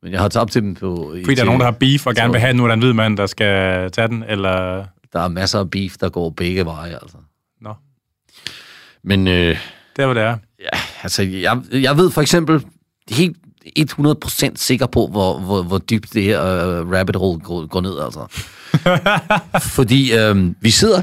[0.03, 1.15] Men jeg har tabt til dem på...
[1.25, 2.81] Fordi der er nogen, der har beef og gerne vil have, nu er der en
[2.81, 4.85] hvid mand, der skal tage den, eller...
[5.13, 7.17] Der er masser af beef, der går begge veje, altså.
[7.61, 7.75] Nå,
[9.03, 9.59] Men øh,
[9.97, 10.37] det er, hvad det er.
[10.61, 12.65] Ja, altså, jeg, jeg ved for eksempel
[13.11, 13.37] helt
[13.79, 17.99] 100% sikker på, hvor, hvor, hvor dybt det her uh, rabbit hole går, går ned,
[18.01, 18.27] altså.
[19.77, 21.03] Fordi øh, vi sidder,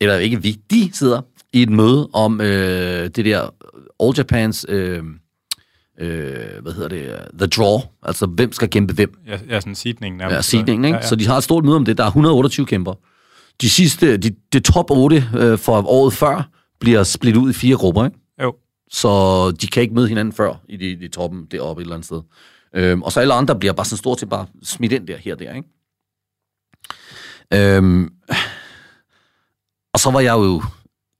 [0.00, 1.20] eller ikke vi, de sidder
[1.52, 3.50] i et møde om øh, det der
[4.00, 5.02] All Japans, øh,
[6.00, 9.18] øh, hvad hedder det, uh, the draw, altså hvem skal kæmpe hvem.
[9.26, 10.36] Ja, ja sådan seedningen nærmest.
[10.36, 10.96] Ja, seedningen, ikke?
[10.96, 11.08] Ja, ja.
[11.08, 11.98] Så de har et stort møde om det.
[11.98, 12.94] Der er 128 kæmper.
[13.60, 16.50] De sidste, de, det top 8 øh, for året før,
[16.80, 18.18] bliver splittet ud i fire grupper, ikke?
[18.42, 18.54] Jo.
[18.90, 22.06] Så de kan ikke møde hinanden før i de, de toppen deroppe et eller andet
[22.06, 22.22] sted.
[22.74, 25.34] Øhm, og så alle andre bliver bare sådan stort til bare smidt ind der, her
[25.34, 25.68] og der, ikke?
[27.54, 28.12] Øhm,
[29.94, 30.62] og så var jeg jo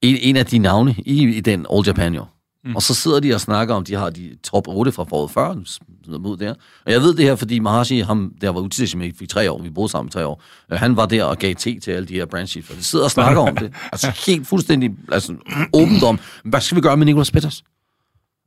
[0.02, 2.24] en, en af de navne i, i den All Japan jo.
[2.66, 2.76] Mm.
[2.76, 5.54] Og så sidder de og snakker om, de har de top 8 fra foråret før,
[5.64, 6.54] sådan mod der.
[6.86, 9.70] Og jeg ved det her, fordi Maharshi, ham, der var med i tre år, vi
[9.70, 10.42] boede sammen i tre år,
[10.72, 12.82] øh, han var der og gav te til alle de her branch chiefs, og de
[12.82, 13.74] sidder og snakker om det.
[13.92, 15.34] Altså helt fuldstændig altså,
[15.72, 17.64] åbent om, hvad skal vi gøre med Nicolas Peters?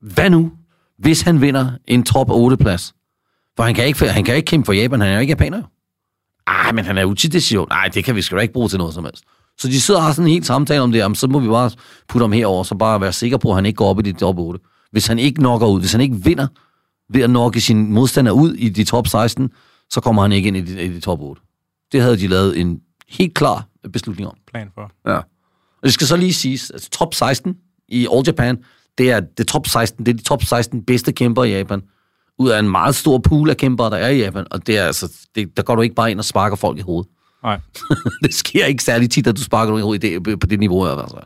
[0.01, 0.51] Hvad nu,
[0.97, 2.93] hvis han vinder en top 8-plads?
[3.55, 5.57] For han kan, ikke, han kan ikke kæmpe for Japan, han er jo ikke japaner.
[5.57, 5.63] jo.
[6.47, 7.69] Ej, men han er utilsigtet.
[7.69, 9.23] Nej, det kan vi sgu da ikke bruge til noget som helst.
[9.59, 11.47] Så de sidder og har sådan en helt samtale om det, jamen, så må vi
[11.47, 11.71] bare
[12.07, 14.13] putte ham herover, så bare være sikre på, at han ikke går op i de
[14.13, 14.59] top 8.
[14.91, 16.47] Hvis han ikke knocker ud, hvis han ikke vinder
[17.09, 19.49] ved at nokke sin modstander ud i de top 16,
[19.89, 21.41] så kommer han ikke ind i de, i de top 8.
[21.91, 22.79] Det havde de lavet en
[23.09, 24.35] helt klar beslutning om.
[24.51, 24.91] Plan for.
[25.07, 25.17] Ja.
[25.17, 27.55] Og det skal så lige siges, at top 16
[27.87, 28.57] i All Japan,
[28.97, 31.81] det er det top 16, det er de top 16 bedste kæmper i Japan.
[32.39, 34.45] Ud af en meget stor pool af kæmpere, der er i Japan.
[34.51, 36.81] Og det er altså, det, der går du ikke bare ind og sparker folk i
[36.81, 37.11] hovedet.
[37.43, 37.59] Nej.
[38.23, 40.87] det sker ikke særlig tit, at du sparker nogen i det, på det niveau.
[40.87, 41.19] Altså.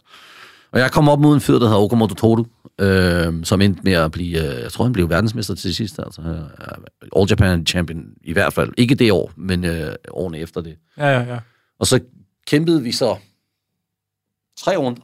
[0.71, 2.45] Og jeg kom op mod en fyr, der hedder Okamoto Toru,
[2.79, 6.21] øh, som endte med at blive, øh, jeg tror han blev verdensmester til sidst, altså
[6.21, 8.73] øh, All Japan champion i hvert fald.
[8.77, 10.77] Ikke det år, men øh, årene efter det.
[10.97, 11.39] Ja, ja, ja.
[11.79, 11.99] Og så
[12.47, 13.17] kæmpede vi så
[14.59, 15.01] tre runder.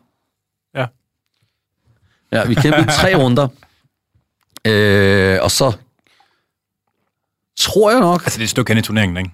[0.76, 0.86] Ja.
[2.32, 3.48] Ja, vi kæmpede tre runder.
[4.68, 5.78] Øh, og så
[7.58, 8.22] tror jeg nok...
[8.22, 9.32] Altså, det er et stykke hen i turneringen, ikke?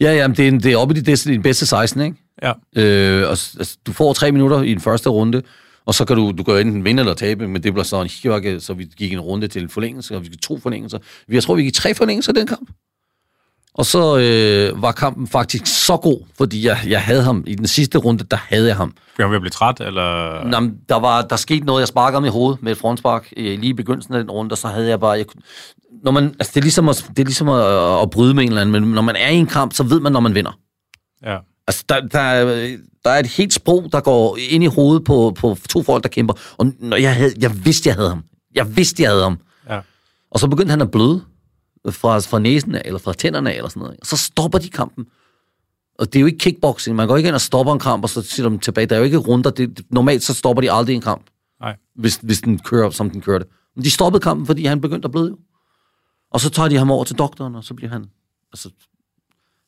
[0.00, 2.16] Ja, ja, men det er, det er oppe i de, det de bedste 16, ikke?
[2.42, 2.52] Ja.
[2.76, 5.42] Øh, og, altså, du får tre minutter i den første runde,
[5.84, 8.08] Og så kan du, du kan enten vinde eller tabe, men det blev så en
[8.22, 10.98] hikke, så vi gik en runde til en forlængelse, og vi gik to forlængelser.
[11.28, 12.70] Jeg tror, vi gik tre forlængelser i den kamp.
[13.74, 17.44] Og så øh, var kampen faktisk så god, fordi jeg, jeg havde ham.
[17.46, 18.92] I den sidste runde, der havde jeg ham.
[19.10, 20.44] Fordi han ved at blive træt, eller...
[20.44, 23.32] Nå, men der, var, der skete noget, jeg sparkede ham i hovedet med et frontspark
[23.36, 25.10] øh, lige i begyndelsen af den runde, og så havde jeg bare...
[25.10, 25.24] Jeg,
[26.04, 28.48] når man, altså, det er ligesom, at, det er ligesom at, at bryde med en
[28.48, 30.58] eller anden, men når man er i en kamp, så ved man, når man vinder.
[31.26, 31.36] Ja.
[31.68, 35.32] Altså, der, der, er- der er et helt sprog, der går ind i hovedet på,
[35.40, 36.34] på to folk, der kæmper.
[36.58, 38.22] Og når jeg, havde, jeg vidste, jeg havde ham.
[38.54, 39.38] Jeg vidste, jeg havde ham.
[39.68, 39.80] Ja.
[40.30, 41.20] Og så begyndte han at bløde
[41.90, 44.00] fra, fra næsen af, eller fra tænderne af, eller sådan noget.
[44.00, 45.06] Og så stopper de kampen.
[45.98, 46.96] Og det er jo ikke kickboxing.
[46.96, 48.86] Man går ikke ind og stopper en kamp, og så siger de tilbage.
[48.86, 49.50] Der er jo ikke runder.
[49.50, 51.26] Det, normalt så stopper de aldrig en kamp,
[51.60, 51.76] Nej.
[51.94, 53.46] hvis, hvis den kører, som den kørte.
[53.76, 55.38] Men de stoppede kampen, fordi han begyndte at bløde jo.
[56.30, 58.10] Og så tager de ham over til doktoren, og så bliver han
[58.52, 58.70] altså,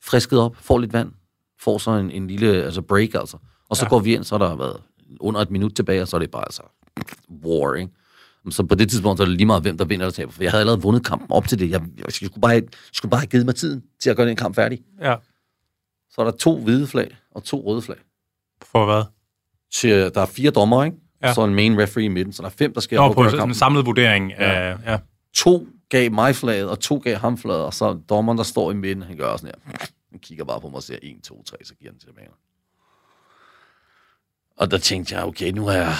[0.02, 1.12] frisket op, får lidt vand,
[1.60, 3.36] får så en, en lille altså break, altså.
[3.68, 3.88] Og så ja.
[3.88, 4.80] Går vi ind, så har der været
[5.20, 6.62] under et minut tilbage, og så er det bare altså
[7.44, 7.92] war, ikke?
[8.51, 10.32] Så på det tidspunkt, så er det lige meget, hvem der vinder eller taber.
[10.32, 11.70] For jeg havde allerede vundet kampen op til det.
[11.70, 14.36] Jeg, jeg skulle, bare have, skulle bare have givet mig tiden til at gøre den
[14.36, 14.80] kamp færdig.
[15.01, 15.16] Ja.
[16.11, 17.97] Så er der to hvide flag og to røde flag.
[18.62, 19.05] For hvad?
[19.72, 20.97] Til, der er fire dommer, ikke?
[21.22, 21.28] Ja.
[21.28, 21.34] Ja.
[21.34, 23.34] Så en main referee i midten, så der er fem, der skal Nå, på sådan
[23.34, 23.55] en kampen.
[23.55, 24.76] samlet vurdering af...
[24.86, 24.99] Ja.
[25.34, 28.74] To gav mig flaget, og to gav ham flaget, og så dommeren, der står i
[28.74, 29.78] midten, han gør sådan her.
[30.11, 32.28] Han kigger bare på mig og siger 1, 2, 3, så giver han tilbage.
[34.57, 35.95] Og der tænkte jeg, okay, nu har jeg,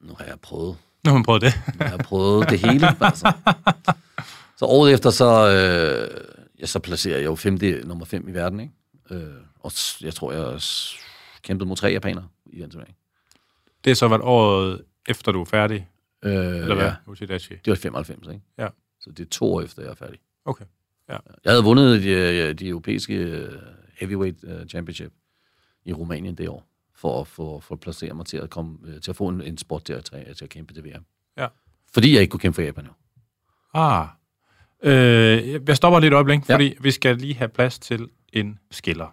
[0.00, 0.76] nu har jeg prøvet.
[1.04, 1.54] Nu har man prøvet det.
[1.66, 2.86] Nu har jeg prøvet det hele.
[3.00, 3.32] Altså.
[4.56, 6.24] Så året efter, så, øh,
[6.60, 8.60] ja, så placerer jeg jo femte, nummer 5 i verden.
[8.60, 8.72] Ikke?
[9.10, 10.60] Øh, og jeg tror, jeg
[11.42, 12.96] kæmpede mod tre japanere i den turnering.
[13.84, 15.88] Det er så været året efter, du er færdig,
[16.24, 16.84] Øh, eller hvad?
[16.84, 17.54] ja, Uchidachi.
[17.54, 18.40] det var 95, ikke?
[18.58, 18.68] Ja.
[19.00, 20.18] Så det er to år efter, jeg er færdig.
[20.44, 20.64] Okay.
[21.08, 21.18] Jeg
[21.52, 23.52] havde vundet de, de europæiske øh,
[23.98, 25.12] heavyweight øh, championship
[25.84, 26.66] i Rumænien det år,
[27.04, 29.42] for at få, for at placere mig til at, komme, øh, til at få en,
[29.42, 30.04] en spot til at,
[30.36, 31.04] til at kæmpe til VM.
[31.38, 31.46] Ja.
[31.94, 32.84] Fordi jeg ikke kunne kæmpe for Japan.
[32.84, 32.90] Jo.
[33.74, 34.06] Ah.
[34.82, 36.54] Øh, jeg stopper lige et øjeblik, Ja.
[36.54, 39.06] fordi vi skal lige have plads til en skiller.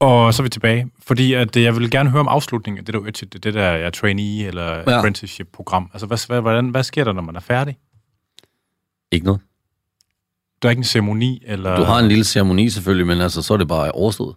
[0.00, 2.94] Og så er vi tilbage, fordi at jeg vil gerne høre om afslutningen af det
[2.94, 4.98] der, det, det der ja, trainee eller ja.
[4.98, 5.90] apprenticeship-program.
[5.92, 7.76] Altså, hvad, hvad, hvordan, hvad sker der, når man er færdig?
[9.12, 9.40] Ikke noget.
[10.62, 11.76] Der er ikke en ceremoni, eller...
[11.76, 14.34] Du har en lille ceremoni selvfølgelig, men altså, så er det bare overstået.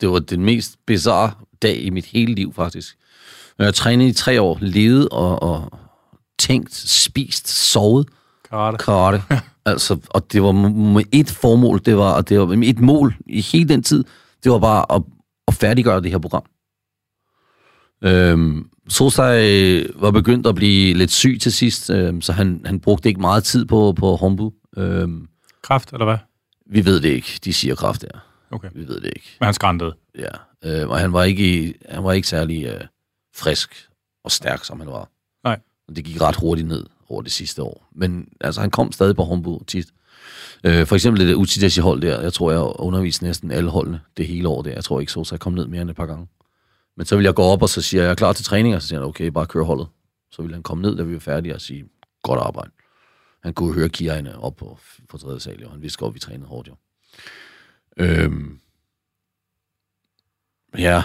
[0.00, 2.96] Det var den mest bizarre dag i mit hele liv, faktisk.
[3.58, 5.78] Jeg har trænet i tre år, levet og, og
[6.38, 8.08] tænkt, spist, sovet
[8.50, 8.78] karate.
[8.84, 9.22] karate.
[9.66, 13.14] altså, og det var med et formål, det var, og det var med et mål
[13.26, 14.04] i hele den tid,
[14.44, 15.02] det var bare at,
[15.48, 16.44] at færdiggøre det her program.
[18.02, 23.08] Øhm, Sosai var begyndt at blive lidt syg til sidst, øhm, så han, han brugte
[23.08, 24.52] ikke meget tid på, på Hombu.
[24.76, 25.28] Øhm,
[25.62, 26.18] Kraft, eller hvad?
[26.66, 28.18] vi ved det ikke, de siger kraft der.
[28.50, 28.68] Okay.
[28.74, 29.36] Vi ved det ikke.
[29.40, 29.94] Men han skræntede.
[30.18, 30.28] Ja.
[30.82, 32.80] Øh, og han var ikke, i- han var ikke særlig øh,
[33.36, 33.88] frisk
[34.24, 35.08] og stærk, som han var.
[35.44, 35.58] Nej.
[35.88, 37.88] Og det gik ret hurtigt ned over det sidste år.
[37.94, 39.86] Men altså, han kom stadig på Hombu tit.
[40.64, 44.00] Øh, for eksempel det der Uchidashi hold der, jeg tror, jeg underviste næsten alle holdene
[44.16, 44.70] det hele år der.
[44.70, 46.26] Jeg tror ikke, Sosa kom ned mere end et par gange.
[46.96, 48.74] Men så vil jeg gå op, og så siger jeg, jeg er klar til træning,
[48.74, 49.88] og så siger han, okay, bare kør holdet.
[50.30, 51.88] Så vil han komme ned, da vi var færdige, og sige,
[52.22, 52.70] godt arbejde.
[53.42, 54.78] Han kunne høre kierne op på,
[55.08, 56.76] på tredje sal, og Han vidste godt, at vi trænede hårdt, jo.
[57.96, 58.60] Øhm,
[60.78, 61.02] ja,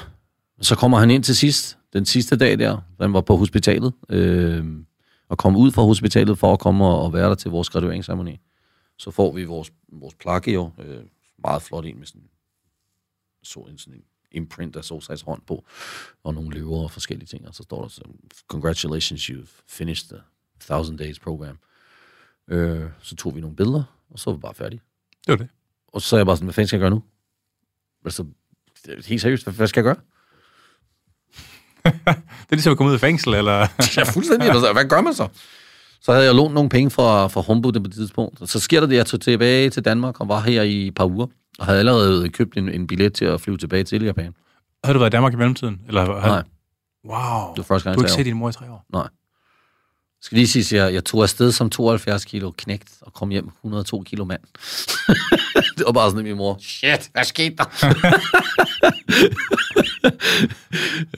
[0.62, 4.86] så kommer han ind til sidst, den sidste dag der, han var på hospitalet, øhm,
[5.30, 8.40] og kom ud fra hospitalet for at komme og, og være der til vores gradueringsceremoni.
[8.98, 11.04] Så får vi vores, vores plakke jo, øh,
[11.38, 12.30] meget flot en med sådan,
[13.44, 15.66] så en sådan en imprint af Solsides hånd på,
[16.24, 18.02] og nogle løver og forskellige ting, og så står der så,
[18.48, 20.22] congratulations, you've finished the
[20.56, 21.58] 1000 days program.
[22.48, 24.82] Øh, så tog vi nogle billeder, og så var vi bare færdige.
[25.28, 25.47] Det var det.
[25.88, 27.04] Og så er jeg bare sådan, hvad fanden skal jeg gøre nu?
[28.06, 28.26] Altså,
[29.08, 30.04] helt seriøst, hvad, hvad skal jeg gøre?
[32.16, 33.68] Det er ligesom at komme ud af fængsel, eller...
[33.97, 34.50] Ja, fuldstændig.
[34.50, 35.28] Altså, hvad gør man så?
[36.01, 38.50] Så havde jeg lånt nogle penge fra, fra Humboldt på det tidspunkt.
[38.50, 40.96] Så sker der det, at jeg tog tilbage til Danmark og var her i et
[40.96, 41.28] par uger.
[41.60, 44.34] Og havde allerede købt en, en billet til at flyve tilbage til Japan.
[44.84, 45.82] Havde du været i Danmark i mellemtiden?
[45.88, 46.44] Eller, Nej,
[47.06, 47.50] Wow.
[47.50, 48.86] det var første gang, Du har jeg ikke set din mor i tre år?
[48.94, 49.10] år.
[50.22, 53.50] skal lige sige, at jeg, jeg tog afsted som 72 kilo knægt og kom hjem
[53.64, 54.42] 102 kilo mand.
[55.78, 57.66] det var bare sådan, at min mor, shit, hvad skete der?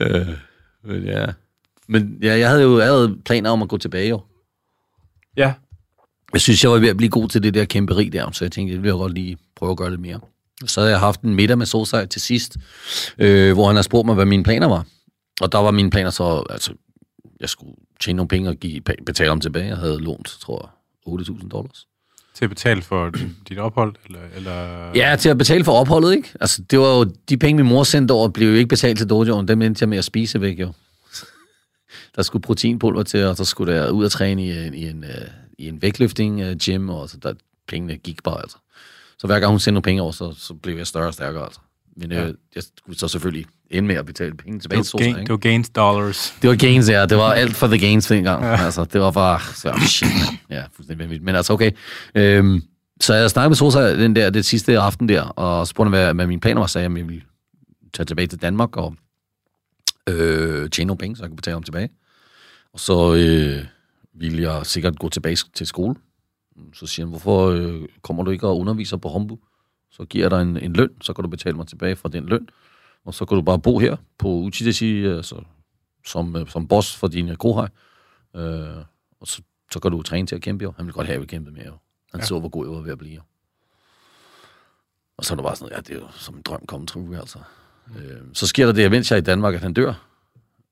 [0.00, 0.28] øh,
[0.84, 1.26] men ja.
[1.86, 4.20] Men ja, jeg havde jo allerede planer om at gå tilbage, jo.
[5.36, 5.52] Ja.
[6.32, 8.52] Jeg synes, jeg var ved at blive god til det der kæmperi der, så jeg
[8.52, 10.20] tænkte, det vil jeg godt lige prøve at gøre lidt mere.
[10.66, 12.56] Så havde jeg haft en middag med Solsej til sidst,
[13.18, 14.86] øh, hvor han har spurgt mig, hvad mine planer var.
[15.40, 16.72] Og der var mine planer så, altså,
[17.40, 19.66] jeg skulle tjene nogle penge og give, betale dem tilbage.
[19.66, 20.72] Jeg havde lånt, tror
[21.06, 21.86] jeg, 8.000 dollars.
[22.34, 23.12] Til at betale for
[23.48, 23.94] dit ophold?
[24.06, 24.90] Eller, eller...
[24.94, 26.28] Ja, til at betale for opholdet, ikke?
[26.40, 29.10] Altså, det var jo, de penge, min mor sendte over, blev jo ikke betalt til
[29.10, 29.48] dojoen.
[29.48, 30.72] Dem endte jeg med at spise væk, jo.
[32.16, 35.04] Der skulle proteinpulver til, og så skulle der ud og træne i en, i en,
[35.04, 37.34] uh, i en vægtløfting uh, gym, og så der,
[37.68, 38.56] pengene gik bare, altså.
[39.18, 41.44] Så hver gang hun sendte nogle penge over, så, så blev jeg større og stærkere,
[41.44, 41.60] altså.
[41.96, 42.26] Men ja.
[42.26, 45.20] øh, jeg skulle så selvfølgelig ende med at betale penge tilbage det, til var Sosa,
[45.20, 46.34] det var gains dollars.
[46.42, 47.06] Det var gains, ja.
[47.06, 48.42] Det var alt for the gains dengang.
[48.44, 48.64] Ja.
[48.64, 49.40] Altså, det var bare...
[49.54, 50.38] Så, shit, man.
[50.58, 51.24] Ja, fuldstændig vanvittigt.
[51.24, 51.70] Men altså, okay.
[52.14, 52.62] Øhm,
[53.00, 56.26] så jeg snakkede med Sosa den der, det sidste aften der, og spurgte, hvad, hvad
[56.26, 57.22] mine planer var, sagde, at jeg ville
[57.94, 58.94] tage tilbage til Danmark og
[60.08, 61.88] øh, tjene nogle penge, så jeg kunne betale dem tilbage.
[62.72, 63.64] Og så øh,
[64.12, 65.94] ville jeg sikkert gå tilbage til skole.
[66.72, 69.38] Så siger han, hvorfor øh, kommer du ikke og underviser på Hombu?
[69.90, 72.26] Så giver jeg dig en, en løn, så kan du betale mig tilbage fra den
[72.26, 72.48] løn.
[73.04, 75.42] Og så kan du bare bo her på Uchidesi, altså,
[76.06, 77.68] som, øh, som boss for din kohaj.
[78.36, 78.76] Øh,
[79.20, 80.72] og så, så kan du træne til at kæmpe, jo.
[80.76, 81.76] Han ville godt have, at vi kæmpede mere, jo.
[82.12, 82.26] Han ja.
[82.26, 83.22] så, hvor god jeg var ved at blive, jo.
[85.16, 87.18] Og så er det bare sådan ja, det er jo som en drøm kommet true,
[87.18, 87.38] altså.
[87.96, 90.11] Øh, så sker der det, mens jeg er i Danmark, at han dør.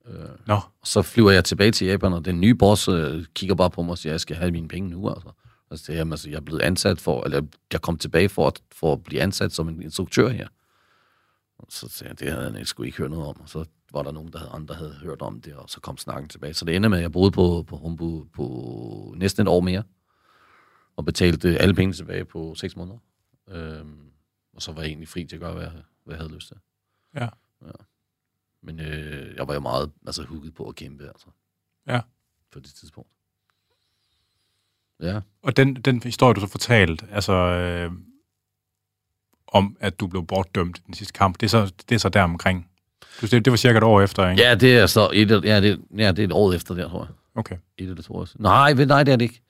[0.06, 0.55] Øh, Nå.
[0.55, 3.82] og så flyver jeg tilbage til Japan, og den nye boss øh, kigger bare på
[3.82, 5.31] mig og siger, at jeg skal have mine penge nu, altså.
[5.70, 8.62] Altså, det, jamen, altså, jeg er blevet ansat for, eller jeg kom tilbage for at,
[8.72, 10.48] for at blive ansat som en instruktør her.
[11.59, 13.40] Og så sagde jeg, det havde jeg sgu ikke hørt noget om.
[13.40, 15.97] Og så var der nogen, der havde, andre havde hørt om det, og så kom
[15.97, 16.55] snakken tilbage.
[16.55, 19.82] Så det ender med, at jeg boede på, på Humbu på næsten et år mere,
[20.97, 22.98] og betalte alle penge tilbage på seks måneder.
[23.48, 24.10] Øhm,
[24.52, 25.72] og så var jeg egentlig fri til at gøre, hvad jeg,
[26.05, 26.56] hvad jeg havde lyst til.
[27.14, 27.28] Ja.
[27.62, 27.70] ja.
[28.62, 31.27] Men øh, jeg var jo meget altså, hugget på at kæmpe, altså.
[31.87, 32.01] Ja.
[32.53, 33.11] På det tidspunkt.
[35.03, 35.20] Ja.
[35.43, 37.93] Og den, den historie, du så fortalt, altså øh,
[39.47, 42.09] om, at du blev bortdømt i den sidste kamp, det er så, det er så
[42.09, 42.70] der omkring.
[43.20, 44.43] Du, det, det var cirka et år efter, ikke?
[44.43, 47.05] Ja, det er så et, ja, det, ja, det er et år efter der, tror
[47.05, 47.15] jeg.
[47.35, 47.57] Okay.
[47.78, 48.43] Et eller to år siden.
[48.43, 49.43] Nej, nej, det er det ikke.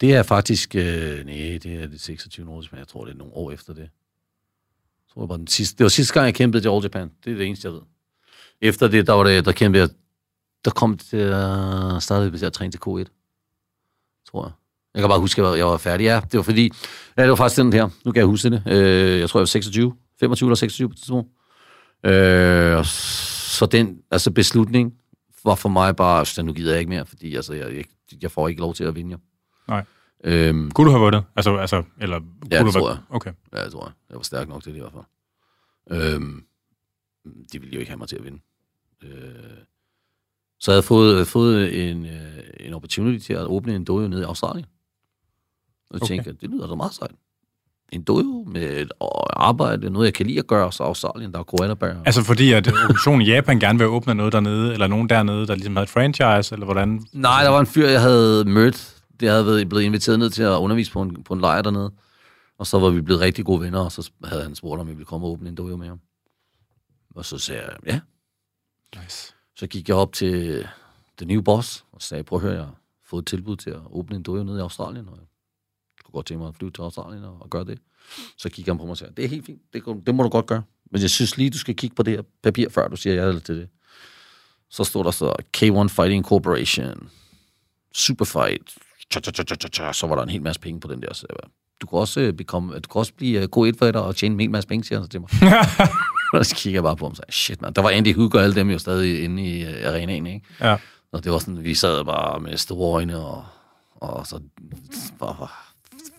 [0.00, 2.50] Det er faktisk, øh, nej, det er det 26.
[2.50, 3.82] år, men jeg tror, det er nogle år efter det.
[3.82, 3.88] Jeg
[5.12, 7.10] tror, det var, den sidste, det var sidste gang, jeg kæmpede til All Japan.
[7.24, 7.80] Det er det eneste, jeg ved.
[8.60, 9.90] Efter det, der var det, der kæmpede jeg,
[10.64, 13.04] der kom det, uh, startede jeg at træne til K1.
[14.30, 14.52] Tror jeg.
[14.94, 16.04] Jeg kan bare huske, at jeg var færdig.
[16.04, 16.72] Ja, det var fordi...
[17.16, 17.88] Ja, det var faktisk den her.
[18.04, 18.62] Nu kan jeg huske det.
[18.66, 19.94] Øh, jeg tror, jeg var 26.
[20.20, 21.30] 25 eller 26 på det tidspunkt.
[22.04, 24.94] Øh, så den altså beslutning
[25.44, 27.84] var for mig bare, at nu gider jeg ikke mere, fordi altså, jeg, jeg,
[28.22, 29.10] jeg får ikke lov til at vinde.
[29.12, 29.18] Jo.
[29.68, 29.84] Nej.
[30.24, 31.24] Øhm, Kunne du have vundet?
[31.36, 32.20] Altså, altså, eller,
[32.50, 32.98] ja, kunne det du tror jeg.
[33.10, 33.32] Okay.
[33.52, 33.92] Ja, det tror jeg.
[34.10, 36.14] Jeg var stærk nok til det i hvert fald.
[36.14, 36.44] Øhm,
[37.52, 38.38] de ville jo ikke have mig til at vinde.
[39.04, 39.10] Øh,
[40.60, 44.20] så jeg havde fået, fået en, øh, en opportunity til at åbne en dojo nede
[44.22, 44.66] i Australien.
[45.90, 46.06] Og Okay.
[46.06, 47.10] tænkte, det lyder da meget sejt.
[47.92, 48.92] En dojo med et
[49.32, 51.94] arbejde, noget jeg kan lide at gøre, så Australien, der er koalabær.
[52.06, 55.54] Altså fordi, at organisationen i Japan gerne vil åbne noget dernede, eller nogen dernede, der
[55.54, 57.06] ligesom havde et franchise, eller hvordan?
[57.12, 58.96] Nej, der var en fyr, jeg havde mødt.
[59.20, 61.92] Det havde været blevet inviteret ned til at undervise på en, på en lejr dernede.
[62.58, 64.92] Og så var vi blevet rigtig gode venner, og så havde han spurgt, om vi
[64.92, 66.00] ville komme og åbne en dojo med ham.
[67.16, 68.00] Og så sagde jeg, ja.
[69.02, 69.34] Nice.
[69.54, 70.68] Så gik jeg op til
[71.18, 72.74] den nye boss og sagde, prøv at høre, jeg har
[73.04, 76.26] fået et tilbud til at åbne en dojo nede i Australien, og jeg kunne godt
[76.26, 77.78] tænke mig at flyve til Australien og, og gøre det.
[78.36, 80.28] Så kiggede han på mig og sagde, det er helt fint, det, det må du
[80.28, 80.62] godt gøre.
[80.90, 83.38] Men jeg synes lige, du skal kigge på det her papir, før du siger ja
[83.38, 83.68] til det.
[84.68, 87.10] Så stod der så K1 Fighting Corporation,
[87.94, 88.78] Superfight,
[89.92, 91.12] så var der en hel masse penge på den der.
[91.12, 94.16] Så jeg var, du kan også, øh, become, du kan også blive øh, K1-fighter og
[94.16, 95.30] tjene en hel masse penge, siger han så til mig.
[96.32, 98.34] og så kigger jeg bare på ham og sagde, shit man, der var Andy Hook
[98.34, 100.46] og alle dem jo stadig inde i øh, arenaen, ikke?
[100.60, 100.76] Ja.
[101.12, 103.44] Og det var sådan, vi sad bare med store øjne, og,
[103.96, 104.40] og så
[105.18, 105.48] bare,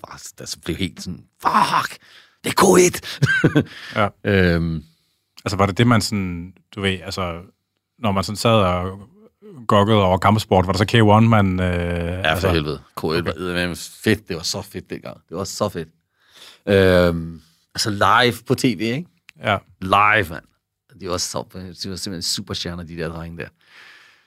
[0.07, 1.97] bare, det blev helt sådan, fuck,
[2.43, 3.19] det er K1!
[3.95, 4.09] Ja.
[4.55, 4.83] øhm,
[5.47, 7.41] Altså var det det, man sådan, du ved, altså,
[7.99, 8.99] når man sådan sad og
[9.67, 11.59] gokkede over kampsport, var der så K1, man...
[11.59, 12.81] Øh, ja, for altså, helvede.
[12.99, 13.67] K1 okay.
[13.67, 15.17] var fedt, det var så fedt dengang.
[15.29, 15.89] Det var så fedt.
[16.65, 17.41] Øhm,
[17.75, 19.05] altså live på tv, ikke?
[19.43, 19.57] Ja.
[19.81, 20.43] Live, mand.
[21.01, 23.47] De var, så, de var simpelthen superstjerner, de der drenge der.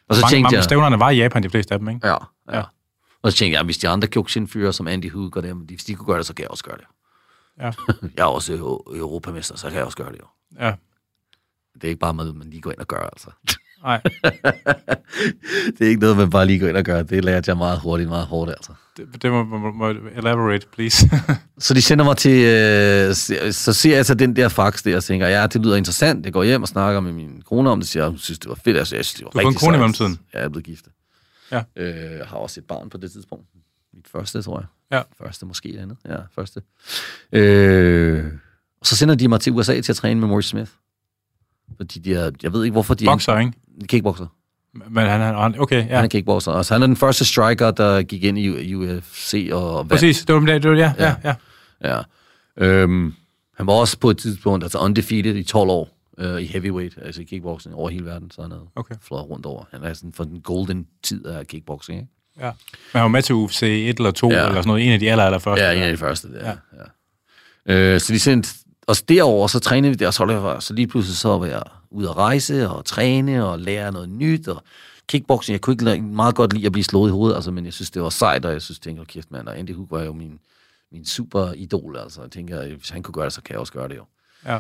[0.09, 0.65] Og så Mange, tænkte mange jeg...
[0.65, 2.07] stævnerne var i Japan, de fleste af dem, ikke?
[2.09, 2.17] Ja,
[2.49, 2.57] ja.
[2.57, 2.63] Ja.
[3.23, 5.95] Og så tænkte jeg, hvis de andre Kyokushin-fyre som Andy Hook og dem, hvis de
[5.95, 6.87] kunne gøre det, så kan jeg også gøre det.
[7.61, 7.73] Ja.
[8.17, 10.27] Jeg er også eu- europamester, så kan jeg også gøre det jo.
[10.65, 10.75] Ja.
[11.75, 13.31] Det er ikke bare noget, man lige går ind og gør, altså.
[13.83, 14.01] Nej,
[15.79, 17.03] det er ikke noget, man bare lige går ind og gør.
[17.03, 18.73] Det lærte jeg meget hurtigt, meget hårdt, altså.
[18.97, 21.11] det, det må, må, må elaborate, please.
[21.59, 22.45] Så de sender mig til...
[22.45, 23.15] Øh,
[23.53, 26.25] så- ser jeg så den der fax der, og tænker, ja, det lyder interessant.
[26.25, 28.55] Jeg går hjem og snakker med min kone om det, siger, hun synes, det var
[28.65, 28.77] fedt.
[28.77, 30.19] Altså, jeg synes, det var Du fået en rigtig kone i mellemtiden?
[30.35, 30.85] Ja, jeg er blevet gift.
[31.53, 31.63] Ja.
[31.77, 33.45] Øh, jeg har også et barn på det tidspunkt.
[33.95, 34.67] Mit første, tror jeg.
[34.99, 35.25] Ja.
[35.25, 35.97] Første, måske et andet.
[36.09, 36.63] Ja, første.
[37.33, 38.25] Øh,
[38.81, 40.71] og så sender de mig til USA til at træne med Maurice Smith.
[41.77, 43.05] Fordi de er, jeg ved ikke, hvorfor de...
[43.05, 43.53] Boxer, ikke?
[43.87, 44.27] Kickboxer.
[44.73, 45.95] Men han, han okay, ja.
[45.95, 46.53] Han er kickboxer.
[46.53, 49.91] Altså, han er den første striker, der gik ind i UFC og vandt.
[49.91, 51.35] Præcis, det var det, det var, ja, ja, ja.
[51.85, 51.97] ja.
[51.97, 52.03] ja.
[52.57, 53.15] Øhm,
[53.57, 55.89] han var også på et tidspunkt altså undefeated i 12 år
[56.19, 58.95] øh, i heavyweight, altså i kickboxing over hele verden, så han havde okay.
[59.03, 59.65] flået rundt over.
[59.71, 62.13] Han er sådan for den golden tid af kickboxing, ikke?
[62.39, 62.51] Ja.
[62.93, 64.37] Men han var med til UFC 1 eller 2, ja.
[64.37, 65.65] eller sådan noget, en af de aller, aller første.
[65.65, 66.47] Ja, en af de første, der.
[66.47, 66.55] Ja.
[67.69, 67.95] ja.
[67.95, 68.51] Øh, så de sendte
[68.87, 72.09] os derover, så trænede vi der, så, var, så lige pludselig så var jeg ude
[72.09, 74.63] at rejse og træne og lære noget nyt, og
[75.09, 77.73] kickboxing, jeg kunne ikke meget godt lide at blive slået i hovedet, altså, men jeg
[77.73, 80.13] synes, det var sejt, og jeg synes, tænkte, kæft mand, og Andy Hook var jo
[80.13, 80.39] min,
[80.93, 82.23] min super idol, altså.
[82.23, 84.05] Jeg tænker, hvis han kunne gøre det, så kan jeg også gøre det jo.
[84.47, 84.59] Ja.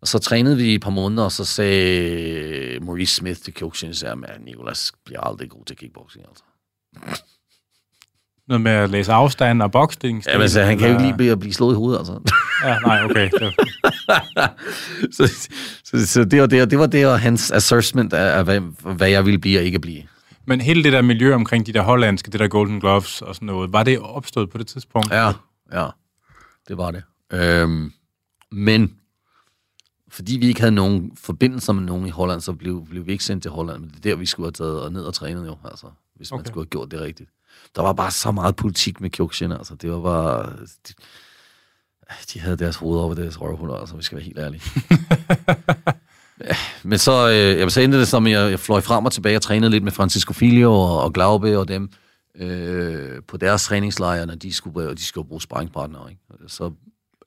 [0.00, 4.24] Og så trænede vi i et par måneder, og så sagde Maurice Smith til coachen,
[4.24, 6.44] at Nicolas bliver aldrig god til kickboxing, altså.
[8.52, 10.22] Noget med at læse afstand og boksning?
[10.26, 12.20] Ja, men så han kan jo ikke lige blive, blive slået i hovedet, altså.
[12.64, 13.30] ja, nej, okay.
[15.16, 15.48] så,
[15.84, 18.60] så, så, det var det, det var det, og hans assessment af, af hvad,
[18.94, 20.02] hvad jeg ville blive og ikke blive.
[20.44, 23.46] Men hele det der miljø omkring de der hollandske, det der Golden Gloves og sådan
[23.46, 25.10] noget, var det opstået på det tidspunkt?
[25.10, 25.32] Ja,
[25.72, 25.86] ja,
[26.68, 27.02] det var det.
[27.32, 27.92] Øhm,
[28.50, 28.94] men
[30.08, 33.24] fordi vi ikke havde nogen forbindelser med nogen i Holland, så blev, blev vi ikke
[33.24, 33.80] sendt til Holland.
[33.80, 36.32] Men det er der, vi skulle have taget og ned og trænet jo, altså, hvis
[36.32, 36.38] okay.
[36.38, 37.30] man skulle have gjort det rigtigt.
[37.76, 39.74] Der var bare så meget politik med Kyokushin, altså.
[39.74, 40.52] Det var bare...
[40.88, 40.94] De,
[42.34, 44.62] de havde deres hoveder over deres røvhuller, altså, vi skal være helt ærlige.
[46.90, 49.42] Men så, øh, jeg så endte det som, jeg, jeg fløj frem og tilbage og
[49.42, 51.90] trænede lidt med Francisco Filio og, og Glaube og dem
[52.36, 56.10] øh, på deres træningslejre, når de skulle, de skulle bruge sparringspartnere.
[56.10, 56.22] Ikke?
[56.46, 56.70] Så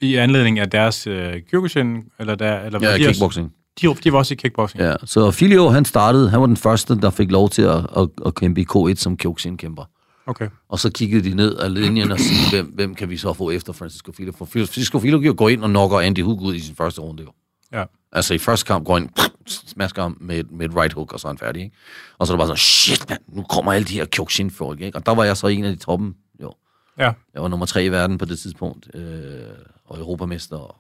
[0.02, 2.60] i anledning af deres øh, Kyokushin, eller der...
[2.60, 3.46] Eller ja, de kickboxing.
[3.46, 4.84] Også, de, de var også i kickboxing.
[4.84, 8.10] Ja, så Filio, han startede, han var den første, der fik lov til at, at,
[8.26, 9.84] at kæmpe i K1 som Kyokushin-kæmper.
[10.28, 10.50] Okay.
[10.70, 13.52] Og så kiggede de ned af linjen og sige, hvem, hvem kan vi så få
[13.52, 14.32] efter Francisco Filio?
[14.32, 17.24] For Francisco Filio går ind og knocker Andy Hook ud i sin første runde.
[17.24, 17.32] Jo.
[17.72, 17.84] Ja.
[18.12, 19.10] Altså i første kamp går han,
[19.46, 21.64] smasker ham med, med et right hook, og så er han færdig.
[21.64, 21.76] Ikke?
[22.18, 24.82] Og så er det bare sådan, shit mand, nu kommer alle de her Kyokushin-folk.
[24.82, 24.98] Ikke?
[24.98, 26.16] Og der var jeg så en af de toppen.
[26.42, 26.54] Jo.
[26.98, 27.12] Ja.
[27.34, 28.96] Jeg var nummer tre i verden på det tidspunkt.
[28.96, 29.44] Øh,
[29.86, 30.58] og europamester.
[30.58, 30.76] Og,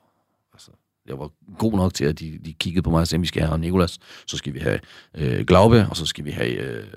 [0.54, 0.72] altså,
[1.08, 3.44] jeg var god nok til, at de, de kiggede på mig og sagde, vi skal
[3.44, 4.80] have Nikolas, så skal vi have
[5.16, 6.88] øh, Glaube, og så skal vi have øh,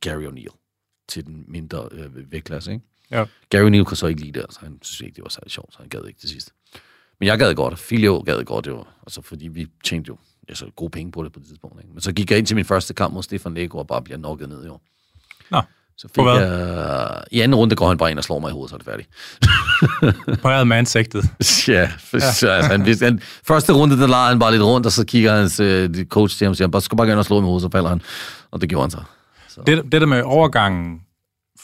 [0.00, 0.65] Gary O'Neill
[1.08, 2.72] til den mindre øh, vægtklasse.
[2.72, 2.84] Ikke?
[3.10, 3.24] Ja.
[3.50, 5.72] Gary O'Neill kunne så ikke lide det, altså, han synes ikke, det var særlig sjovt,
[5.72, 6.52] så han gad ikke til sidst.
[7.20, 10.18] Men jeg gad godt, Filio gad godt, det var, altså, fordi vi tænkte jo,
[10.48, 11.80] altså, gode penge på det på det tidspunkt.
[11.80, 11.92] Ikke?
[11.92, 14.18] Men så gik jeg ind til min første kamp mod Stefan Lego og bare bliver
[14.18, 14.78] nokket ned, jo.
[15.50, 15.62] Nå.
[15.98, 17.22] Så fik jeg...
[17.30, 18.86] I anden runde går han bare ind og slår mig i hovedet, så er det
[18.86, 19.08] færdigt.
[20.42, 21.24] Pareret med ansigtet.
[21.68, 22.32] ja, for, ja.
[22.32, 25.36] Så, altså, han, han, første runde, der lader han bare lidt rundt, og så kigger
[25.36, 27.48] hans uh, coach til ham og siger, bare, skal bare ind og slå mig i
[27.48, 28.02] hovedet, så falder han.
[28.50, 29.02] Og det gjorde han så.
[29.56, 29.62] Så.
[29.66, 31.02] Det, det der med overgangen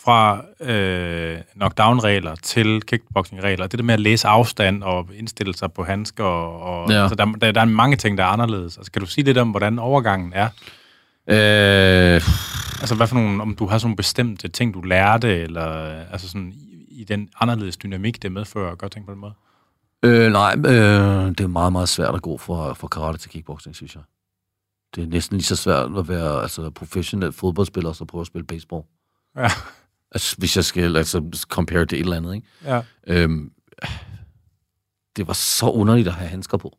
[0.04, 5.84] fra øh, knockdown-regler til kickboxing-regler, det der med at læse afstand og indstille sig på
[5.84, 7.02] handsker, og, ja.
[7.02, 8.76] altså, der, der, der er mange ting, der er anderledes.
[8.76, 10.48] Altså, kan du sige lidt om, hvordan overgangen er?
[11.28, 12.22] Øh...
[12.80, 15.64] Altså, hvad for nogle, om du har sådan nogle bestemte ting, du lærte, eller
[16.12, 19.32] altså sådan i, i den anderledes dynamik, det medfører, godt tænke på den måde?
[20.02, 23.76] Øh, nej, øh, det er meget, meget svært at gå fra, fra karate til kickboxing,
[23.76, 24.02] synes jeg.
[24.94, 28.46] Det er næsten lige så svært at være altså, professionel fodboldspiller, så prøve at spille
[28.46, 28.82] baseball.
[29.36, 29.48] Ja.
[30.10, 32.46] Altså, hvis jeg skal altså, compare til et eller andet, ikke?
[32.64, 32.82] Ja.
[33.06, 33.52] Øhm,
[35.16, 36.78] det var så underligt at have handsker på.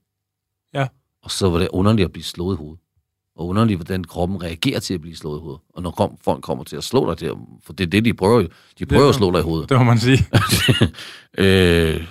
[0.74, 0.88] Ja.
[1.24, 2.84] Og så var det underligt at blive slået i hovedet
[3.36, 5.62] og underligt, hvordan kroppen reagerer til at blive slået i hovedet.
[5.74, 7.32] Og når kom, folk kommer til at slå dig til,
[7.64, 8.48] for det er det, de prøver
[8.80, 9.70] De prøver det, at slå dig i hovedet.
[9.70, 10.20] Det må man sige.
[11.38, 12.08] øh,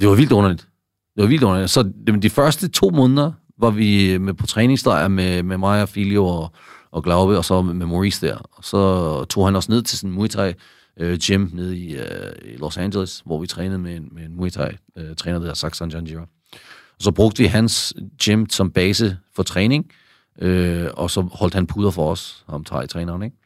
[0.00, 0.68] det var vildt underligt.
[1.16, 1.70] Det var vildt underligt.
[1.70, 5.88] Så de, de første to måneder var vi med på træningslejr med, med mig og
[5.88, 6.52] Filio og,
[6.90, 8.36] og Glaube, og så med Maurice der.
[8.52, 10.54] Og så tog han os ned til sådan en Muay Thai
[10.96, 14.36] øh, gym nede i, øh, i Los Angeles, hvor vi trænede med en, med en
[14.36, 16.20] Muay Thai øh, træner, der hedder Saxon Janjira.
[16.20, 19.90] Og så brugte vi hans gym som base for træning,
[20.38, 23.36] Øh, og så holdt han puder for os, ham træneren, ikke?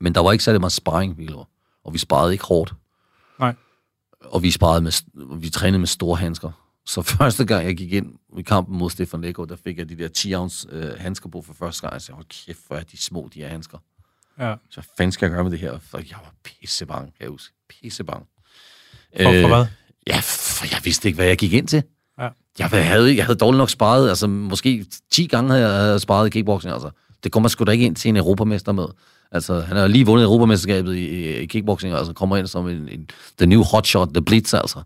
[0.00, 1.28] Men der var ikke særlig meget sparring, vi
[1.84, 2.74] Og vi sparede ikke hårdt.
[3.38, 3.54] Nej.
[4.24, 4.92] Og vi sparede med,
[5.40, 6.50] vi trænede med store handsker.
[6.88, 9.96] Så første gang, jeg gik ind i kampen mod Stefan Lego, der fik jeg de
[9.96, 11.92] der 10 ounce øh, handsker på for første gang.
[11.92, 13.78] Jeg sagde, hold kæft, hvor er de små, de her handsker.
[14.38, 14.54] Ja.
[14.70, 15.78] Så hvad fanden skal jeg gøre med det her?
[15.90, 17.54] For jeg var pissebang, jeg husker.
[17.68, 18.26] Pissebang.
[19.16, 19.66] For, for øh, hvad?
[20.06, 21.82] Ja, for jeg vidste ikke, hvad jeg gik ind til.
[22.18, 22.28] Ja.
[22.58, 26.30] Jeg havde, jeg havde dårligt nok sparet, altså måske 10 gange havde jeg sparet i
[26.30, 26.90] kickboxing, altså.
[27.24, 28.86] Det kommer sgu da ikke ind til en europamester med.
[29.32, 33.10] Altså, han har lige vundet europamesterskabet i, i kickboxing, altså kommer ind som en, en
[33.38, 34.82] the new hotshot, the blitz, altså.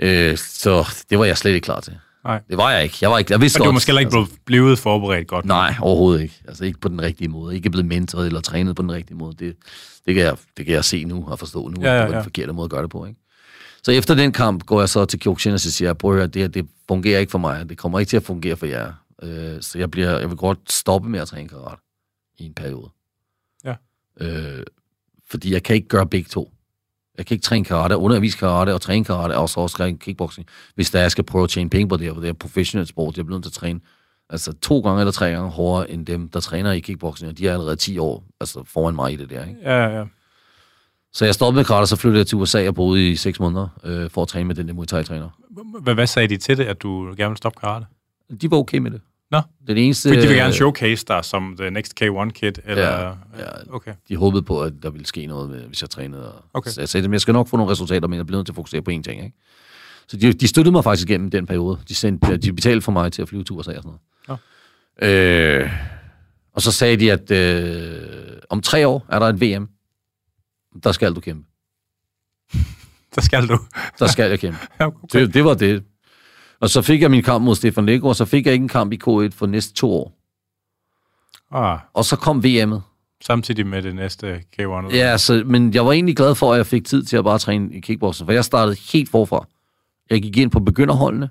[0.00, 1.98] Øh, så det var jeg slet ikke klar til.
[2.24, 2.40] Nej.
[2.48, 2.96] Det var jeg ikke.
[3.00, 5.44] Jeg var ikke, jeg vidste Men du var måske heller ikke altså, blevet forberedt godt.
[5.44, 6.42] Nej, overhovedet ikke.
[6.48, 7.56] Altså ikke på den rigtige måde.
[7.56, 9.36] Ikke blevet mentoret eller trænet på den rigtige måde.
[9.38, 9.56] Det,
[10.06, 12.00] det, kan, jeg, det kan jeg se nu og forstå nu, ja, ja, ja.
[12.00, 13.06] det var den forkerte måde at gøre det på.
[13.06, 13.20] Ikke?
[13.82, 16.68] Så efter den kamp går jeg så til Kyokushin og siger, prøv at det, det
[16.88, 17.68] fungerer ikke for mig.
[17.68, 18.92] Det kommer ikke til at fungere for jer.
[19.22, 21.82] Øh, så jeg, bliver, jeg vil godt stoppe med at træne karate.
[22.38, 22.90] i en periode.
[23.64, 23.74] Ja.
[24.20, 24.62] Øh,
[25.30, 26.52] fordi jeg kan ikke gøre begge to.
[27.20, 30.46] Jeg kan ikke træne karate, undervise karate og træne karate, og så også træne kickboxing,
[30.74, 33.16] hvis der jeg skal prøve at tjene penge på det, og det er professionel sport,
[33.16, 33.80] jeg bliver nødt til at træne
[34.30, 37.48] altså to gange eller tre gange hårdere end dem, der træner i kickboxing, og de
[37.48, 39.44] er allerede 10 år altså foran mig i det der.
[39.44, 39.60] Ikke?
[39.62, 40.04] Ja, ja.
[41.12, 43.68] Så jeg stoppede med karate, så flyttede jeg til USA og boede i seks måneder
[43.84, 45.28] øh, for at træne med den der Muay Thai-træner.
[45.82, 47.86] Hvad, hvad sagde de til det, at du gerne ville stoppe karate?
[48.42, 49.00] De var okay med det.
[49.30, 49.40] Nå.
[49.66, 50.08] Den eneste...
[50.08, 52.82] Fordi de vil gerne showcase dig som the next K1-kid, eller...
[52.82, 53.08] Ja,
[53.38, 53.46] ja.
[53.70, 53.94] Okay.
[54.08, 56.32] De håbede på, at der ville ske noget, med, hvis jeg trænede.
[56.32, 56.70] Og Okay.
[56.70, 58.52] Så jeg sagde dem, jeg skal nok få nogle resultater, men jeg bliver nødt til
[58.52, 59.24] at fokusere på én ting.
[59.24, 59.36] Ikke?
[60.08, 61.78] Så de, de støttede mig faktisk igennem den periode.
[61.88, 64.00] De, sendte, de betalte for mig til at flyve USA og sådan noget.
[65.02, 65.70] Øh,
[66.52, 69.68] og så sagde de, at øh, om tre år er der et VM.
[70.84, 71.48] Der skal du kæmpe.
[73.14, 73.58] Så skal du.
[73.98, 74.58] Der skal jeg kæmpe.
[74.80, 75.20] Ja, okay.
[75.20, 75.84] Det, det var det.
[76.60, 78.92] Og så fik jeg min kamp mod Stefan og så fik jeg ikke en kamp
[78.92, 80.16] i K1 for næste to år.
[81.52, 82.80] Ah, Og så kom VM'et.
[83.24, 84.94] samtidig med det næste K1.
[84.96, 87.38] Ja, så, men jeg var egentlig glad for, at jeg fik tid til at bare
[87.38, 89.46] træne i kickboxing, for jeg startede helt forfra.
[90.10, 91.30] Jeg gik ind på begynderholdene,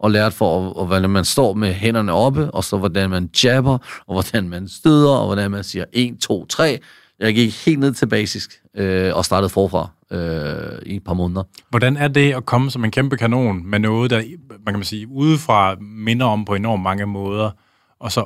[0.00, 3.78] og lærte for, og, hvordan man står med hænderne oppe, og så hvordan man jabber,
[4.06, 6.78] og hvordan man støder, og hvordan man siger 1, 2, 3.
[7.18, 11.42] Jeg gik helt ned til basisk, øh, og startede forfra øh, i et par måneder.
[11.70, 14.84] Hvordan er det at komme som en kæmpe kanon med noget, der, man kan man
[14.84, 17.50] sige, udefra minder om på enormt mange måder,
[17.98, 18.24] og så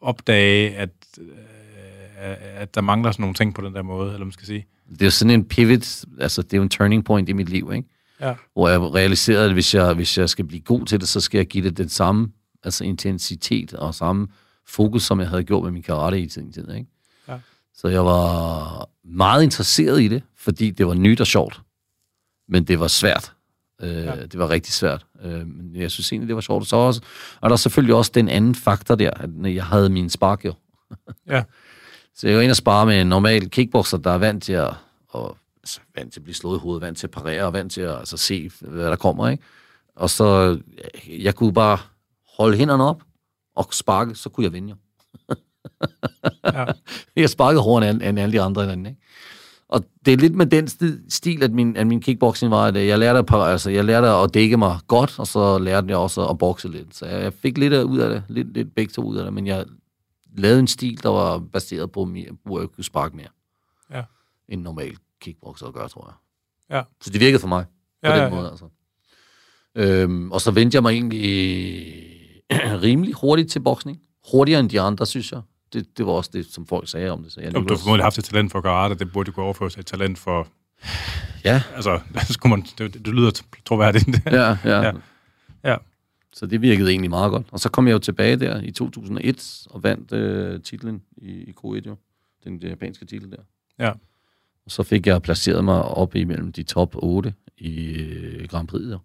[0.00, 0.90] opdage, at,
[1.20, 4.66] øh, at der mangler sådan nogle ting på den der måde, eller man skal sige?
[4.90, 7.48] Det er jo sådan en pivot, altså det er jo en turning point i mit
[7.48, 7.88] liv, ikke?
[8.20, 8.34] Ja.
[8.52, 11.38] hvor jeg realiserede, at hvis jeg, hvis jeg skal blive god til det, så skal
[11.38, 12.28] jeg give det den samme
[12.64, 14.28] altså intensitet og samme
[14.68, 16.74] fokus, som jeg havde gjort med min karate i sin tid.
[16.74, 16.90] Ikke?
[17.74, 21.60] Så jeg var meget interesseret i det, fordi det var nyt og sjovt.
[22.48, 23.32] Men det var svært.
[23.82, 24.16] Øh, Ja.
[24.26, 25.06] Det var rigtig svært.
[25.22, 26.66] Øh, men jeg synes egentlig, det var sjovt.
[26.68, 27.00] Så også,
[27.40, 30.54] og der er selvfølgelig også den anden faktor der, at jeg havde min spark jo.
[31.28, 31.42] Ja.
[32.14, 34.74] Så jeg var inde og spare med en normal kickboxer, der er vant til at,
[35.08, 37.72] og, altså, vant til at blive slået i hovedet, vant til at parere, og vant
[37.72, 39.42] til at altså, se, hvad der kommer, ikke?
[39.96, 40.58] Og så,
[41.08, 41.78] jeg kunne bare
[42.38, 43.02] holde hænderne op
[43.56, 44.76] og sparke, så kunne jeg vinde jo.
[46.44, 46.64] Ja.
[47.16, 49.02] jeg sparkede hårdere end, end alle de andre lande, ikke?
[49.68, 52.86] Og det er lidt med den sti- stil, at min, at min kickboxing var, at
[52.86, 56.26] jeg lærte, at, altså, jeg lærte at dække mig godt, og så lærte jeg også
[56.26, 56.96] at bokse lidt.
[56.96, 59.32] Så jeg, jeg fik lidt ud af det, lidt, lidt begge to ud af det,
[59.32, 59.64] men jeg
[60.36, 63.28] lavede en stil, der var baseret på, mere, hvor jeg kunne sparke mere,
[63.92, 64.02] Ja.
[64.48, 66.76] end normal kickboxer gør, tror jeg.
[66.76, 66.82] Ja.
[67.00, 68.30] Så det virkede for mig, på Ja, den ja, ja.
[68.34, 68.64] måde, altså.
[69.74, 71.94] Øhm, og så vendte jeg mig egentlig
[72.82, 74.00] rimelig hurtigt til boksning.
[74.32, 75.40] Hurtigere end de andre, synes jeg.
[75.72, 77.32] Det, det var også det, som folk sagde om det.
[77.32, 79.44] Så jeg Du, du har formodentlig haft et talent for karate, det burde jo kunne
[79.44, 80.48] overføres til et talent for...
[81.44, 82.00] Ja, Altså,
[82.30, 84.08] skulle man, det, det lyder troværdigt.
[84.26, 84.82] ja, ja.
[84.82, 84.92] Ja.
[85.64, 85.76] ja.
[86.32, 87.46] Så det virkede egentlig meget godt.
[87.50, 91.50] Og så kom jeg jo tilbage der i 2001 og vandt øh, titlen i, i
[91.50, 91.96] K1 jo.
[92.44, 93.42] Den, den japanske titel der.
[93.78, 93.90] Ja.
[94.64, 98.82] Og så fik jeg placeret mig op imellem de top 8 i øh, Grand Prix
[98.82, 98.98] der,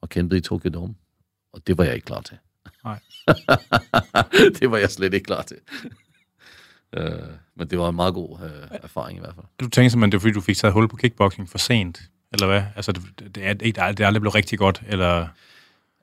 [0.00, 0.94] og kæmpede i Tokyo Dome.
[1.52, 2.38] Og det var jeg ikke klar til.
[2.84, 2.98] Nej.
[4.60, 5.56] det var jeg slet ikke klar til.
[6.96, 7.12] øh,
[7.56, 9.46] men det var en meget god øh, erfaring i hvert fald.
[9.60, 12.02] Du tænker simpelthen, det er fordi, du fik taget hul på kickboxing for sent,
[12.32, 12.62] eller hvad?
[12.76, 13.02] Altså, det,
[13.34, 15.28] det, er, det, er, aldrig blevet rigtig godt, eller...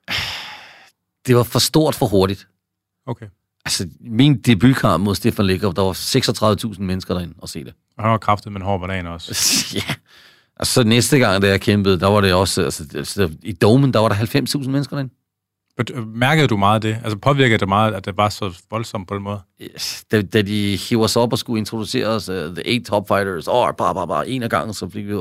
[1.28, 2.48] Det var for stort for hurtigt.
[3.06, 3.26] Okay.
[3.66, 5.94] Altså, min debutkamp mod Stefan Lækker, der var
[6.74, 7.74] 36.000 mennesker derinde og se det.
[7.98, 9.32] Og han var kraftet med en hård banan også.
[9.78, 9.94] ja.
[10.56, 13.94] Og så næste gang, da jeg kæmpede, der var det også, altså, altså i domen,
[13.94, 15.14] der var der 90.000 mennesker derinde.
[16.06, 16.98] Mærkede du meget af det?
[17.04, 19.40] Altså påvirkede det meget, at det var så voldsomt på den måde?
[19.62, 20.04] Yes.
[20.12, 23.48] Da, da de hiver os op og skulle introducere os, uh, the eight top fighters,
[23.48, 25.14] oh, bare, bare, bare, en af gangen, så fik vi.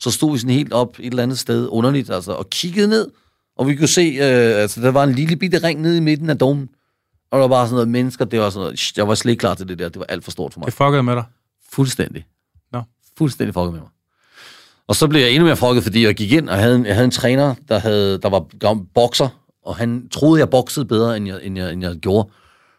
[0.00, 3.10] Så stod vi sådan helt op et eller andet sted, underligt, altså, og kiggede ned,
[3.56, 6.30] og vi kunne se, uh, altså, der var en lille bitte ring nede i midten
[6.30, 6.68] af domen,
[7.30, 9.30] og der var bare sådan noget mennesker, det var sådan noget, shh, jeg var slet
[9.30, 10.66] ikke klar til det der, det var alt for stort for mig.
[10.66, 11.24] Det fuckede med dig?
[11.72, 12.26] Fuldstændig.
[12.72, 12.82] Nå.
[13.18, 13.88] Fuldstændig fucket med mig.
[14.88, 16.94] Og så blev jeg endnu mere fucket, fordi jeg gik ind, og havde en, jeg
[16.94, 18.46] havde en træner, der, havde, der var
[18.94, 19.28] bokser,
[19.62, 22.28] og han troede, jeg boksede bedre, end jeg, end, jeg, end jeg gjorde.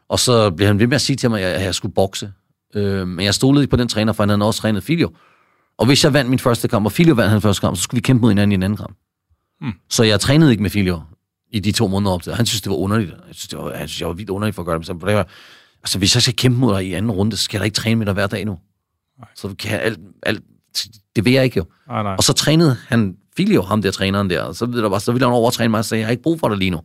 [0.09, 2.31] Og så blev han ved med at sige til mig, at jeg, skulle bokse.
[2.75, 5.11] Øh, men jeg stolede ikke på den træner, for han havde også trænet Filio.
[5.77, 7.97] Og hvis jeg vandt min første kamp, og Filio vandt hans første kamp, så skulle
[7.97, 8.97] vi kæmpe mod hinanden i en anden kamp.
[9.59, 9.73] Hmm.
[9.89, 11.01] Så jeg trænede ikke med Filio
[11.51, 12.33] i de to måneder op til.
[12.33, 13.11] Han synes, det var underligt.
[13.11, 14.95] Jeg synes, det var, han synes, jeg var vildt underligt for at gøre det.
[14.95, 15.23] Men så,
[15.83, 17.75] altså, hvis jeg skal kæmpe mod dig i anden runde, så skal jeg da ikke
[17.75, 18.59] træne med dig hver dag nu.
[19.19, 19.27] Nej.
[19.35, 20.43] Så kan jeg alt, alt,
[21.15, 21.65] det vil jeg ikke jo.
[21.87, 22.15] Nej, nej.
[22.17, 25.25] Og så trænede han Filio, ham der træneren der, og så, du bare, så ville
[25.25, 26.79] han overtræne mig og sagde, jeg har ikke brug for dig lige nu.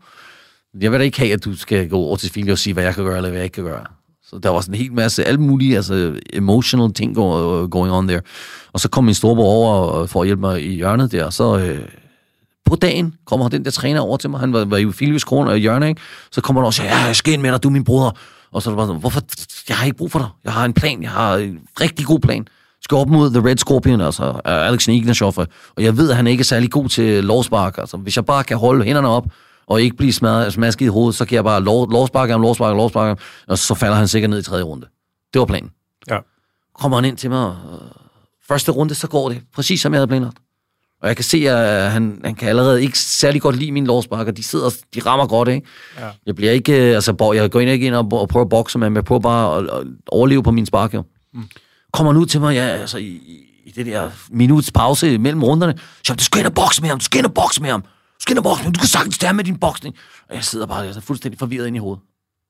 [0.81, 2.85] Jeg vil da ikke have, at du skal gå over til Filio og sige, hvad
[2.85, 3.85] jeg kan gøre, eller hvad jeg ikke kan gøre.
[4.25, 8.09] Så der var sådan en hel masse, alle mulige altså, emotional ting go- going on
[8.09, 8.21] der.
[8.73, 11.33] Og så kom min storebror over øh, for at hjælpe mig i hjørnet der, og
[11.33, 11.89] så øh,
[12.65, 15.51] på dagen kommer den der træner over til mig, han var, var jo Filios kone
[15.51, 16.01] og hjørne, ikke?
[16.33, 18.17] Så kommer han og siger, ja, jeg skal ind med dig, du er min bror.
[18.53, 19.21] Og så er det bare sådan, hvorfor?
[19.69, 20.29] Jeg har ikke brug for dig.
[20.45, 21.03] Jeg har en plan.
[21.03, 22.47] Jeg har en rigtig god plan.
[22.87, 25.35] Skal op mod The Red Scorpion, altså Alex Ignashov.
[25.37, 25.49] Og
[25.79, 27.79] jeg ved, at han ikke er særlig god til lovspark.
[27.79, 29.27] Altså, hvis jeg bare kan holde hænderne op,
[29.67, 32.77] og ikke blive smadret, smasket i hovedet, så kan jeg bare lov, lovsparke ham, lovsparke
[32.77, 33.19] lovsparke ham,
[33.49, 34.87] og så falder han sikkert ned i tredje runde.
[35.33, 35.71] Det var planen.
[36.11, 36.19] Ja.
[36.79, 37.57] Kommer han ind til mig, og
[38.49, 40.39] første runde, så går det præcis som jeg havde planlagt.
[41.03, 44.33] Og jeg kan se, at han, han kan allerede ikke særlig godt lide mine lovsparker.
[44.33, 45.67] De sidder, de rammer godt, ikke?
[45.99, 46.09] Ja.
[46.27, 48.79] Jeg bliver ikke, øh, altså, jeg går ind ikke ind og, og prøver at bokse,
[48.79, 51.05] men jeg prøver bare at, at overleve på min spark, jo.
[51.35, 51.43] Mm.
[51.93, 53.21] Kommer han ud til mig, ja, altså, i,
[53.65, 56.99] i det der minuts pause mellem runderne, så du skal ind og bokse med ham,
[56.99, 58.79] du skal ind og bokse med ham, du skal ind og bokse med ham, du
[58.79, 59.97] kan sagtens der med din boksning.
[60.29, 62.03] Og jeg sidder bare, jeg er fuldstændig forvirret ind i hovedet.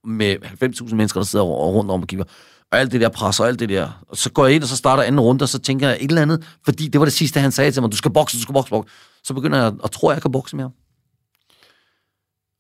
[0.04, 2.24] Med 90.000 mennesker, der sidder rundt om og kigger.
[2.72, 4.04] Og alt det der pres og alt det der.
[4.08, 6.08] Og så går jeg ind, og så starter anden runde, og så tænker jeg et
[6.08, 8.42] eller andet, fordi det var det sidste, han sagde til mig, du skal bokse, du
[8.42, 8.94] skal bokse, bokse.
[9.24, 10.72] Så begynder jeg at tro, at jeg kan bokse med ham.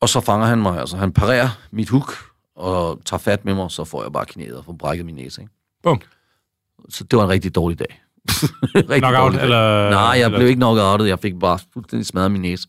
[0.00, 2.14] Og så fanger han mig, altså han parerer mit hook,
[2.56, 5.40] og tager fat med mig, så får jeg bare knæet og får brækket min næse,
[5.40, 5.52] ikke?
[5.82, 6.00] Bum.
[6.88, 8.02] Så det var en rigtig dårlig dag.
[8.74, 9.44] rigtig Knockout, dårlig dag.
[9.44, 11.08] eller- Nej, jeg eller- blev ikke knockoutet.
[11.08, 12.68] Jeg fik bare fuldstændig smadret min næse.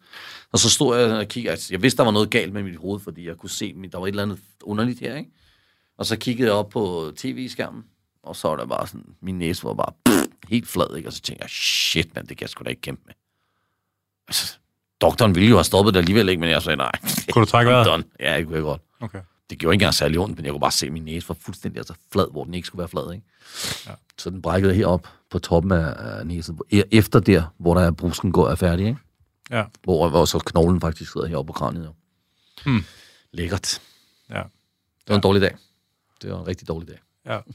[0.52, 1.52] Og så stod jeg og kiggede.
[1.52, 3.92] Altså, jeg vidste, der var noget galt med mit hoved, fordi jeg kunne se, at
[3.92, 5.32] der var et eller andet underligt her, ikke?
[5.98, 7.84] Og så kiggede jeg op på tv-skærmen,
[8.24, 11.10] og så var der bare sådan, min næse var bare pff, helt flad, ikke?
[11.10, 13.14] Og så tænkte jeg, shit, mand, det kan jeg sgu da ikke kæmpe med.
[14.28, 14.58] Altså,
[15.02, 16.40] doktoren ville jo have stoppet det alligevel, ikke?
[16.40, 16.92] Men jeg sagde, nej.
[17.32, 18.06] Kunne du trække vejret?
[18.20, 18.82] Ja, det kunne jeg godt.
[19.02, 19.20] Okay.
[19.50, 21.36] Det gjorde ikke engang særlig ondt, men jeg kunne bare se, at min næse var
[21.40, 23.26] fuldstændig altså flad, hvor den ikke skulle være flad, ikke?
[23.88, 23.92] Ja.
[24.18, 26.60] Så den brækkede herop på toppen af, af næsen.
[26.74, 29.00] E- Efter der, hvor der er brusken går er færdig, ikke?
[29.52, 29.64] Ja.
[29.84, 31.86] Hvor, hvor så knoglen faktisk sidder heroppe på kraniet.
[31.86, 31.94] Jo.
[32.72, 32.84] Hmm.
[33.32, 33.82] Lækkert.
[34.30, 34.44] Ja.
[35.00, 35.56] Det var en dårlig dag.
[36.22, 36.98] Det var en rigtig dårlig dag.
[37.26, 37.40] ja.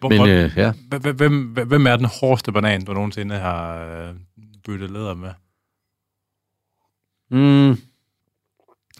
[0.00, 4.14] Hvor, Men øh, ja, hvem, hvem, hvem er den hårdeste banan, du nogensinde har øh,
[4.64, 5.30] byttet leder med?
[7.30, 7.80] mm,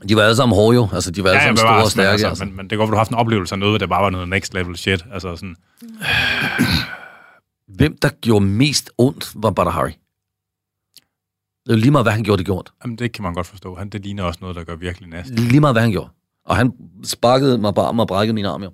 [0.08, 0.88] de var alle sammen hårde jo.
[0.92, 2.10] Altså, de var alle sammen store og stærke.
[2.10, 3.86] Altså, Altså, men, men det går, at du har haft en oplevelse af noget, der
[3.86, 5.04] bare var noget next level shit.
[5.12, 5.56] Altså sådan,
[7.76, 9.90] Hvem, der gjorde mest ondt, var Badahari.
[9.90, 12.72] Det er jo lige meget, hvad han gjorde, det gjort.
[12.84, 13.74] jamen, det kan man godt forstå.
[13.74, 15.30] Han, det ligner også noget, der gør virkelig næst.
[15.30, 16.08] Lige meget, hvad han gjorde.
[16.46, 16.72] Og han
[17.04, 18.72] sparkede mig bare og brækkede min arm, jo.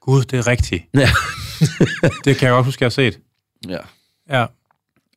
[0.00, 0.84] Gud, det er rigtigt.
[0.94, 1.08] Ja.
[2.24, 3.20] Det kan jeg godt huske, jeg har set.
[3.68, 3.78] ja.
[4.30, 4.46] Ja.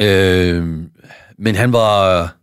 [0.02, 0.84] Øh,
[1.38, 2.36] men han var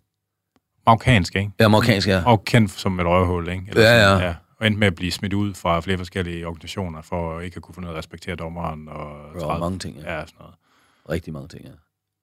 [0.89, 1.51] Marokkansk, ikke?
[1.60, 2.23] amerikansk, ja.
[2.27, 3.65] Og kendt som et røvhul, ikke?
[3.74, 4.09] Ja, ja.
[4.09, 4.35] sådan, ja.
[4.60, 7.74] Og endte med at blive smidt ud fra flere forskellige organisationer, for ikke at kunne
[7.74, 8.89] få noget at respektere dommeren.
[8.89, 10.15] Og var mange ting, ja.
[10.15, 10.55] Ja, sådan noget.
[11.10, 11.70] Rigtig mange ting, ja.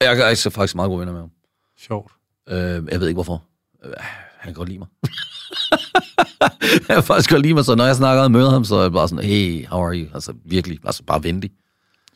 [0.02, 1.32] Jeg er altså faktisk meget gode venner med ham.
[1.80, 2.12] Sjovt.
[2.50, 2.58] Øh,
[2.92, 3.44] jeg ved ikke, hvorfor.
[3.84, 3.94] Øh,
[4.38, 4.88] han kan godt lide mig.
[6.88, 8.82] han kan faktisk godt lide mig, så når jeg snakker og møder ham, så er
[8.82, 10.08] jeg bare sådan, hey, how are you?
[10.14, 11.52] Altså virkelig, altså bare venlig.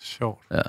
[0.01, 0.43] Sjovt.
[0.51, 0.61] Ja.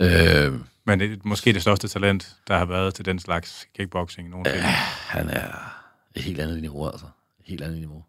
[0.00, 0.52] Øh,
[0.88, 4.62] Men det er måske det største talent, der har været til den slags kickboxing nogensinde.
[5.14, 5.50] han er
[6.14, 7.06] et helt andet niveau, altså.
[7.40, 8.04] Et helt andet niveau.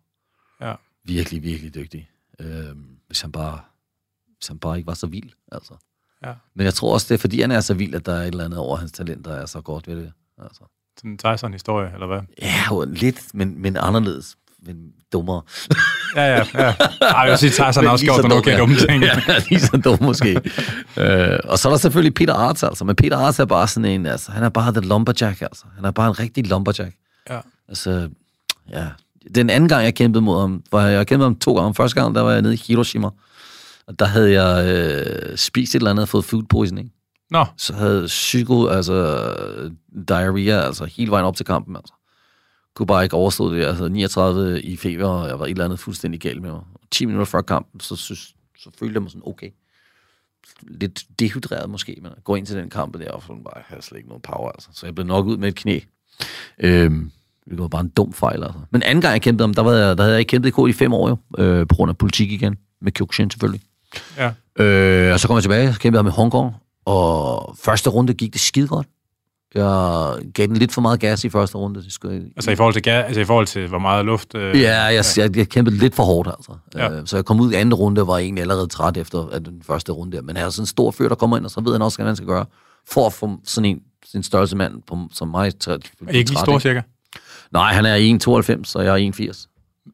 [0.62, 0.74] Ja.
[1.04, 2.10] Virkelig, virkelig dygtig.
[2.40, 2.76] Øh,
[3.08, 3.60] hvis han bare
[4.38, 5.74] hvis han bare ikke var så vild, altså.
[6.26, 6.34] Ja.
[6.54, 8.28] Men jeg tror også, det er fordi, han er så vild, at der er et
[8.28, 10.14] eller andet over hans talent, der er så godt ved det.
[10.38, 10.64] Altså.
[10.98, 12.22] Sådan en Tyson-historie, eller hvad?
[12.42, 14.38] Ja, jo, lidt, men, men anderledes.
[14.66, 14.76] Men
[15.14, 15.42] dummere.
[16.16, 16.74] Ja, ja, ja.
[17.02, 19.04] Ej, jeg vil sige, har Men også gjort nogle okay dumme ting.
[19.04, 19.20] ja,
[19.50, 20.42] lige så dum måske.
[20.98, 22.86] øh, og så er der selvfølgelig Peter Arts, altså.
[22.86, 24.32] Men Peter Arts er bare sådan en, altså.
[24.32, 25.64] Han er bare the lumberjack, altså.
[25.76, 26.96] Han er bare en rigtig lumberjack.
[27.30, 27.40] Ja.
[27.70, 28.10] Altså,
[28.72, 28.88] ja.
[29.36, 31.74] Den anden gang, jeg kæmpede mod ham, var jeg kæmpede ham to gange.
[31.76, 33.08] Første gang, der var jeg nede i Hiroshima.
[33.88, 36.92] Og der havde jeg øh, spist et eller andet og fået food poisoning.
[37.32, 38.96] Nå, Så havde psyko, altså
[40.08, 41.94] diarrhea, altså hele vejen op til kampen, altså.
[42.80, 43.66] Kunne bare ikke overstå det.
[43.66, 46.62] Altså 39 i feber, og jeg var et eller andet fuldstændig galt med mig.
[46.92, 49.50] 10 minutter før kampen, så, synes, så følte jeg mig sådan, okay.
[50.62, 53.64] Lidt dehydreret måske, men at gå ind til den kamp der, og sådan bare, jeg
[53.68, 54.70] havde slet ikke noget power, altså.
[54.74, 55.80] Så jeg blev nok ud med et knæ.
[56.60, 57.12] Øhm,
[57.50, 58.60] det var bare en dum fejl, altså.
[58.72, 60.70] Men anden gang jeg kæmpede ham, der, var jeg, der havde jeg ikke kæmpet i
[60.70, 63.62] i fem år jo, øh, på grund af politik igen, med Kyokushin selvfølgelig.
[64.18, 64.32] ja.
[64.64, 66.54] Øh, og så kom jeg tilbage, så kæmpede jeg med Hong Kong,
[66.86, 68.88] og første runde gik det skide godt.
[69.56, 71.84] Jeg gav den lidt for meget gas i første runde.
[71.84, 74.36] Det skulle, Altså i forhold til, ga- altså i forhold til hvor meget luft...
[74.36, 76.52] Øh, ja, jeg, jeg, jeg kæmpede lidt for hårdt, altså.
[76.76, 76.92] Ja.
[76.92, 79.46] Øh, så jeg kom ud i anden runde, og var egentlig allerede træt efter at
[79.46, 80.24] den første runde der.
[80.24, 81.98] Men han er sådan en stor fyr, der kommer ind, og så ved han også,
[81.98, 82.46] hvad han skal gøre,
[82.92, 83.80] for at få sådan en,
[84.16, 85.52] en størrelse mand på, som mig.
[85.66, 85.80] Blive Er
[86.12, 86.82] ikke lige træt, stor cirka?
[87.52, 87.96] Nej, han er
[88.66, 89.46] 1,92, og jeg er 1,80.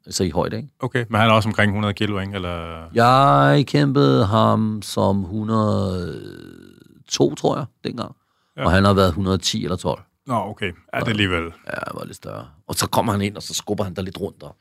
[0.09, 0.69] Så i højde, ikke?
[0.79, 2.33] Okay, men han er også omkring 100 kilo, ikke?
[2.35, 2.83] Eller...
[2.93, 8.15] Jeg kæmpede ham som 102, tror jeg, dengang.
[8.57, 8.61] Ja.
[8.61, 8.65] Ja.
[8.65, 10.01] Og han har været 110 eller 12.
[10.27, 10.65] Nå, okay.
[10.65, 11.43] Ja, det er alligevel...
[11.43, 12.47] Ja, han var lidt større.
[12.67, 14.55] Og så kommer han ind, og så skubber han der lidt rundt, og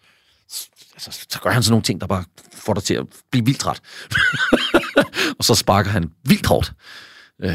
[0.94, 3.60] altså, så gør han sådan nogle ting, der bare får dig til at blive vildt
[3.60, 3.80] træt.
[5.38, 6.72] og så sparker han vildt hårdt.
[7.42, 7.54] Øh,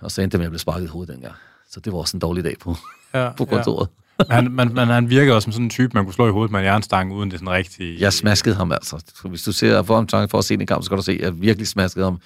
[0.00, 1.34] og så endte det med at blive sparket i hovedet dengang.
[1.70, 2.76] Så det var også en dårlig dag på,
[3.14, 3.88] Ja, på kontoret.
[4.30, 6.52] han, man, man, han virker også som sådan en type, man kunne slå i hovedet
[6.52, 8.00] med en jernstang, uden det er sådan rigtig...
[8.00, 9.04] Jeg smaskede ham altså.
[9.24, 11.20] Hvis du ser for ham for at se den kamp, så kan du se, at
[11.20, 12.20] jeg virkelig smaskede ham.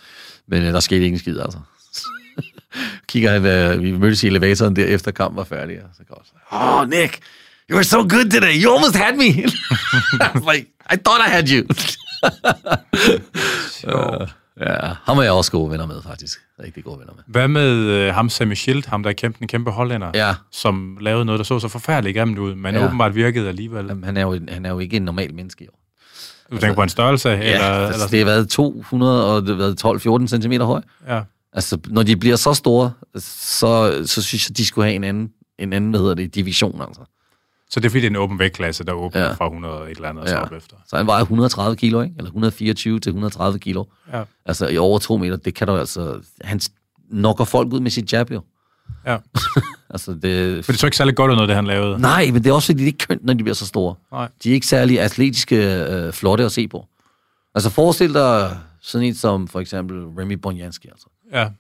[0.47, 1.59] Men øh, der skete ingen skid, altså.
[3.09, 5.77] Kigger han, vi mødtes i elevatoren der, efter kampen var færdig.
[5.83, 7.19] Og så går så, oh, Nick,
[7.71, 8.63] you were so good today.
[8.65, 9.25] You almost had me.
[10.53, 11.67] Like, I thought I had you.
[13.81, 14.35] Sjovt.
[14.61, 16.39] ja, ham er jeg også gode venner med, faktisk.
[16.63, 17.23] Rigtig gode venner med.
[17.27, 20.97] Hvad med øh, ham Sammy Schild, ham der er kæmpe, en kæmpe hollænder, Ja, som
[21.01, 22.85] lavede noget, der så så forfærdeligt grimt ud, men Ja.
[22.85, 23.87] åbenbart virkede alligevel.
[23.87, 25.71] jamen, han er jo, han er jo ikke en normal menneske, jo.
[26.53, 27.29] Du tænker på en størrelse?
[27.29, 29.85] Ja, eller, altså, eller det har været 200 og det har været
[30.35, 30.81] 12-14 cm høj.
[31.09, 31.21] ja.
[31.53, 35.33] Altså, når de bliver så store, så, så synes jeg, de skulle have en anden,
[35.59, 37.01] en anden hvad hedder det, division, altså.
[37.71, 39.33] Så det er fordi, det er en åben vægtklasse, der åbner Ja.
[39.33, 40.43] fra 100 og et eller andet og så Ja.
[40.43, 40.77] op efter.
[40.89, 42.15] Så han vejer 130 kilo, ikke?
[42.19, 43.85] Eller 124 til 130 kilo.
[44.13, 44.23] Ja.
[44.47, 46.21] Altså, i over to meter, det kan du altså...
[46.45, 46.61] Han
[47.11, 48.43] nokker folk ud med sit jab, jo.
[49.07, 49.17] ja.
[49.91, 50.65] Altså, det...
[50.65, 51.99] For det så ikke særlig godt ud, noget, det han lavede.
[52.01, 53.95] Nej, men det er også fordi, det er ikke kønt, når de bliver så store.
[54.13, 54.29] Nej.
[54.45, 56.87] De er ikke særlig atletiske, øh, flotte at se på.
[57.55, 61.07] Altså, forestil dig sådan en som for eksempel Remy Bonjanski, altså.
[61.33, 61.51] Ja.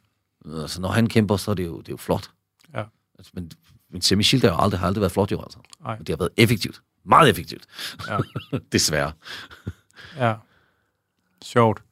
[0.47, 2.31] Altså, når han kæmper, så er det jo, det er jo flot.
[2.75, 2.85] Ja.
[3.19, 3.51] Altså, men,
[3.91, 5.59] men Semi Shield har jo aldrig, har aldrig været flot, jo, altså.
[5.97, 6.83] Men det har været effektivt.
[7.05, 7.67] Meget effektivt.
[8.09, 8.19] Ja.
[8.73, 9.13] Desværre.
[10.17, 10.35] Ja.
[11.43, 11.83] Sjovt.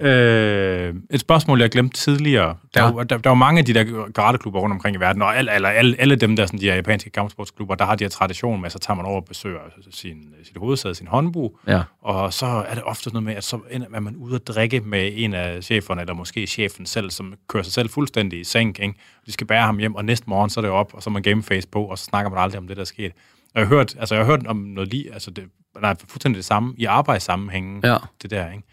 [0.00, 0.06] Ja.
[0.08, 2.56] Øh, et spørgsmål, jeg glemte tidligere.
[2.74, 2.86] Der, Ja.
[2.86, 2.92] ja.
[2.92, 5.50] der, der er jo mange af de der karateklubber rundt omkring i verden, og alle,
[5.52, 8.60] alle, alle, alle dem der, sådan, de her japanske kampsportsklubber, der har de her tradition
[8.60, 9.58] med, så tager man over og besøger
[9.90, 11.82] sin, sit hovedsæde, sin håndbu, Ja.
[12.02, 13.58] og så er det ofte noget med, at så
[13.94, 17.62] er man ude at drikke med en af cheferne, eller måske chefen selv, som kører
[17.62, 18.78] sig selv fuldstændig i sænk.
[18.80, 18.94] Ikke?
[19.26, 21.12] De skal bære ham hjem, og næste morgen så er det op, og så er
[21.12, 23.12] man gameface på, og så snakker man aldrig om det, der er sket.
[23.54, 25.44] Og jeg har hørt, altså jeg har hørt om noget lige, altså det,
[25.80, 27.96] nej, fuldstændig det samme, i arbejdssammenhængen, Ja.
[28.22, 28.64] det der, ikke?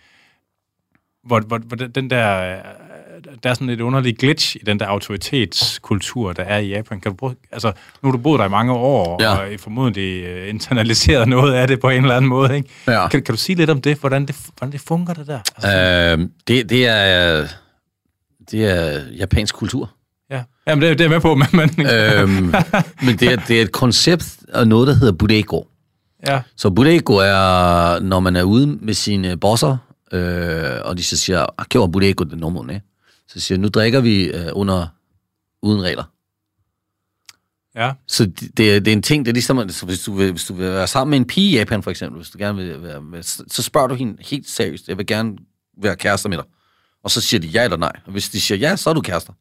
[1.28, 2.56] Hvor, hvor, hvor den- der,
[3.44, 7.02] der er sådan et underligt glitch i den der autoritetskultur, der er i Japan.
[7.02, 7.72] Kan du bruge, altså,
[8.02, 9.36] nu har du boet der i mange år, Ja.
[9.36, 12.70] og formodentlig øh, internaliseret noget af det på en eller anden måde, ikke?
[12.88, 13.08] Ja.
[13.08, 13.98] Kan, kan du sige lidt om det?
[13.98, 15.40] Hvordan det, hvordan det fungerer, det der?
[15.56, 17.48] Altså, Øh, det, det er...
[18.52, 19.92] Det er japansk kultur.
[20.32, 20.44] ja.
[20.68, 21.48] Jamen, det, er- det er jeg med på, men...
[21.54, 22.54] men øhm,
[23.06, 25.68] men det er, det er et koncept af noget, der hedder Budeko.
[26.28, 29.78] ja, Så Budeko er, når man er ude med sine bosser,
[30.14, 32.82] øh, og de så siger, akio Budeko det nummer, ne?
[33.28, 34.88] Så siger nu drikker vi øh, under,
[35.62, 36.04] uden regler.
[37.76, 40.14] ja, Så det, det, er, det er en ting, det er ligesom, så hvis du,
[40.14, 42.38] vil, hvis du vil være sammen med en pige i Japan for eksempel, hvis du
[42.38, 45.38] gerne vil være med, så, så spørger du hende helt seriøst, jeg vil gerne
[45.78, 46.46] være kærester med dig.
[47.04, 47.92] Og så siger de ja eller nej.
[48.06, 49.34] Og hvis de siger ja, så er du kærester.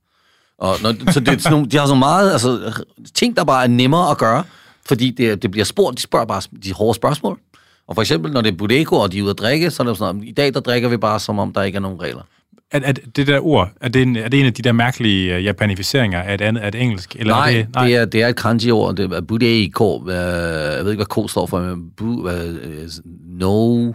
[0.59, 2.82] Og når, så det, er sådan nogle, de har så meget, altså
[3.15, 4.44] ting, der bare er nemmere at gøre,
[4.86, 7.40] fordi det, det bliver spurgt, de spørger bare de hårde spørgsmål.
[7.86, 9.86] Og for eksempel, når det er bodego, og de er ude at drikke, så er
[9.86, 12.00] det sådan, noget, i dag der drikker vi bare, som om der ikke er nogen
[12.00, 12.22] regler.
[12.70, 15.36] er, er, det der ord, er det, en, er det en af de der mærkelige
[15.36, 17.16] øh, japanificeringer af et andet, af et engelsk?
[17.18, 17.86] Eller nej, er det, nej.
[17.86, 18.96] Det, er, det er et kanji-ord.
[18.96, 20.09] Det er bodego.
[20.09, 22.88] Øh, jeg ved ikke, hvad ko står for, men bu, øh,
[23.26, 23.92] no,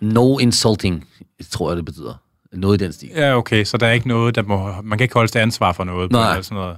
[0.00, 1.06] no insulting,
[1.50, 2.14] tror jeg, det betyder.
[2.52, 3.08] Noget i den stil.
[3.16, 5.72] Ja, okay, så der er ikke noget, der må, man kan ikke holde til ansvar
[5.72, 6.12] for noget.
[6.12, 6.30] Nej.
[6.30, 6.76] Eller sådan noget.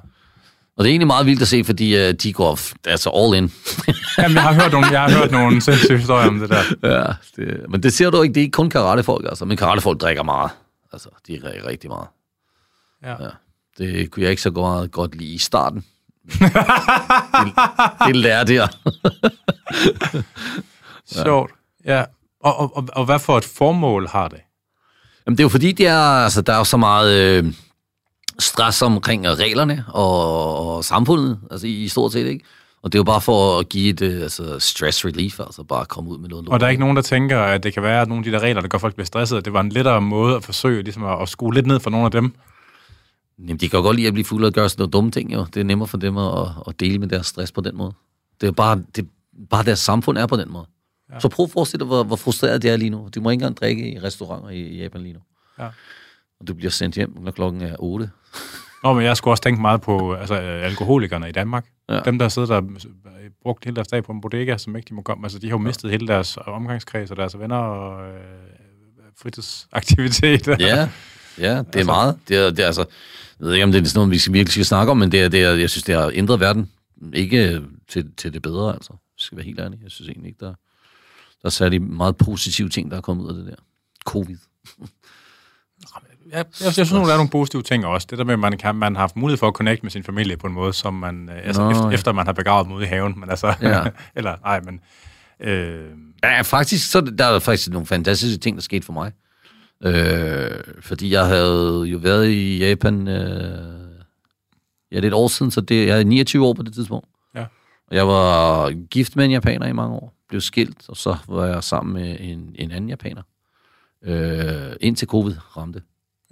[0.76, 3.52] Og det er egentlig meget vildt at se, fordi øh, de går altså all in.
[4.18, 6.62] Jamen, jeg har hørt nogle, jeg har hørt nogle sindssyge historier om det der.
[6.82, 8.34] ja, det, men det ser du ikke.
[8.34, 9.44] Det er ikke kun karatefolk, altså.
[9.44, 10.50] Men karatefolk drikker meget.
[10.92, 12.06] Altså, de drikker rigtig meget.
[13.04, 13.10] Ja.
[13.10, 13.30] Ja.
[13.78, 15.84] Det kunne jeg ikke så godt, godt lide i starten.
[16.24, 17.52] det,
[18.06, 18.68] det lærte jeg.
[21.24, 21.50] Sjovt.
[21.84, 22.04] Ja.
[22.40, 24.40] Og, og, og, og hvad for et formål har det?
[25.26, 27.52] Jamen, det er jo fordi, det er, altså, der er jo så meget øh,
[28.40, 32.44] stress omkring reglerne og, og samfundet, altså i, i stort set, ikke?
[32.82, 35.84] Og det er jo bare for at give et øh, altså, stress relief, altså bare
[35.86, 36.52] komme ud med noget lort.
[36.52, 38.30] Og der er ikke nogen, der tænker, at det kan være, at nogle af de
[38.30, 41.04] der regler, der gør folk bliver stresset, det var en lettere måde at forsøge ligesom
[41.04, 42.34] at, at skrue lidt ned for nogle af dem.
[43.38, 45.32] Jamen, de kan jo godt lide at blive fulde og gøre sådan nogle dumme ting,
[45.32, 45.46] jo.
[45.54, 47.92] Det er nemmere for dem at, at dele med deres stress på den måde.
[48.40, 49.08] Det er bare, det,
[49.50, 50.66] bare deres samfund er på den måde.
[51.12, 51.20] Ja.
[51.20, 53.08] Så prøv at forestille dig, hvor, hvor frustreret det er lige nu.
[53.14, 55.20] Du må ikke engang drikke i restauranter i, i Japan lige nu.
[55.58, 55.68] Ja.
[56.40, 58.10] Og du bliver sendt hjem, når klokken er 8.
[58.84, 61.66] Nå, men jeg skulle også tænke meget på altså, øh, alkoholikerne i Danmark.
[61.88, 62.00] Ja.
[62.00, 64.94] Dem, der sidder der øh, brugt hele deres dag på en bodega, som ikke de
[64.94, 65.24] må komme.
[65.24, 68.20] Altså, de har jo mistet hele deres omgangskreds og deres venner og øh,
[69.22, 70.56] fritidsaktiviteter.
[70.60, 70.88] Ja,
[71.38, 72.18] ja, det er altså, meget.
[72.28, 72.84] Det er, det er altså,
[73.40, 75.12] jeg ved ikke, om det er sådan noget, vi skal- virkelig skal snakke om, men
[75.12, 76.70] det er, det er, jeg synes, det har ændret verden.
[77.12, 78.92] Ikke til, til det bedre, altså.
[78.92, 79.78] Jeg skal være helt ærlig.
[79.82, 80.54] Jeg synes egentlig ikke, der,
[81.42, 83.56] der er særlig meget positive ting, der er kommet ud af det der.
[84.04, 84.36] Covid.
[86.32, 88.06] Ja, jeg, jeg synes, nu, der er nogle positive ting også.
[88.10, 90.04] Det der med, at man, kan, man har haft mulighed for at connecte med sin
[90.04, 91.94] familie på en måde, som man, øh, altså, Nå, efter, ja.
[91.94, 93.20] efter man har begravet dem ude i haven.
[93.20, 93.82] Men altså, Ja.
[94.16, 94.80] eller nej, men...
[95.40, 95.90] Øh,
[96.22, 99.12] Ja, faktisk, så der er faktisk nogle fantastiske ting, der skete for mig.
[99.84, 100.50] Øh,
[100.80, 103.80] fordi jeg havde jo været i Japan, øh,
[104.92, 107.08] ja, det er et år siden, så det, jeg er 29 år på det tidspunkt.
[107.34, 107.44] Ja.
[107.88, 110.14] Og jeg var gift med en japaner i mange år.
[110.28, 113.22] Blev skilt, og så var jeg sammen med en, en anden japaner.
[114.04, 115.82] Øh, indtil covid ramte.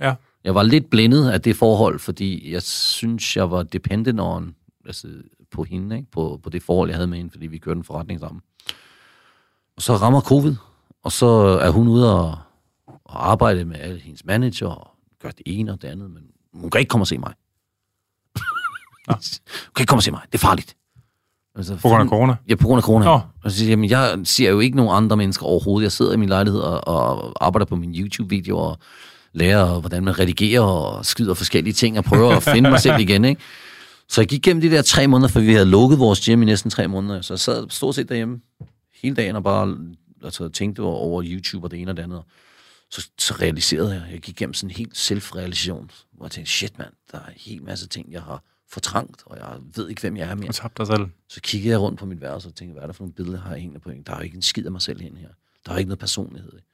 [0.00, 0.14] Ja.
[0.44, 4.54] Jeg var lidt blindet af det forhold, fordi jeg synes, jeg var dependent on,
[4.86, 5.08] altså
[5.50, 6.10] på hende, ikke?
[6.10, 8.42] På, på det forhold, jeg havde med hende, fordi vi kørte en forretning sammen.
[9.76, 10.54] Og så rammer covid,
[11.02, 11.26] og så
[11.62, 12.38] er hun ude og,
[12.86, 14.90] og arbejde med alle hendes manager, og
[15.22, 16.22] gør det ene og det andet, men
[16.54, 17.32] hun kan ikke komme og se mig.
[19.08, 19.16] hun
[19.76, 20.20] kan ikke komme og se mig.
[20.32, 20.76] Det er farligt.
[21.54, 22.36] Altså, På grund af corona?
[22.48, 23.04] Ja, på grund af corona.
[23.04, 23.20] Nå.
[23.44, 25.84] Og så siger jeg, jamen, jeg ser jo ikke nogen andre mennesker overhovedet.
[25.84, 28.78] Jeg sidder i min lejlighed og, og arbejder på mine YouTube-videoer og
[29.32, 33.24] lærer, hvordan man redigerer og skyder forskellige ting og prøver at finde mig selv igen.
[33.24, 33.40] Ikke?
[34.08, 36.44] Så jeg gik gennem de der tre måneder, for vi havde lukket vores gym i
[36.44, 37.20] næsten tre måneder.
[37.20, 38.40] Så jeg sad stort set derhjemme
[39.02, 39.78] hele dagen og bare
[40.24, 42.22] altså, tænkte over YouTube og det ene og det andet.
[42.90, 46.78] Så, så realiserede jeg, jeg gik gennem sådan en helt selvrealisation, hvor jeg tænkte, shit
[46.78, 50.16] mand, der er en hel masse ting, jeg har fortrængt, og jeg ved ikke, hvem
[50.16, 50.46] jeg er mere.
[50.46, 51.06] Du tabte dig selv.
[51.28, 53.40] Så kiggede jeg rundt på mit værelse og tænkte, hvad er der for nogle billeder,
[53.40, 53.90] har jeg hængende på?
[54.06, 55.28] Der er jo ikke en skid af mig selv hen her.
[55.66, 56.52] Der er ikke noget personlighed.
[56.52, 56.67] i.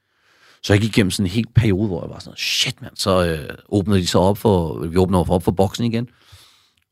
[0.65, 3.25] Så jeg gik igennem sådan en helt periode, hvor jeg var sådan, shit mand, så
[3.25, 6.07] øh, åbnede de så op for, vi åbnede op for boksen igen.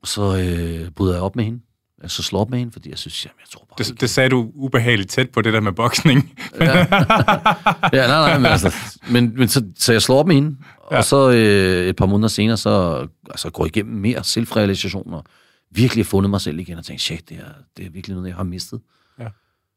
[0.02, 1.60] Og så øh, bryder jeg op med hende.
[2.02, 4.10] Jeg så slår op med hende, fordi jeg synes, jamen, jeg tror bare Det, det
[4.10, 6.40] sagde du ubehageligt tæt på det der med boksning.
[6.60, 8.76] Ja, nej, nej, men, altså,
[9.10, 10.58] men, men så, så jeg slår op med hende,
[10.92, 10.96] ja.
[10.96, 10.98] Ja.
[10.98, 15.24] og så øh, et par måneder senere, så altså, går jeg igennem mere selvrealisation, og
[15.72, 18.28] virkelig har fundet mig selv igen, og tænkt, shit, det er, det er virkelig noget,
[18.28, 18.80] jeg har mistet.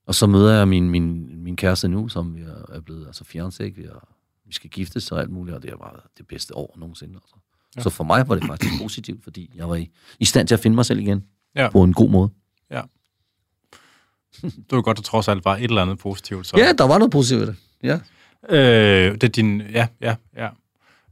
[0.07, 2.41] Og så møder jeg min, min, min kæreste nu, som vi
[2.75, 3.63] er, blevet altså fiancé?
[3.63, 4.09] Vi, er,
[4.47, 7.15] vi skal giftes og alt muligt, og det har været det bedste år nogensinde.
[7.15, 7.35] Altså.
[7.77, 7.83] Ja.
[7.83, 10.61] Så for mig var det faktisk positivt, fordi jeg var i, i stand til at
[10.61, 11.25] finde mig selv igen,
[11.57, 11.69] Ja.
[11.71, 12.31] på en god måde.
[12.71, 12.83] ja.
[14.43, 16.47] Det var godt, at trods alt var et eller andet positivt.
[16.47, 16.57] Så.
[16.59, 17.57] Ja, der var noget positivt i det.
[17.83, 17.99] Ja.
[18.57, 19.61] Øh, det er din...
[19.73, 20.49] Ja, ja, ja.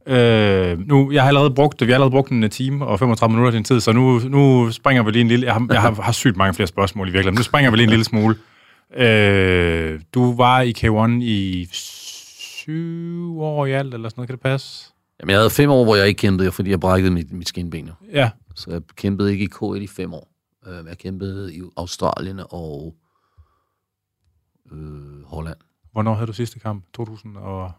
[0.07, 3.47] Øh, nu, jeg har allerede brugt, vi har allerede brugt en time og 35 minutter
[3.47, 5.45] af din tid, så nu, nu springer vi lige en lille...
[5.45, 7.37] Jeg har, jeg har, har sygt mange flere spørgsmål i virkeligheden.
[7.39, 8.35] Nu springer vi lige en lille smule.
[8.93, 14.41] Øh, du var i K1 i syv år i alt, eller sådan noget, kan det
[14.41, 14.91] passe?
[15.19, 17.89] Jamen, jeg havde fem år, hvor jeg ikke kæmpede, fordi jeg brækkede mit, mit skinben.
[18.11, 20.31] Ja, Så jeg kæmpede ikke i K1 i fem år.
[20.67, 22.95] Øh, Jeg kæmpede i Australien og
[24.71, 25.57] øh, Holland.
[25.91, 26.83] hvornår havde du sidste kamp?
[26.93, 27.71] 2000 og...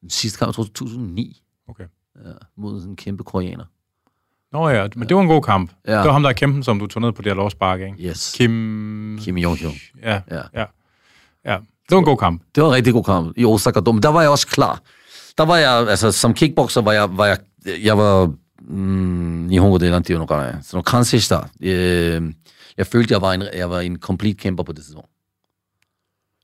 [0.00, 1.86] Den sidste kamp, jeg tror, 2009, Okay.
[2.24, 3.64] ja, mod sådan en kæmpe koreaner.
[4.53, 5.71] Nå ja, men det var en god kamp.
[5.87, 5.97] Ja.
[5.97, 7.95] Det var ham, der er kæmpen, som du tog ned på det her lovspark, ikke?
[7.99, 8.33] Yes.
[8.37, 9.19] Kim...
[9.21, 9.79] Kim Jong-hyun.
[10.03, 10.41] Ja, Ja.
[10.53, 10.65] ja.
[11.45, 11.57] Ja,
[11.89, 12.41] det var en god kamp.
[12.55, 14.01] Det var en rigtig god kamp i Osaka Dome.
[14.01, 14.81] Der var jeg også klar.
[15.37, 17.37] Der var jeg, altså som kickboxer var jeg, var jeg,
[17.83, 18.31] jeg var,
[18.61, 21.49] mm, 日本語でなんていうのかな、その完成した。
[21.61, 22.33] Øh,
[22.77, 25.09] jeg følte, jeg var, en, jeg var en complete kæmper på det tidspunkt.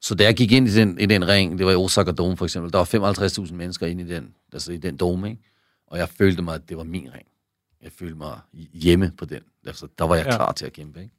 [0.02, 2.38] Så da jeg gik ind i den, i den ring, det var i Osaka Dome
[2.38, 3.14] for eksempel, der var
[3.46, 5.42] 55.000 mennesker inde i den, altså i den dome, ikke?
[5.88, 7.28] og jeg følte mig, at det var min ring.
[7.85, 8.39] Jeg følte mig
[8.73, 9.41] hjemme på den.
[9.67, 10.31] Altså, der var jeg Ja.
[10.31, 10.37] ja.
[10.37, 11.01] klar til at kæmpe.
[11.03, 11.15] Ikke?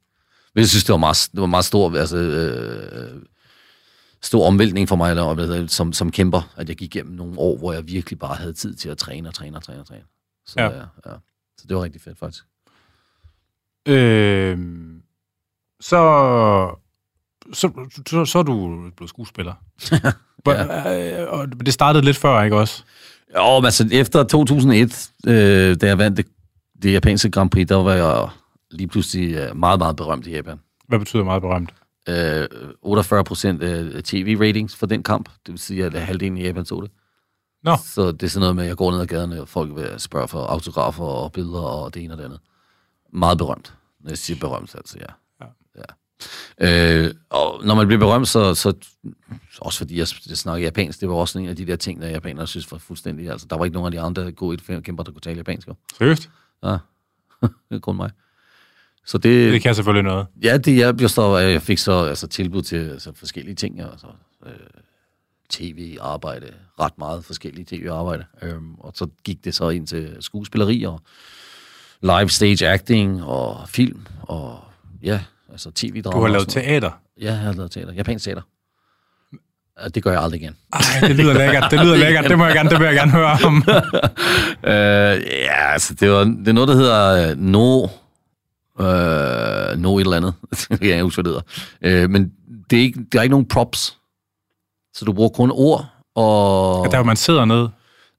[0.54, 3.22] Men jeg synes, det var meget, det var meget stor, altså, øh,
[4.22, 7.72] stor omvæltning for mig der, som, som kæmper, at jeg gik igennem nogle år, hvor
[7.72, 10.04] jeg virkelig bare havde tid til at træne og træne og træne og træne.
[10.46, 10.64] Så, Ja.
[10.64, 10.70] ja.
[10.76, 11.12] Ja, ja.
[11.58, 12.44] så det var rigtig fedt, faktisk.
[13.88, 14.58] Øh,
[15.80, 15.96] så,
[17.52, 19.54] så, så, så er du blevet skuespiller.
[20.46, 21.22] ja.
[21.22, 22.82] øh, og det startede lidt før, ikke også?
[23.36, 26.26] Jo, men altså efter 2001, øh, da jeg vandt det,
[26.82, 28.28] det japanske Grand Prix, der var jeg
[28.70, 30.60] lige pludselig øh, meget, meget berømt i Japan.
[30.88, 31.74] Hvad betyder meget berømt?
[32.08, 32.48] Øh,
[32.82, 35.28] 48 procent af tv-ratings for den kamp.
[35.46, 36.90] Det vil sige, at halvdelen i Japan så det.
[37.62, 39.76] Nå, Så det er sådan noget med, at jeg går ned ad gaderne, og folk
[39.76, 42.40] vil spørge for autografer og billeder og det ene og det andet.
[43.12, 43.74] Meget berømt.
[44.00, 45.12] Når jeg siger berømt, altså ja.
[45.46, 45.50] Ja.
[45.76, 47.04] ja.
[47.04, 48.72] Øh, og når man bliver berømt, så, så
[49.60, 52.08] også fordi jeg, jeg snakker japansk, det var også en af de der ting, der
[52.08, 55.12] japanere synes var fuldstændig, altså der var ikke nogen af de andre gode kæmper, der
[55.12, 55.68] kunne tale japansk.
[55.98, 56.30] seriøst?
[56.62, 56.68] Ja,
[57.68, 58.10] det er kun mig.
[59.06, 60.26] Så det, Det kan selvfølgelig noget.
[60.42, 63.80] Ja, det jeg, jeg, så, jeg fik så altså, tilbud til altså, forskellige ting.
[63.80, 64.06] Altså,
[64.46, 64.52] øh,
[65.48, 68.24] tv-arbejde, ret meget forskellige tv-arbejde.
[68.42, 71.00] Øhm, og så gik det så ind til skuespilleri og
[72.02, 74.64] live stage acting og film og
[75.02, 75.20] ja,
[75.50, 76.16] altså tv-drama.
[76.16, 76.90] Du har lavet teater.
[77.20, 77.92] Ja, jeg har lavet teater.
[77.92, 78.42] Japansk teater.
[79.82, 80.56] Ja, Det gør jeg aldrig igen.
[80.72, 81.70] Ej, det lyder lækkert.
[81.70, 82.24] Det lyder lækkert.
[82.24, 83.64] Det må jeg gerne, det vil jeg gerne høre om.
[84.64, 84.72] Øh,
[85.26, 87.82] ja, altså, det, var, det er noget, der hedder øh, No...
[88.80, 90.34] Øh, no et eller andet.
[90.70, 91.42] jeg kan ikke huske, hvad det
[91.82, 92.02] hedder.
[92.04, 92.32] Øh, men
[92.70, 93.96] det er, ikke, der er ikke nogen props.
[94.94, 95.84] Så du bruger kun ord,
[96.14, 96.86] og...
[96.90, 97.68] Der, hvor man sidder ned.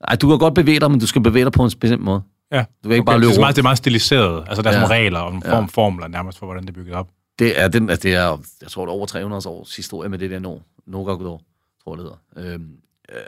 [0.08, 2.22] Ej, du kan godt bevæge dig, men du skal bevæge dig på en bestemt måde.
[2.52, 2.60] Ja.
[2.60, 4.44] Du kan ikke Okay, bare løbe det, er meget, det er meget stiliseret.
[4.48, 4.80] Altså, der er Ja.
[4.80, 5.54] sådan regler og en Ja.
[5.54, 7.08] form, formler nærmest for, hvordan det er bygget op.
[7.40, 10.20] Det er, den, altså, det er, jeg tror, det er over 300 års historie med
[10.20, 10.56] det der no,
[10.88, 11.42] Nogakudo,
[11.84, 12.54] tror jeg, det hedder.
[12.54, 12.78] Øhm,
[13.12, 13.22] øh,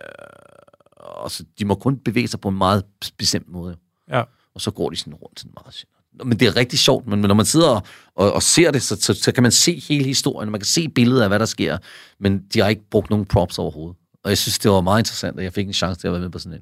[0.98, 2.84] og så, de må kun bevæge sig på en meget
[3.18, 3.78] bestemt måde.
[4.10, 4.24] Ja.
[4.54, 5.86] Og så går de sådan rundt sådan meget
[6.26, 7.84] men det er rigtig sjovt, men når man sidder og,
[8.16, 10.90] og, og ser det, så, så, så kan man se hele historien, man kan se
[10.90, 11.78] billedet af, hvad der sker,
[12.20, 13.98] men de har ikke brugt nogen props overhovedet.
[14.24, 16.22] Og jeg synes, det var meget interessant, at jeg fik en chance til at være
[16.22, 16.62] med på sådan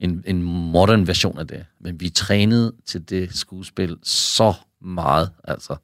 [0.00, 1.64] en, en, en modern version af det.
[1.80, 5.76] Men vi trænede til det skuespil så meget, altså.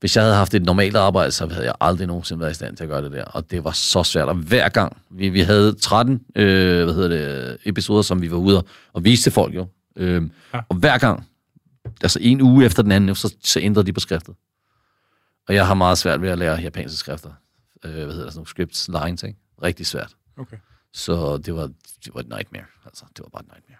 [0.00, 2.76] Hvis jeg havde haft et normalt arbejde, så havde jeg aldrig nogensinde været i stand
[2.76, 3.24] til at gøre det der.
[3.24, 4.28] Og det var så svært.
[4.28, 8.36] Og hver gang, vi, vi havde 13 øh, hvad hedder det, episoder, som vi var
[8.36, 9.66] ude og viste til folk jo.
[9.96, 10.22] Øh,
[10.54, 10.60] ja.
[10.68, 11.28] Og hver gang,
[12.02, 14.34] altså en uge efter den anden, så, så ændrede de på skriftet.
[15.48, 17.30] Og jeg har meget svært ved at lære japanske skrifter.
[17.84, 19.38] Øh, hvad hedder det, sådan nogle scripts, lines, ikke?
[19.62, 20.14] Rigtig svært.
[20.36, 20.56] Okay.
[20.92, 21.66] Så det var,
[22.04, 22.64] det var et nightmare.
[22.84, 23.78] Altså, det var bare et nightmare.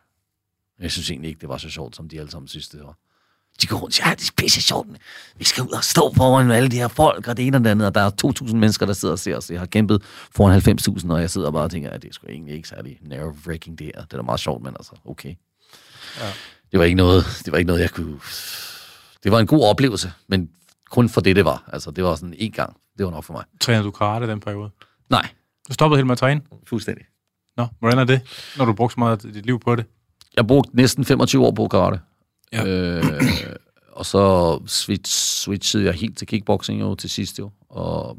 [0.79, 2.97] Jeg synes egentlig ikke, det var så sjovt, som de alle sammen synes, det var.
[3.63, 4.89] De går rundt og siger, ja, det er pisse sjovt.
[5.37, 7.71] Vi skal ud og stå foran alle de her folk, og det ene og det
[7.71, 9.51] andet, og der er 2.000 mennesker, der sidder og ser os.
[9.51, 10.03] Jeg har kæmpet
[10.37, 12.99] foran 90.000, og jeg sidder bare og tænker, at det er sgu egentlig ikke særlig
[13.03, 14.05] nerve-wracking det her.
[14.05, 15.35] Det er da meget sjovt, men altså, okay.
[16.21, 16.27] Ja.
[16.73, 18.21] Det var ikke noget, det var ikke noget, jeg kunne...
[19.25, 20.51] Det var en god oplevelse, men
[20.91, 21.65] kun for det, det var.
[21.73, 22.77] Altså, det var sådan en gang.
[22.99, 23.45] Det var nok for mig.
[23.61, 24.71] Træner du karate den periode?
[25.11, 25.29] Nej.
[25.69, 26.41] Du stoppede helt med at træne?
[26.67, 27.05] Fuldstændig.
[27.57, 28.21] Nå, hvordan er det,
[28.57, 29.85] når du brugte så meget af dit liv på det?
[30.37, 32.01] Jeg brugte næsten 25 år på karate.
[32.53, 32.67] Ja.
[32.67, 33.05] Øh,
[33.93, 38.19] og så switch, switchede jeg helt til kickboxing jo til sidst jo, og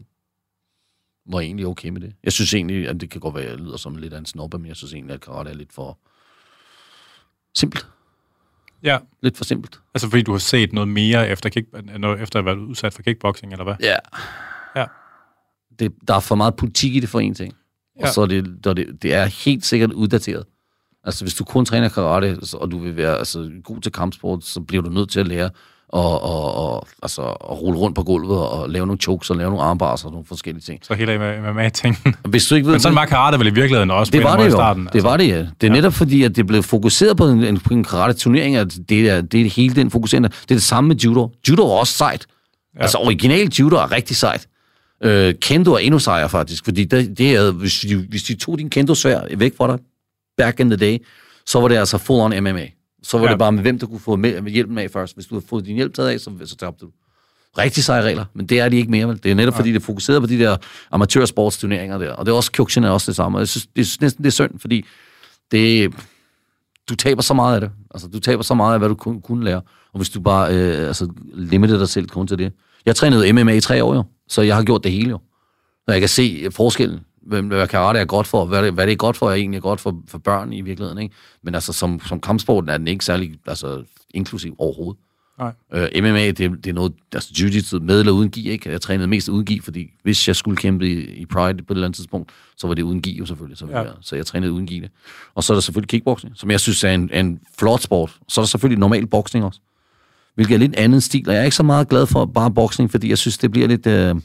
[1.26, 2.14] var egentlig okay med det.
[2.24, 4.26] Jeg synes egentlig, at det kan godt være, at jeg lyder som lidt af en
[4.26, 5.98] snobbe, men jeg synes egentlig, at karate er lidt for
[7.56, 7.88] simpelt.
[8.84, 8.98] Ja.
[9.22, 9.80] Lidt for simpelt.
[9.94, 13.02] Altså fordi du har set noget mere efter, kick, efter at have været udsat for
[13.02, 13.76] kickboxing, eller hvad?
[13.80, 13.96] Ja.
[14.76, 14.86] Ja.
[15.80, 17.54] Det, der er for meget politik i det for en ting.
[17.96, 18.12] Og ja.
[18.12, 20.46] så er det, det, det er helt sikkert uddateret.
[21.04, 24.60] Altså, hvis du kun træner karate, og du vil være altså, god til kampsport, så
[24.60, 25.50] bliver du nødt til at lære
[25.92, 29.50] og, og, og, altså, at rulle rundt på gulvet og lave nogle chokes og lave
[29.50, 30.80] nogle armbars og nogle forskellige ting.
[30.86, 31.98] Så hele MMA-ting.
[32.30, 34.46] Hvis du ikke ved, Men sådan var karate vel i virkeligheden også det var det
[34.46, 34.52] jo.
[34.52, 34.84] starten.
[34.86, 35.08] Det altså.
[35.08, 35.38] var det, ja.
[35.38, 35.70] Det er ja.
[35.70, 39.42] netop fordi, at det blev fokuseret på en, en, en karate-turnering, at det er, det
[39.42, 40.30] er hele den fokuserende.
[40.30, 41.32] Det er det samme med judo.
[41.50, 42.26] Judo er også sejt.
[42.76, 42.82] Ja.
[42.82, 44.48] Altså original judo er rigtig sejt.
[45.04, 48.58] Øh, kendo er endnu sejere faktisk, fordi det, det er, hvis, de, hvis de tog
[48.58, 49.80] din kendo-svær væk fra dig,
[50.38, 51.06] back in the day,
[51.46, 52.68] så var det altså full on MMA.
[53.04, 53.32] Så var ja.
[53.32, 55.16] det bare med, hvem du kunne få med, med hjælpen af først.
[55.16, 56.92] Hvis du havde fået din hjælp taget af, så, så tabte du.
[57.58, 59.08] Rigtig seje regler, men det er de ikke mere.
[59.08, 59.24] Vel?
[59.24, 59.60] Det er netop ja.
[59.60, 60.58] fordi, det er fokuseret på de der
[60.92, 62.12] amatørsportsturneringer der.
[62.14, 63.38] Og det er også Kyokushin er også det samme.
[63.38, 64.86] jeg synes, det er næsten det er synd, fordi
[65.52, 65.94] det,
[66.90, 67.72] du taber så meget af det.
[67.94, 69.62] Altså, du taber så meget af, hvad du kunne, kunne lære.
[69.94, 72.54] Og hvis du bare øh, altså, limiter dig selv kun til det.
[72.86, 75.20] Jeg trænede MMA i tre år jo, så jeg har gjort det hele jo.
[75.88, 78.98] Og jeg kan se forskellen hvad karate er godt for, hvad det, hvad det er
[78.98, 81.16] godt for, er egentlig godt for, for børn i virkeligheden, ikke?
[81.44, 83.84] Men altså, som, som kampsport er den ikke særlig altså,
[84.14, 85.02] inklusiv overhovedet.
[85.40, 85.52] Nej.
[85.74, 88.72] Øh, MMA, det, det er noget, altså jiu-jitsu med eller uden gi, ikke?
[88.72, 91.76] Jeg trænede mest uden gi, fordi hvis jeg skulle kæmpe i, i Pride på et
[91.76, 93.58] eller andet tidspunkt, så var det uden gi jo selvfølgelig.
[93.58, 93.80] Så, ja.
[93.80, 94.90] jeg, så jeg trænede uden gi det.
[95.36, 98.18] Og så er der selvfølgelig kickboxing, som jeg synes er en, en flot sport.
[98.28, 99.60] Så er der selvfølgelig normal boksning også,
[100.36, 102.92] hvilket er lidt andet stil, og jeg er ikke så meget glad for bare boksning,
[102.92, 103.88] fordi jeg synes, det bliver lidt...
[103.88, 104.16] Øh,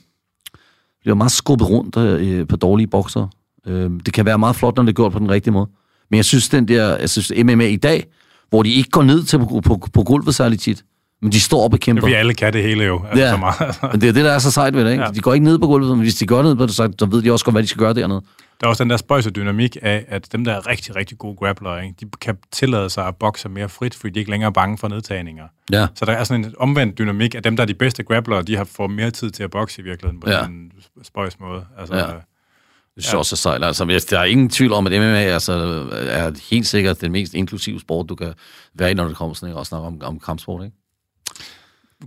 [1.07, 3.27] bliver meget skubbet rundt øh, på dårlige bokser.
[3.67, 5.69] Øh, det kan være meget flot, når det er gjort på den rigtige måde.
[6.11, 8.07] Men jeg synes, den der, jeg synes MMA i dag,
[8.51, 10.85] hvor de ikke går ned til på, på, på gulvet særlig tit,
[11.23, 12.07] men de står op og kæmper.
[12.07, 13.03] Vi alle kan det hele jo.
[13.11, 13.79] Altså ja, meget.
[13.93, 14.91] men det er det, der er så sejt ved det.
[14.91, 15.05] Ikke?
[15.05, 15.11] Ja.
[15.11, 17.07] De går ikke ned på gulvet, men hvis de går ned på det, så, så
[17.07, 18.23] ved de også godt, hvad de skal gøre dernede.
[18.61, 21.37] Der er også den der spøjse dynamik af, at dem, der er rigtig, rigtig gode
[21.37, 24.53] grapplere, ikke, de kan tillade sig at bokse mere frit, fordi de ikke længere er
[24.53, 25.49] bange for nedtagninger.
[25.73, 25.87] Ja.
[25.95, 28.57] Så der er sådan en omvendt dynamik, at dem, der er de bedste grapplere, de
[28.57, 30.45] har fået mere tid til at bokse i virkeligheden på ja.
[30.45, 30.73] en
[31.03, 31.67] spøjs måde.
[31.79, 32.07] Altså, ja.
[32.97, 33.19] Det synes ja.
[33.19, 33.65] også er sejt.
[33.65, 35.53] Altså, der er ingen tvivl om, at MMA altså,
[35.93, 38.35] er helt sikkert den mest inklusive sport, du kan
[38.75, 39.59] være i, når det kommer sådan, ikke?
[39.59, 40.65] og snakke om, om kampsport.
[40.65, 40.77] Ikke?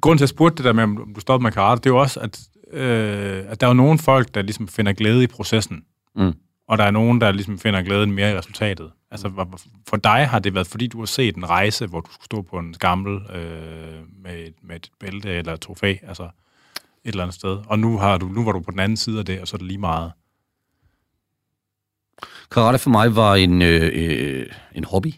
[0.02, 1.98] Grunden til at spurgte det der med, om du stoppede med karate, det er jo
[1.98, 2.40] også, at,
[2.74, 5.84] øh, at der er jo nogle folk, der ligesom finder glæde i processen.
[6.20, 6.34] Mm.
[6.68, 8.92] Og der er nogen, der ligesom finder glæden mere i resultatet.
[9.12, 9.46] Altså,
[9.88, 12.42] for dig har det været, fordi du har set en rejse, hvor du skulle stå
[12.42, 16.30] på en skammel øh, med, et, med et bælte eller et trofæ, altså et
[17.04, 17.58] eller andet sted.
[17.68, 19.56] Og nu, har du, nu var du på den anden side af det, og så
[19.56, 20.12] er det lige meget.
[22.52, 25.14] Karate for mig var en, øh, øh, en hobby.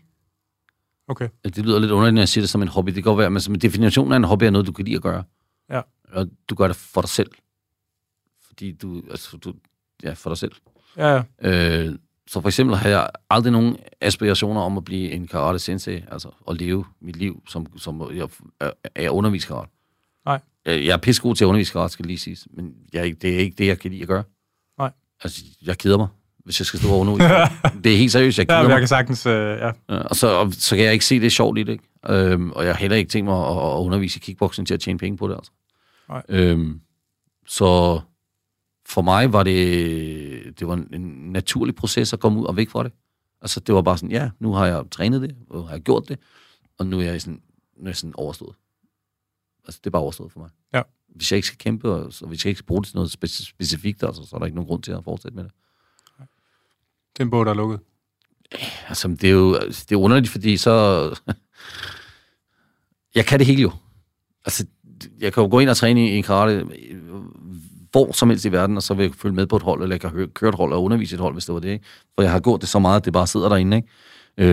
[1.07, 1.29] Okay.
[1.43, 2.87] Det lyder lidt underligt, når jeg siger det som en hobby.
[2.87, 5.01] Det kan godt være, men definitionen af en hobby er noget, du kan lide at
[5.01, 5.23] gøre.
[5.69, 5.81] Ja.
[6.11, 7.31] Og du gør det for dig selv.
[8.47, 9.53] Fordi du, altså, du,
[10.03, 10.51] ja, for dig selv.
[10.97, 11.21] Ja.
[11.41, 11.95] Øh,
[12.27, 16.29] så for eksempel har jeg aldrig nogen aspirationer om at blive en karate sensei, altså
[16.49, 18.27] at leve mit liv som, som jeg
[18.59, 19.71] er, er undervist karate.
[20.25, 20.39] Nej.
[20.65, 23.55] Jeg er pissegod til at undervise karate, skal lige siges, men jeg, det er ikke
[23.57, 24.23] det, jeg kan lide at gøre.
[24.77, 24.91] Nej.
[25.23, 26.07] Altså, jeg keder mig,
[26.45, 27.27] hvis jeg skal stå og undervise.
[27.83, 28.71] det er helt seriøst, jeg keder ja, mig.
[28.71, 29.71] jeg kan sagtens, øh, ja.
[29.89, 31.83] Og så, og, så kan jeg ikke se det sjovt i det, ikke?
[32.09, 34.79] Øhm, og jeg har heller ikke tænkt mig at, at undervise i kickboxing til at
[34.79, 35.51] tjene penge på det, altså.
[36.09, 36.21] Nej.
[36.29, 36.81] Øhm,
[37.47, 38.01] så
[38.91, 41.01] for mig var det, det var en,
[41.31, 42.91] naturlig proces at komme ud og væk fra det.
[43.41, 46.09] Altså, det var bare sådan, ja, nu har jeg trænet det, og har jeg gjort
[46.09, 46.19] det,
[46.77, 47.41] og nu er jeg sådan,
[47.77, 48.55] næsten overstået.
[49.65, 50.49] Altså, det er bare overstået for mig.
[50.73, 50.81] Ja.
[51.07, 53.09] Hvis jeg ikke skal kæmpe, og så hvis jeg ikke skal bruge det til noget
[53.09, 55.51] spe- specifikt, altså, så er der ikke nogen grund til at fortsætte med det.
[57.19, 57.79] Er en bog, der er lukket.
[58.87, 60.73] Altså, det er jo det er underligt, fordi så...
[63.15, 63.71] jeg kan det hele jo.
[64.45, 64.65] Altså,
[65.19, 66.65] jeg kan jo gå ind og træne i, i karate
[67.91, 69.93] hvor som helst i verden, og så vil jeg følge med på et hold, eller
[69.93, 71.69] jeg kan høre, køre et hold og undervise et hold, hvis det var det.
[71.69, 71.85] Ikke?
[72.15, 73.77] For jeg har gjort det så meget, at det bare sidder derinde.
[73.77, 73.87] Ikke?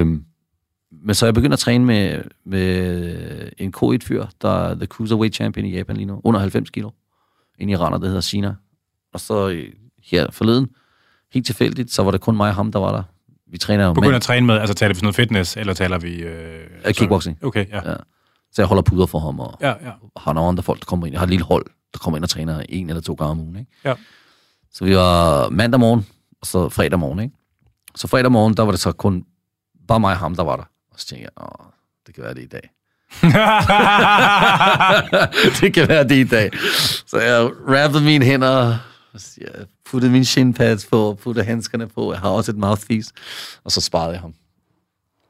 [0.00, 0.24] Øhm,
[1.02, 5.66] men så jeg begyndt at træne med, med en K1-fyr, der er the cruiserweight champion
[5.66, 6.90] i Japan lige nu, under 90 kilo.
[7.58, 8.54] En iraner, der hedder Sina.
[9.14, 9.72] Og så øh,
[10.04, 10.68] her forleden,
[11.32, 13.02] helt tilfældigt, så var det kun mig og ham, der var der.
[13.50, 15.98] Vi træner jo Begynder at træne med, altså taler vi sådan noget fitness, eller taler
[15.98, 16.14] vi...
[16.22, 17.44] Øh, kickboxing.
[17.44, 17.90] Okay, ja.
[17.90, 17.96] Ja.
[18.52, 19.92] Så jeg holder puder for ham, og Ja, ja.
[20.16, 21.12] har nogle andre folk, der kommer ind.
[21.12, 23.40] Jeg har et lille hold, der kommer ind og træner en eller to gange om
[23.40, 23.56] ugen.
[23.56, 23.70] Ikke?
[23.84, 23.94] Ja.
[24.72, 26.06] Så vi var mandag morgen,
[26.40, 27.20] og så fredag morgen.
[27.20, 27.34] Ikke?
[27.96, 29.24] Så fredag morgen, der var det så kun
[29.88, 30.64] bare mig og ham, der var der.
[30.90, 31.66] Og så tænkte jeg, Åh,
[32.06, 32.70] det kan være det i dag.
[35.60, 36.50] det kan være det i dag.
[37.06, 38.78] Så jeg rappede mine hænder,
[39.40, 43.12] jeg puttede mine shin pads på, puttede handskerne på, jeg har også et mouthpiece,
[43.64, 44.34] og så sparede jeg ham.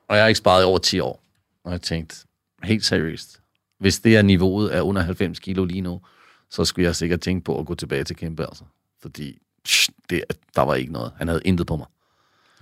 [0.09, 1.23] Og jeg har ikke sparet i over 10 år.
[1.65, 2.17] Og jeg tænkte,
[2.63, 3.41] helt seriøst,
[3.81, 6.01] hvis det er niveauet af under 90 kilo lige nu,
[6.51, 8.65] så skulle jeg sikkert tænke på at gå tilbage til kæmpe, altså.
[9.03, 10.25] Fordi psh, det,
[10.57, 11.13] der var ikke noget.
[11.17, 11.87] Han havde intet på mig.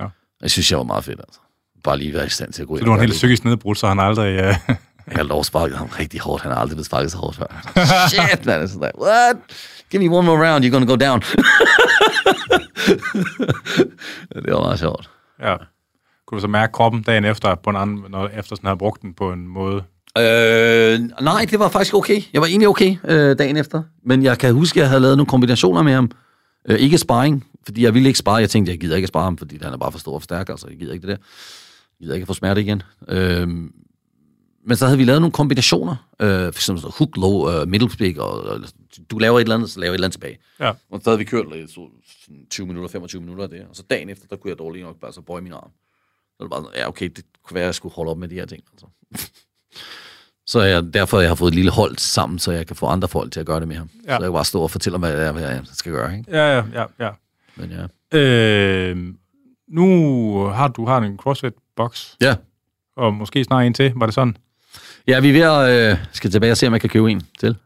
[0.00, 0.06] Ja.
[0.42, 1.40] Jeg synes, jeg var meget fedt, altså.
[1.84, 2.80] Bare lige være i stand til at gå ind.
[2.80, 4.38] Så du gøre helt psykisk nedbrudt, så han aldrig...
[4.40, 4.54] Øh...
[5.10, 6.42] Jeg har lov sparket ham rigtig hårdt.
[6.42, 7.46] Han har aldrig blevet sparket så hårdt før.
[8.12, 8.68] Shit, man.
[8.68, 9.36] Sådan der, what?
[9.90, 11.20] Give me one more round, you're gonna go down.
[14.44, 15.10] det var meget sjovt.
[15.42, 15.56] ja.
[16.26, 19.02] Kunne du så mærke kroppen dagen efter, på en anden, når, efter sådan havde brugt
[19.02, 19.84] den på en måde?
[20.16, 22.22] Øh, nej, det var faktisk okay.
[22.32, 23.82] Jeg var egentlig okay øh, dagen efter.
[24.04, 26.10] Men jeg kan huske, at jeg havde lavet nogle kombinationer med ham.
[26.68, 28.36] Øh, ikke sparring, fordi jeg ville ikke spare.
[28.36, 30.24] Jeg tænkte, jeg gider ikke spare ham, fordi han er bare for stor og for
[30.24, 30.48] stærk.
[30.48, 31.24] Altså, jeg gider ikke det der.
[32.00, 32.82] Jeg gider ikke få smerte igen.
[33.08, 33.48] Øh,
[34.68, 36.08] men så havde vi lavet nogle kombinationer.
[36.20, 38.60] Øh, for eksempel så hook, low, øh, middle stick, og, og
[39.10, 40.38] du laver et eller andet, så laver jeg et eller andet tilbage.
[40.60, 40.72] Ja.
[40.90, 41.88] Og så havde vi kørt lidt, så,
[42.24, 43.60] sådan 20 minutter, 25 minutter af det.
[43.70, 45.70] Og så dagen efter, der kunne jeg dårligt nok bare så bøje min arm.
[45.70, 48.18] Så var det bare sådan, ja okay, det kunne være, at jeg skulle holde op
[48.18, 48.62] med de her ting.
[48.72, 48.86] Altså.
[50.46, 53.08] så jeg, derfor jeg har fået et lille hold sammen, så jeg kan få andre
[53.08, 53.90] folk til at gøre det med ham.
[54.04, 54.08] Ja.
[54.08, 56.16] Så jeg kan bare stå og fortælle mig, hvad jeg skal gøre.
[56.18, 56.30] Ikke?
[56.30, 56.84] Ja, ja, ja.
[57.00, 57.10] ja.
[57.56, 57.70] Men
[58.12, 58.18] ja.
[58.18, 58.96] Øh,
[59.68, 59.86] nu
[60.48, 62.34] har du har en CrossFit-boks, Ja.
[62.96, 63.92] og måske snart en til.
[63.96, 64.36] Var det sådan?
[65.06, 65.40] Ja, vi er ved
[65.86, 67.56] at øh, skal tilbage og se, om jeg kan købe en til,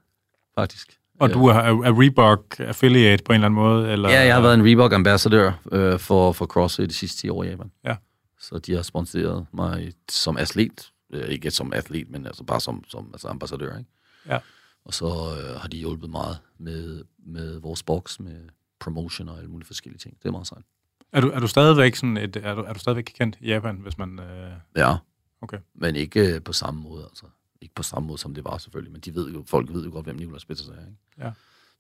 [0.55, 0.97] faktisk.
[1.21, 3.93] Og du er, er Reebok affiliate på en eller anden måde?
[3.93, 4.11] Eller?
[4.11, 7.45] Ja, jeg har været en Reebok ambassadør øh, for, for CrossFit de sidste 10 år
[7.45, 7.71] i Japan.
[7.85, 7.97] Ja.
[8.41, 10.87] Så de har sponsoreret mig som atlet.
[11.11, 13.79] Øh, ikke som atlet, men altså bare som, som altså ambassadør.
[13.79, 13.91] Ikke?
[14.27, 14.39] Ja.
[14.85, 18.49] Og så øh, har de hjulpet meget med, med vores boks, med
[18.81, 20.19] promotion og alle mulige forskellige ting.
[20.23, 20.65] Det er meget sejt.
[21.13, 23.77] Er du, er du stadigvæk sådan et, er du, er du stadigvæk kendt i Japan,
[23.77, 24.19] hvis man...
[24.19, 24.53] Øh...
[24.77, 24.97] Ja.
[25.41, 25.59] Okay.
[25.75, 27.27] Men ikke øh, på samme måde, altså.
[27.63, 29.91] Ikke på samme måde, som det var selvfølgelig, men de ved jo, folk ved jo
[29.91, 30.99] godt, hvem Nicolas Peters er, ikke?
[31.19, 31.25] Ja.
[31.25, 31.31] Det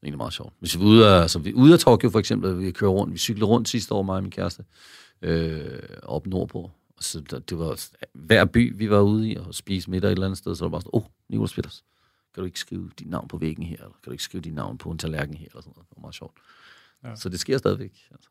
[0.02, 0.52] er egentlig meget sjovt.
[0.58, 2.90] Hvis vi er ude af, altså, vi er ude af Tokyo for eksempel, vi kører
[2.90, 4.64] rundt, vi cyklede rundt sidste år, mig og min kæreste,
[5.22, 6.70] øh, op nordpå.
[7.00, 10.38] Så det var hver by, vi var ude i, og spise middag et eller andet
[10.38, 11.84] sted, så var det bare sådan, åh, oh, Nicolas Peters,
[12.34, 14.54] kan du ikke skrive dit navn på væggen her, eller kan du ikke skrive dit
[14.54, 15.88] navn på en tallerken her, eller sådan noget.
[15.88, 16.36] Det var meget sjovt.
[17.04, 17.16] Ja.
[17.16, 18.08] Så det sker stadigvæk.
[18.10, 18.30] Altså.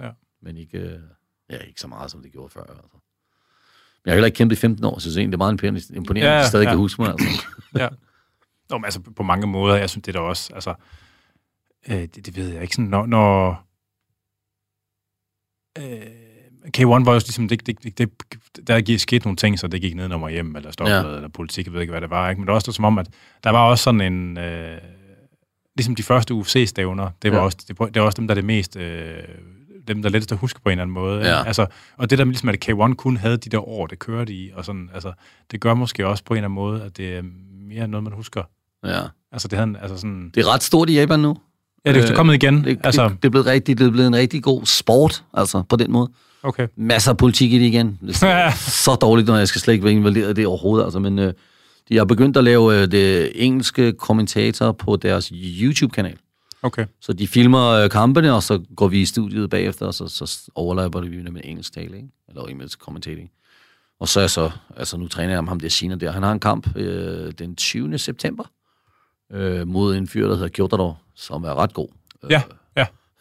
[0.00, 0.10] Ja.
[0.40, 1.00] Men ikke, øh,
[1.50, 2.62] ja, ikke så meget, som det gjorde før.
[2.62, 2.82] Altså.
[2.92, 5.38] Men jeg har heller ikke kæmpet i 15 år, så jeg synes egentlig, det er
[5.38, 6.70] meget imponerende, imponerende Ja, at de stadig ja.
[6.70, 7.10] kan huske mig.
[7.10, 7.46] Altså.
[7.82, 7.88] ja.
[8.70, 10.74] Nå, men altså på mange måder, jeg synes det er da også, altså,
[11.88, 13.66] øh, det, det ved jeg ikke, sådan, når, når
[15.78, 16.19] øh,
[16.78, 18.10] K1 var også ligesom, det, det, det, det,
[18.66, 21.16] der gik sket nogle ting, så det gik ned og hjem, eller stoppet, ja.
[21.16, 22.40] Eller politik, jeg ved ikke, hvad det var, ikke?
[22.40, 23.06] men det var også som om, at
[23.44, 24.78] der var også sådan en, øh,
[25.76, 27.44] ligesom de første UFC-stævner, det var, ja.
[27.44, 29.14] Også, det, det var også dem, der er det mest, øh,
[29.88, 31.28] dem, der er lettest at huske på en eller anden måde.
[31.28, 31.44] Ja.
[31.44, 31.66] Altså,
[31.96, 34.50] og det der med, ligesom, at K1 kun havde de der år, det kørte i,
[34.54, 35.12] og sådan, altså,
[35.50, 37.22] det gør måske også på en eller anden måde, at det er
[37.68, 38.42] mere noget, man husker.
[38.84, 39.00] Ja.
[39.32, 40.30] Altså, det havde altså sådan...
[40.34, 41.36] Det er ret stort i Japan nu.
[41.84, 42.64] Ja, det er Øh, kommet igen.
[42.64, 45.62] Det, altså, det, det, er blevet rigtig, det er blevet en rigtig god sport, altså
[45.62, 46.10] på den måde.
[46.42, 46.68] Okay.
[46.76, 47.98] Masser af politik i det igen.
[48.06, 50.84] Det er så dårligt, når jeg skal slet ikke være involveret i det overhovedet.
[50.84, 51.32] Altså, men øh,
[51.88, 56.16] de har begyndt at lave øh, det engelske kommentator på deres YouTube-kanal.
[56.62, 56.86] Okay.
[57.00, 60.50] Så de filmer øh, kampene, og så går vi i studiet bagefter, og så, så
[60.54, 62.08] overlapper vi med engelsk tale, ikke?
[62.28, 63.30] eller engelsk commentating.
[64.00, 66.10] Og så er jeg så, altså nu træner jeg med ham der Sina der.
[66.10, 67.98] Han har en kamp øh, den 20.
[67.98, 68.44] september
[69.32, 71.88] øh, mod en fyr, der hedder Kjotador, som er ret god.
[72.24, 72.42] Øh, Ja, ja,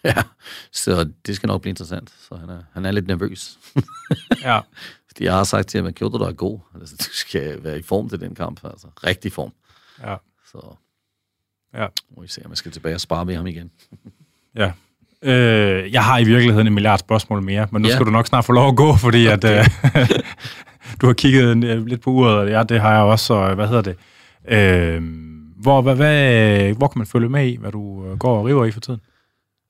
[0.15, 0.23] ja.
[0.71, 2.09] Så det skal nok blive interessant.
[2.29, 3.59] Så han er, han er lidt nervøs.
[4.43, 4.59] ja.
[5.07, 6.59] Fordi jeg har sagt til ham, at Kjotador er god.
[6.79, 8.59] Altså, du skal være i form til den kamp.
[8.63, 9.51] Altså, rigtig form.
[10.03, 10.15] Ja,
[10.51, 10.75] Så
[11.73, 11.85] ja,
[12.15, 13.71] må vi se, om jeg skal tilbage og spare med ham igen.
[14.55, 14.71] ja.
[15.21, 17.93] Øh, jeg har i virkeligheden en milliard spørgsmål mere, men nu Ja.
[17.95, 19.65] skal du nok snart få lov at gå, fordi at, øh,
[21.01, 23.67] du har kigget øh, lidt på uret, og ja, det har jeg også, og hvad
[23.67, 23.95] hedder det?
[24.47, 25.03] Øh,
[25.61, 28.65] hvor, hvad, hvad, hvor kan man følge med i, hvad du øh, går og river
[28.65, 28.99] i for tiden?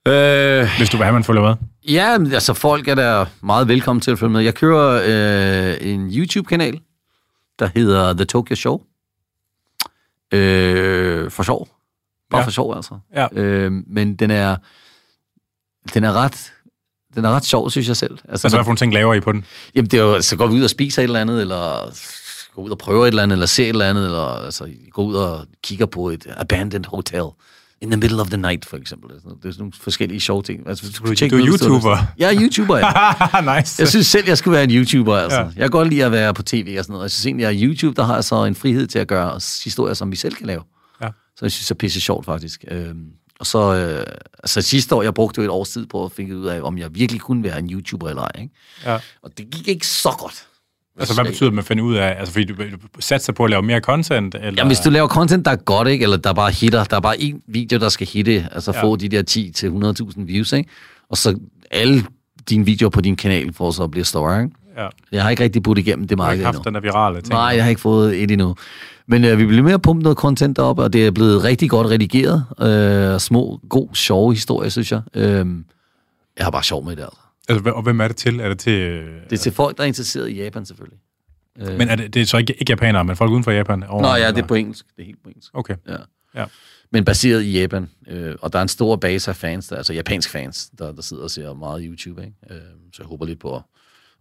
[0.10, 1.56] Øh, Hvis du vil have, man følger med.
[1.94, 4.42] Ja, altså folk er der meget velkommen til at følge med.
[4.42, 6.80] Jeg kører øh, en YouTube-kanal,
[7.60, 8.82] der hedder The Tokyo Show.
[10.32, 11.68] Øh, for sjov.
[12.30, 12.42] Bare Ja.
[12.42, 12.46] ja.
[12.46, 13.00] for sjov, altså.
[13.16, 13.28] Ja.
[13.34, 14.56] Øh, men den er,
[15.94, 16.54] den er ret...
[17.16, 18.12] Den er ret sjov, synes jeg selv.
[18.12, 19.46] Altså, Altså, hvad for nogle ting laver I på den?
[19.76, 21.90] Jamen, det er jo, så går vi ud og spiser et eller andet, eller
[22.56, 25.04] går ud og prøver et eller andet, eller ser et eller andet, eller altså, går
[25.04, 27.24] ud og kigger på et abandoned hotel
[27.82, 29.10] in the middle of the night, for eksempel.
[29.10, 30.68] Det er sådan nogle forskellige sjove ting.
[30.70, 31.98] Altså, Du, du er YouTuber.
[32.18, 33.56] Jeg er YouTuber, ja.
[33.58, 33.76] nice.
[33.82, 35.38] Jeg synes selv, jeg skulle være en YouTuber, altså.
[35.40, 35.44] Ja.
[35.44, 35.50] Ja.
[35.56, 37.04] Jeg kan godt lide at være på tv og sådan noget.
[37.04, 39.94] Jeg synes egentlig, at YouTube, der har jeg så en frihed til at gøre historier,
[39.94, 40.62] som vi selv kan lave.
[41.02, 41.08] Ja.
[41.08, 42.66] Så jeg synes, det er pisse sjovt, faktisk.
[42.68, 43.06] Øhm,
[43.40, 44.06] og så, øh,
[44.44, 46.78] altså sidste år, jeg brugte jo et års tid på at finde ud af, om
[46.78, 48.32] jeg virkelig kunne være en YouTuber eller ej.
[48.42, 48.54] Ikke?
[48.86, 48.98] Ja.
[49.24, 50.48] Og det gik ikke så godt.
[51.00, 52.16] Altså, hvad betyder det, at man finder ud af?
[52.20, 54.36] Altså, fordi du, du satser på at lave mere content?
[54.36, 54.52] Eller?
[54.58, 56.04] Jamen, hvis du laver content, der er godt, ikke?
[56.04, 58.84] eller der bare hitter, der er bare en video, der skal hitte, altså Ja.
[58.84, 59.24] få de der
[60.18, 60.70] 10-100.000 views, ikke?
[61.10, 61.40] og så
[61.72, 62.04] alle
[62.50, 64.44] dine videoer på din kanal får så bliver større.
[64.44, 64.56] Ikke?
[64.78, 64.88] Ja.
[65.12, 66.66] Jeg har ikke rigtig budt igennem det Du har marked ikke haft endnu.
[66.68, 67.30] den der virale ting?
[67.30, 68.56] Nej, jeg har ikke fået et endnu.
[69.08, 71.88] Men øh, vi bliver mere pumpe noget content op, og det er blevet rigtig godt
[71.88, 72.46] redigeret.
[73.14, 75.02] Øh, små, god, sjove historier, synes jeg.
[75.16, 75.46] Øh,
[76.38, 77.20] jeg har bare sjov med det, altså.
[77.50, 78.40] Altså, og hvem er det til?
[78.40, 78.74] Er det til...
[78.82, 81.00] øh, Det er til folk, der er interesseret i Japan, selvfølgelig.
[81.60, 83.84] Øh, Men er det, det er så ikke, ikke japanere, men folk uden for Japan?
[83.84, 84.44] Over, Nå ja, det eller?
[84.44, 84.86] er på engelsk.
[84.96, 85.50] Det er helt på engelsk.
[85.54, 85.76] Okay.
[85.88, 85.96] Ja.
[86.36, 86.46] Ja.
[86.92, 87.90] Men baseret i Japan.
[88.08, 91.02] Øh, og der er en stor base af fans, der, altså japansk fans, der, der
[91.02, 92.22] sidder og ser meget YouTube.
[92.22, 92.34] Ikke?
[92.52, 92.58] Øh,
[92.94, 93.62] så jeg håber lidt på at,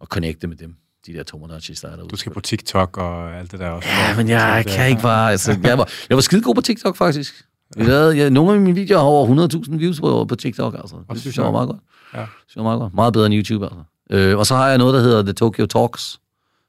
[0.01, 0.75] at connecte med dem.
[1.05, 2.09] De der Tomonachis, der er derude.
[2.09, 3.89] Du skal på TikTok og alt det der også.
[3.89, 5.31] Ja, men jeg det- kan ikke bare...
[5.31, 7.45] Altså, jeg, var, jeg var skide god på TikTok, faktisk.
[7.77, 10.95] Jeg lavede, jeg, nogle af mine videoer har over 100.000 views på, på TikTok, altså.
[11.11, 11.79] Det synes jeg var meget godt.
[12.13, 12.19] Ja.
[12.19, 12.93] Det synes jeg var meget godt.
[12.93, 13.79] Meget bedre end YouTube, altså.
[14.11, 16.19] Øh, og så har jeg noget, der hedder The Tokyo Talks,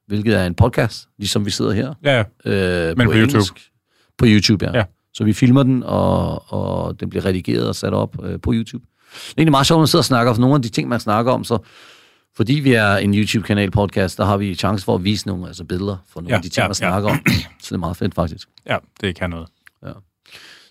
[0.07, 1.95] hvilket er en podcast, ligesom vi sidder her.
[2.05, 3.61] Ja, Øh, Men på YouTube.
[4.19, 4.71] På YouTube, ja.
[4.73, 4.79] Ja.
[4.79, 4.85] ja.
[5.15, 8.85] Så vi filmer den, og, og den bliver redigeret og sat op øh, på YouTube.
[9.13, 10.89] Det er egentlig meget sjovt, at man sidder og snakker, for nogle af de ting,
[10.89, 11.59] man snakker om, så
[12.37, 15.65] fordi vi er en YouTube-kanal podcast, der har vi chance for at vise nogle altså
[15.65, 16.75] billeder for nogle Ja, af de ting, ja, man ja.
[16.75, 17.19] snakker om.
[17.63, 18.49] Så det er meget fedt, faktisk.
[18.67, 19.49] ja, det kan noget.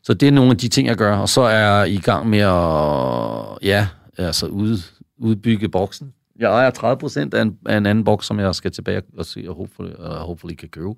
[0.03, 1.17] Så det er nogle af de ting, jeg gør.
[1.17, 4.77] Og så er jeg i gang med at ja, altså ud,
[5.17, 6.13] udbygge boksen.
[6.39, 9.26] Jeg ejer 30 procent af, en, af en anden boks, som jeg skal tilbage og
[9.26, 10.93] se, og hopefully, uh, hopefully kan købe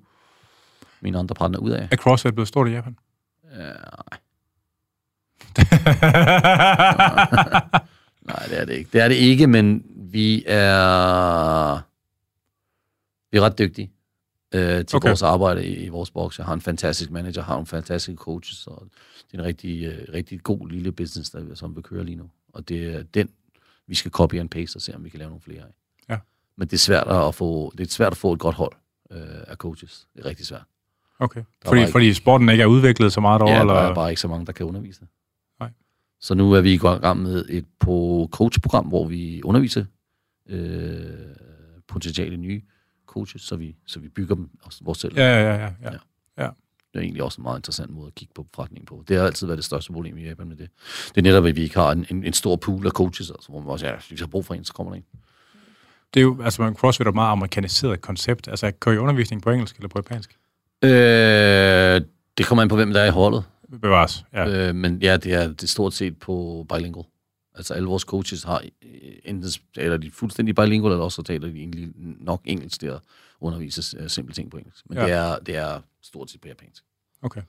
[1.00, 1.88] mine andre partner ud af.
[1.90, 2.96] Er CrossFit blevet stort i Japan?
[3.56, 3.72] Ja,
[8.28, 8.90] nej, det er det ikke.
[8.92, 11.74] Det er det ikke, men vi er,
[13.32, 13.90] vi er ret dygtige
[14.54, 15.08] øh, til Okay.
[15.08, 16.38] vores arbejde i, i vores boks.
[16.38, 18.86] Jeg har en fantastisk manager, har nogle fantastiske coaches, og
[19.30, 22.30] det er en rigtig, øh, rigtig god lille business, der, som vi kører lige nu.
[22.52, 23.28] Og det er den,
[23.86, 25.72] vi skal copy and paste og se, om vi kan lave nogle flere af.
[26.08, 26.18] Ja.
[26.56, 28.72] Men det er svært at få, det er svært at få et godt hold
[29.10, 29.18] øh,
[29.48, 30.06] af coaches.
[30.14, 30.62] Det er rigtig svært.
[31.18, 31.40] Okay.
[31.40, 33.52] var Fordi, ikke- fordi sporten ikke er udviklet så meget over?
[33.52, 33.74] Ja, eller?
[33.74, 35.06] der er bare ikke så mange, der kan undervise.
[35.60, 35.70] Nej.
[36.20, 39.84] Så nu er vi i gang med et på coachprogram, hvor vi underviser
[40.48, 41.04] øh,
[41.88, 42.62] potentielle nye
[43.12, 45.12] coaches, så vi, så vi bygger dem også vores selv.
[45.16, 45.70] Ja, ja, ja.
[45.82, 45.90] ja.
[46.38, 46.48] Ja.
[46.92, 49.04] Det er egentlig også en meget interessant måde at kigge på forretningen på.
[49.08, 50.68] Det har altid været det største problem i Japan med det.
[51.08, 53.48] Det er netop, at vi ikke har en, en, en stor pool af coaches, altså,
[53.48, 55.04] hvor man også, ja, hvis vi har brug for en, så kommer der en.
[56.14, 58.48] Det er jo, altså, man- CrossFit er et meget amerikaniseret koncept.
[58.48, 60.36] Altså, kører I undervisning på engelsk eller på japansk?
[60.84, 62.00] Øh,
[62.38, 63.44] det kommer an på, hvem der er i holdet.
[63.82, 64.48] Bevares, ja.
[64.48, 64.68] Ja.
[64.68, 67.04] Øh, men ja, det er, det er stort set på bilingual.
[67.54, 71.48] Altså alle vores coaches har øh, enten taler de fuldstændig bilingual, eller også så taler
[71.48, 72.98] de egentlig nok engelsk der
[73.40, 74.88] underviser uh, simple ting på engelsk.
[74.88, 75.06] Men Ja.
[75.06, 75.08] ja.
[75.08, 76.84] det, er, det er stort set på japansk.
[77.22, 77.42] Okay.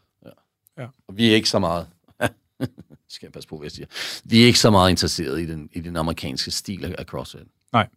[1.07, 1.87] Og vi er ikke så meget...
[3.07, 3.87] skal jeg passe på, hvad jeg siger.
[4.23, 7.47] Vi er ikke så meget interesseret i den, i den amerikanske stil af, af CrossFit.
[7.73, 7.89] Nej.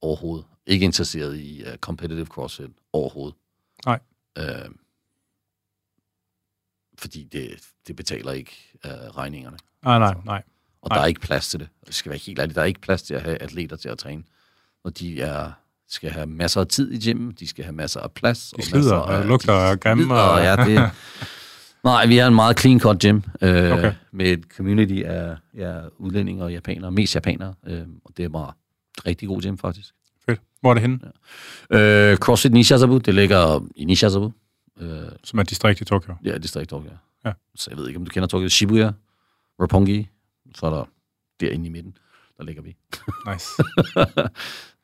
[0.00, 0.46] Overhovedet.
[0.66, 3.38] Ikke interesseret i uh, competitive CrossFit overhovedet.
[3.86, 4.00] Nej.
[4.40, 4.74] Uh,
[6.98, 7.50] fordi det,
[7.86, 8.52] det betaler ikke
[8.84, 9.56] uh, regningerne.
[9.82, 10.42] Nej, nej, nej.
[10.82, 10.96] Og Nej.
[10.98, 11.68] der er ikke plads til det.
[11.86, 13.98] Jeg skal være helt ærlig, der er ikke plads til at have atleter til at
[13.98, 14.22] træne.
[14.84, 15.50] Og de er,
[15.88, 18.52] skal have masser af tid i gymmen, de skal have masser af plads.
[18.56, 20.90] De slider masser og lugter og slider, og- ja, det,
[21.84, 23.92] Nej, vi er en meget clean cut gym, øh, Okay.
[24.12, 28.52] med et community af ja, udlændinge og japanere, mest japanere, øh, og det er bare
[28.98, 29.88] et rigtig god gym faktisk.
[30.28, 30.40] Fedt.
[30.60, 30.98] Hvor er det henne?
[31.70, 34.32] Øh, CrossFit Nishizabu, det ligger i Nishizabu,
[34.80, 34.88] øh,
[35.24, 36.14] Som er et distrikt i Tokyo.
[36.24, 36.90] ja, distrikt Tokyo.
[37.24, 37.32] Ja.
[37.54, 38.48] Så jeg ved ikke, om du kender Tokyo.
[38.48, 38.90] Shibuya,
[39.62, 40.08] Roppongi,
[40.54, 40.84] så er der
[41.40, 41.98] derinde i midten,
[42.38, 42.76] der ligger vi.
[43.32, 43.48] Nice.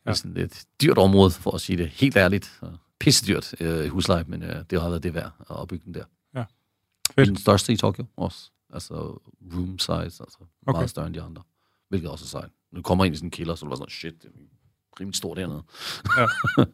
[0.04, 2.58] Det er sådan et dyrt område, for at sige det helt ærligt.
[2.60, 5.94] Og Pisse dyrt øh, husleje, men øh, det har været det værd at opbygge den
[5.94, 6.04] der.
[6.34, 6.44] Ja.
[7.14, 7.28] Fedt.
[7.28, 8.50] den største i Tokyo også.
[8.72, 8.94] Altså
[9.54, 10.36] room size, altså
[10.66, 10.76] Okay.
[10.78, 11.42] meget større end de andre.
[11.88, 12.50] hvilket også er sejt.
[12.72, 15.16] Nu kommer ind i sådan en kælder, så er det sådan, shit, det er rimelig
[15.16, 15.62] stort dernede.
[16.18, 16.26] Ja.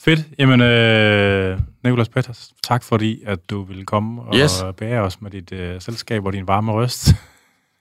[0.00, 0.20] Fedt.
[0.38, 4.62] Jamen, øh, Nicolas Peters, tak fordi, at du ville komme og Yes.
[4.76, 7.08] bære os med dit øh, selskab og din varme røst.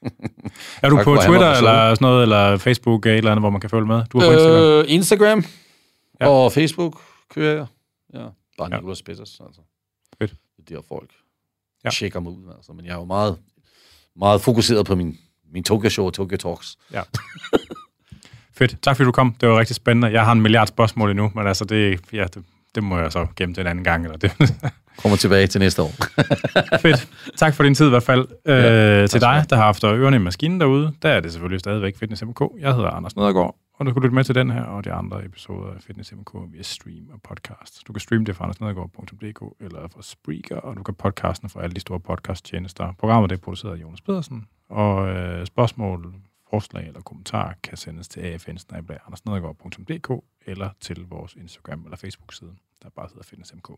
[0.83, 3.49] er du Tak på Twitter eller sådan noget, eller Facebook eller et eller andet, hvor
[3.49, 4.03] man kan følge med?
[4.13, 4.63] Du er på Instagram.
[4.63, 5.43] Øh, Instagram
[6.21, 6.27] Ja.
[6.27, 7.65] og Facebook kører jeg.
[8.13, 8.25] Ja,
[8.57, 8.77] bare Ja.
[8.77, 9.61] Nicolas Peters, altså.
[10.19, 10.33] Fedt.
[10.67, 11.09] Det er der folk
[11.85, 11.89] Ja.
[11.89, 12.73] tjekker mig ud, altså.
[12.73, 13.37] Men jeg er jo meget,
[14.15, 15.17] meget fokuseret på min,
[15.53, 16.77] min Tokyo Show og Tokyo Talks.
[16.93, 17.01] Ja.
[18.53, 18.77] Fedt.
[18.81, 19.35] Tak fordi du kom.
[19.41, 20.07] Det var rigtig spændende.
[20.11, 22.43] Jeg har en milliard spørgsmål endnu, men altså det, ja, det,
[22.77, 24.05] det må jeg så gemme til en anden gang.
[24.05, 24.31] Eller det.
[25.01, 25.91] Kommer tilbage til næste år.
[26.83, 27.09] Fedt.
[27.37, 28.27] Tak for din tid i hvert fald.
[28.45, 31.59] Ja, øh, til dig, der har haft ørerne i maskinen derude, der er det selvfølgelig
[31.59, 32.41] stadigvæk Fitness MK.
[32.59, 35.25] Jeg hedder Anders Nedergaard, og du kan lytte med til den her og de andre
[35.25, 37.87] episoder af Fitness MK via stream og podcast.
[37.87, 41.73] Du kan streame det fra andersnedergaard.dk eller fra Spreaker, og du kan podcasten fra alle
[41.73, 42.93] de store podcasttjenester.
[42.99, 46.13] Programmet det er produceret af Jonas Pedersen, og øh, spørgsmål,
[46.49, 48.47] forslag eller kommentarer kan sendes til afn
[50.47, 53.69] eller til vores Instagram eller Facebook-side, der bare hedder Fitness MK.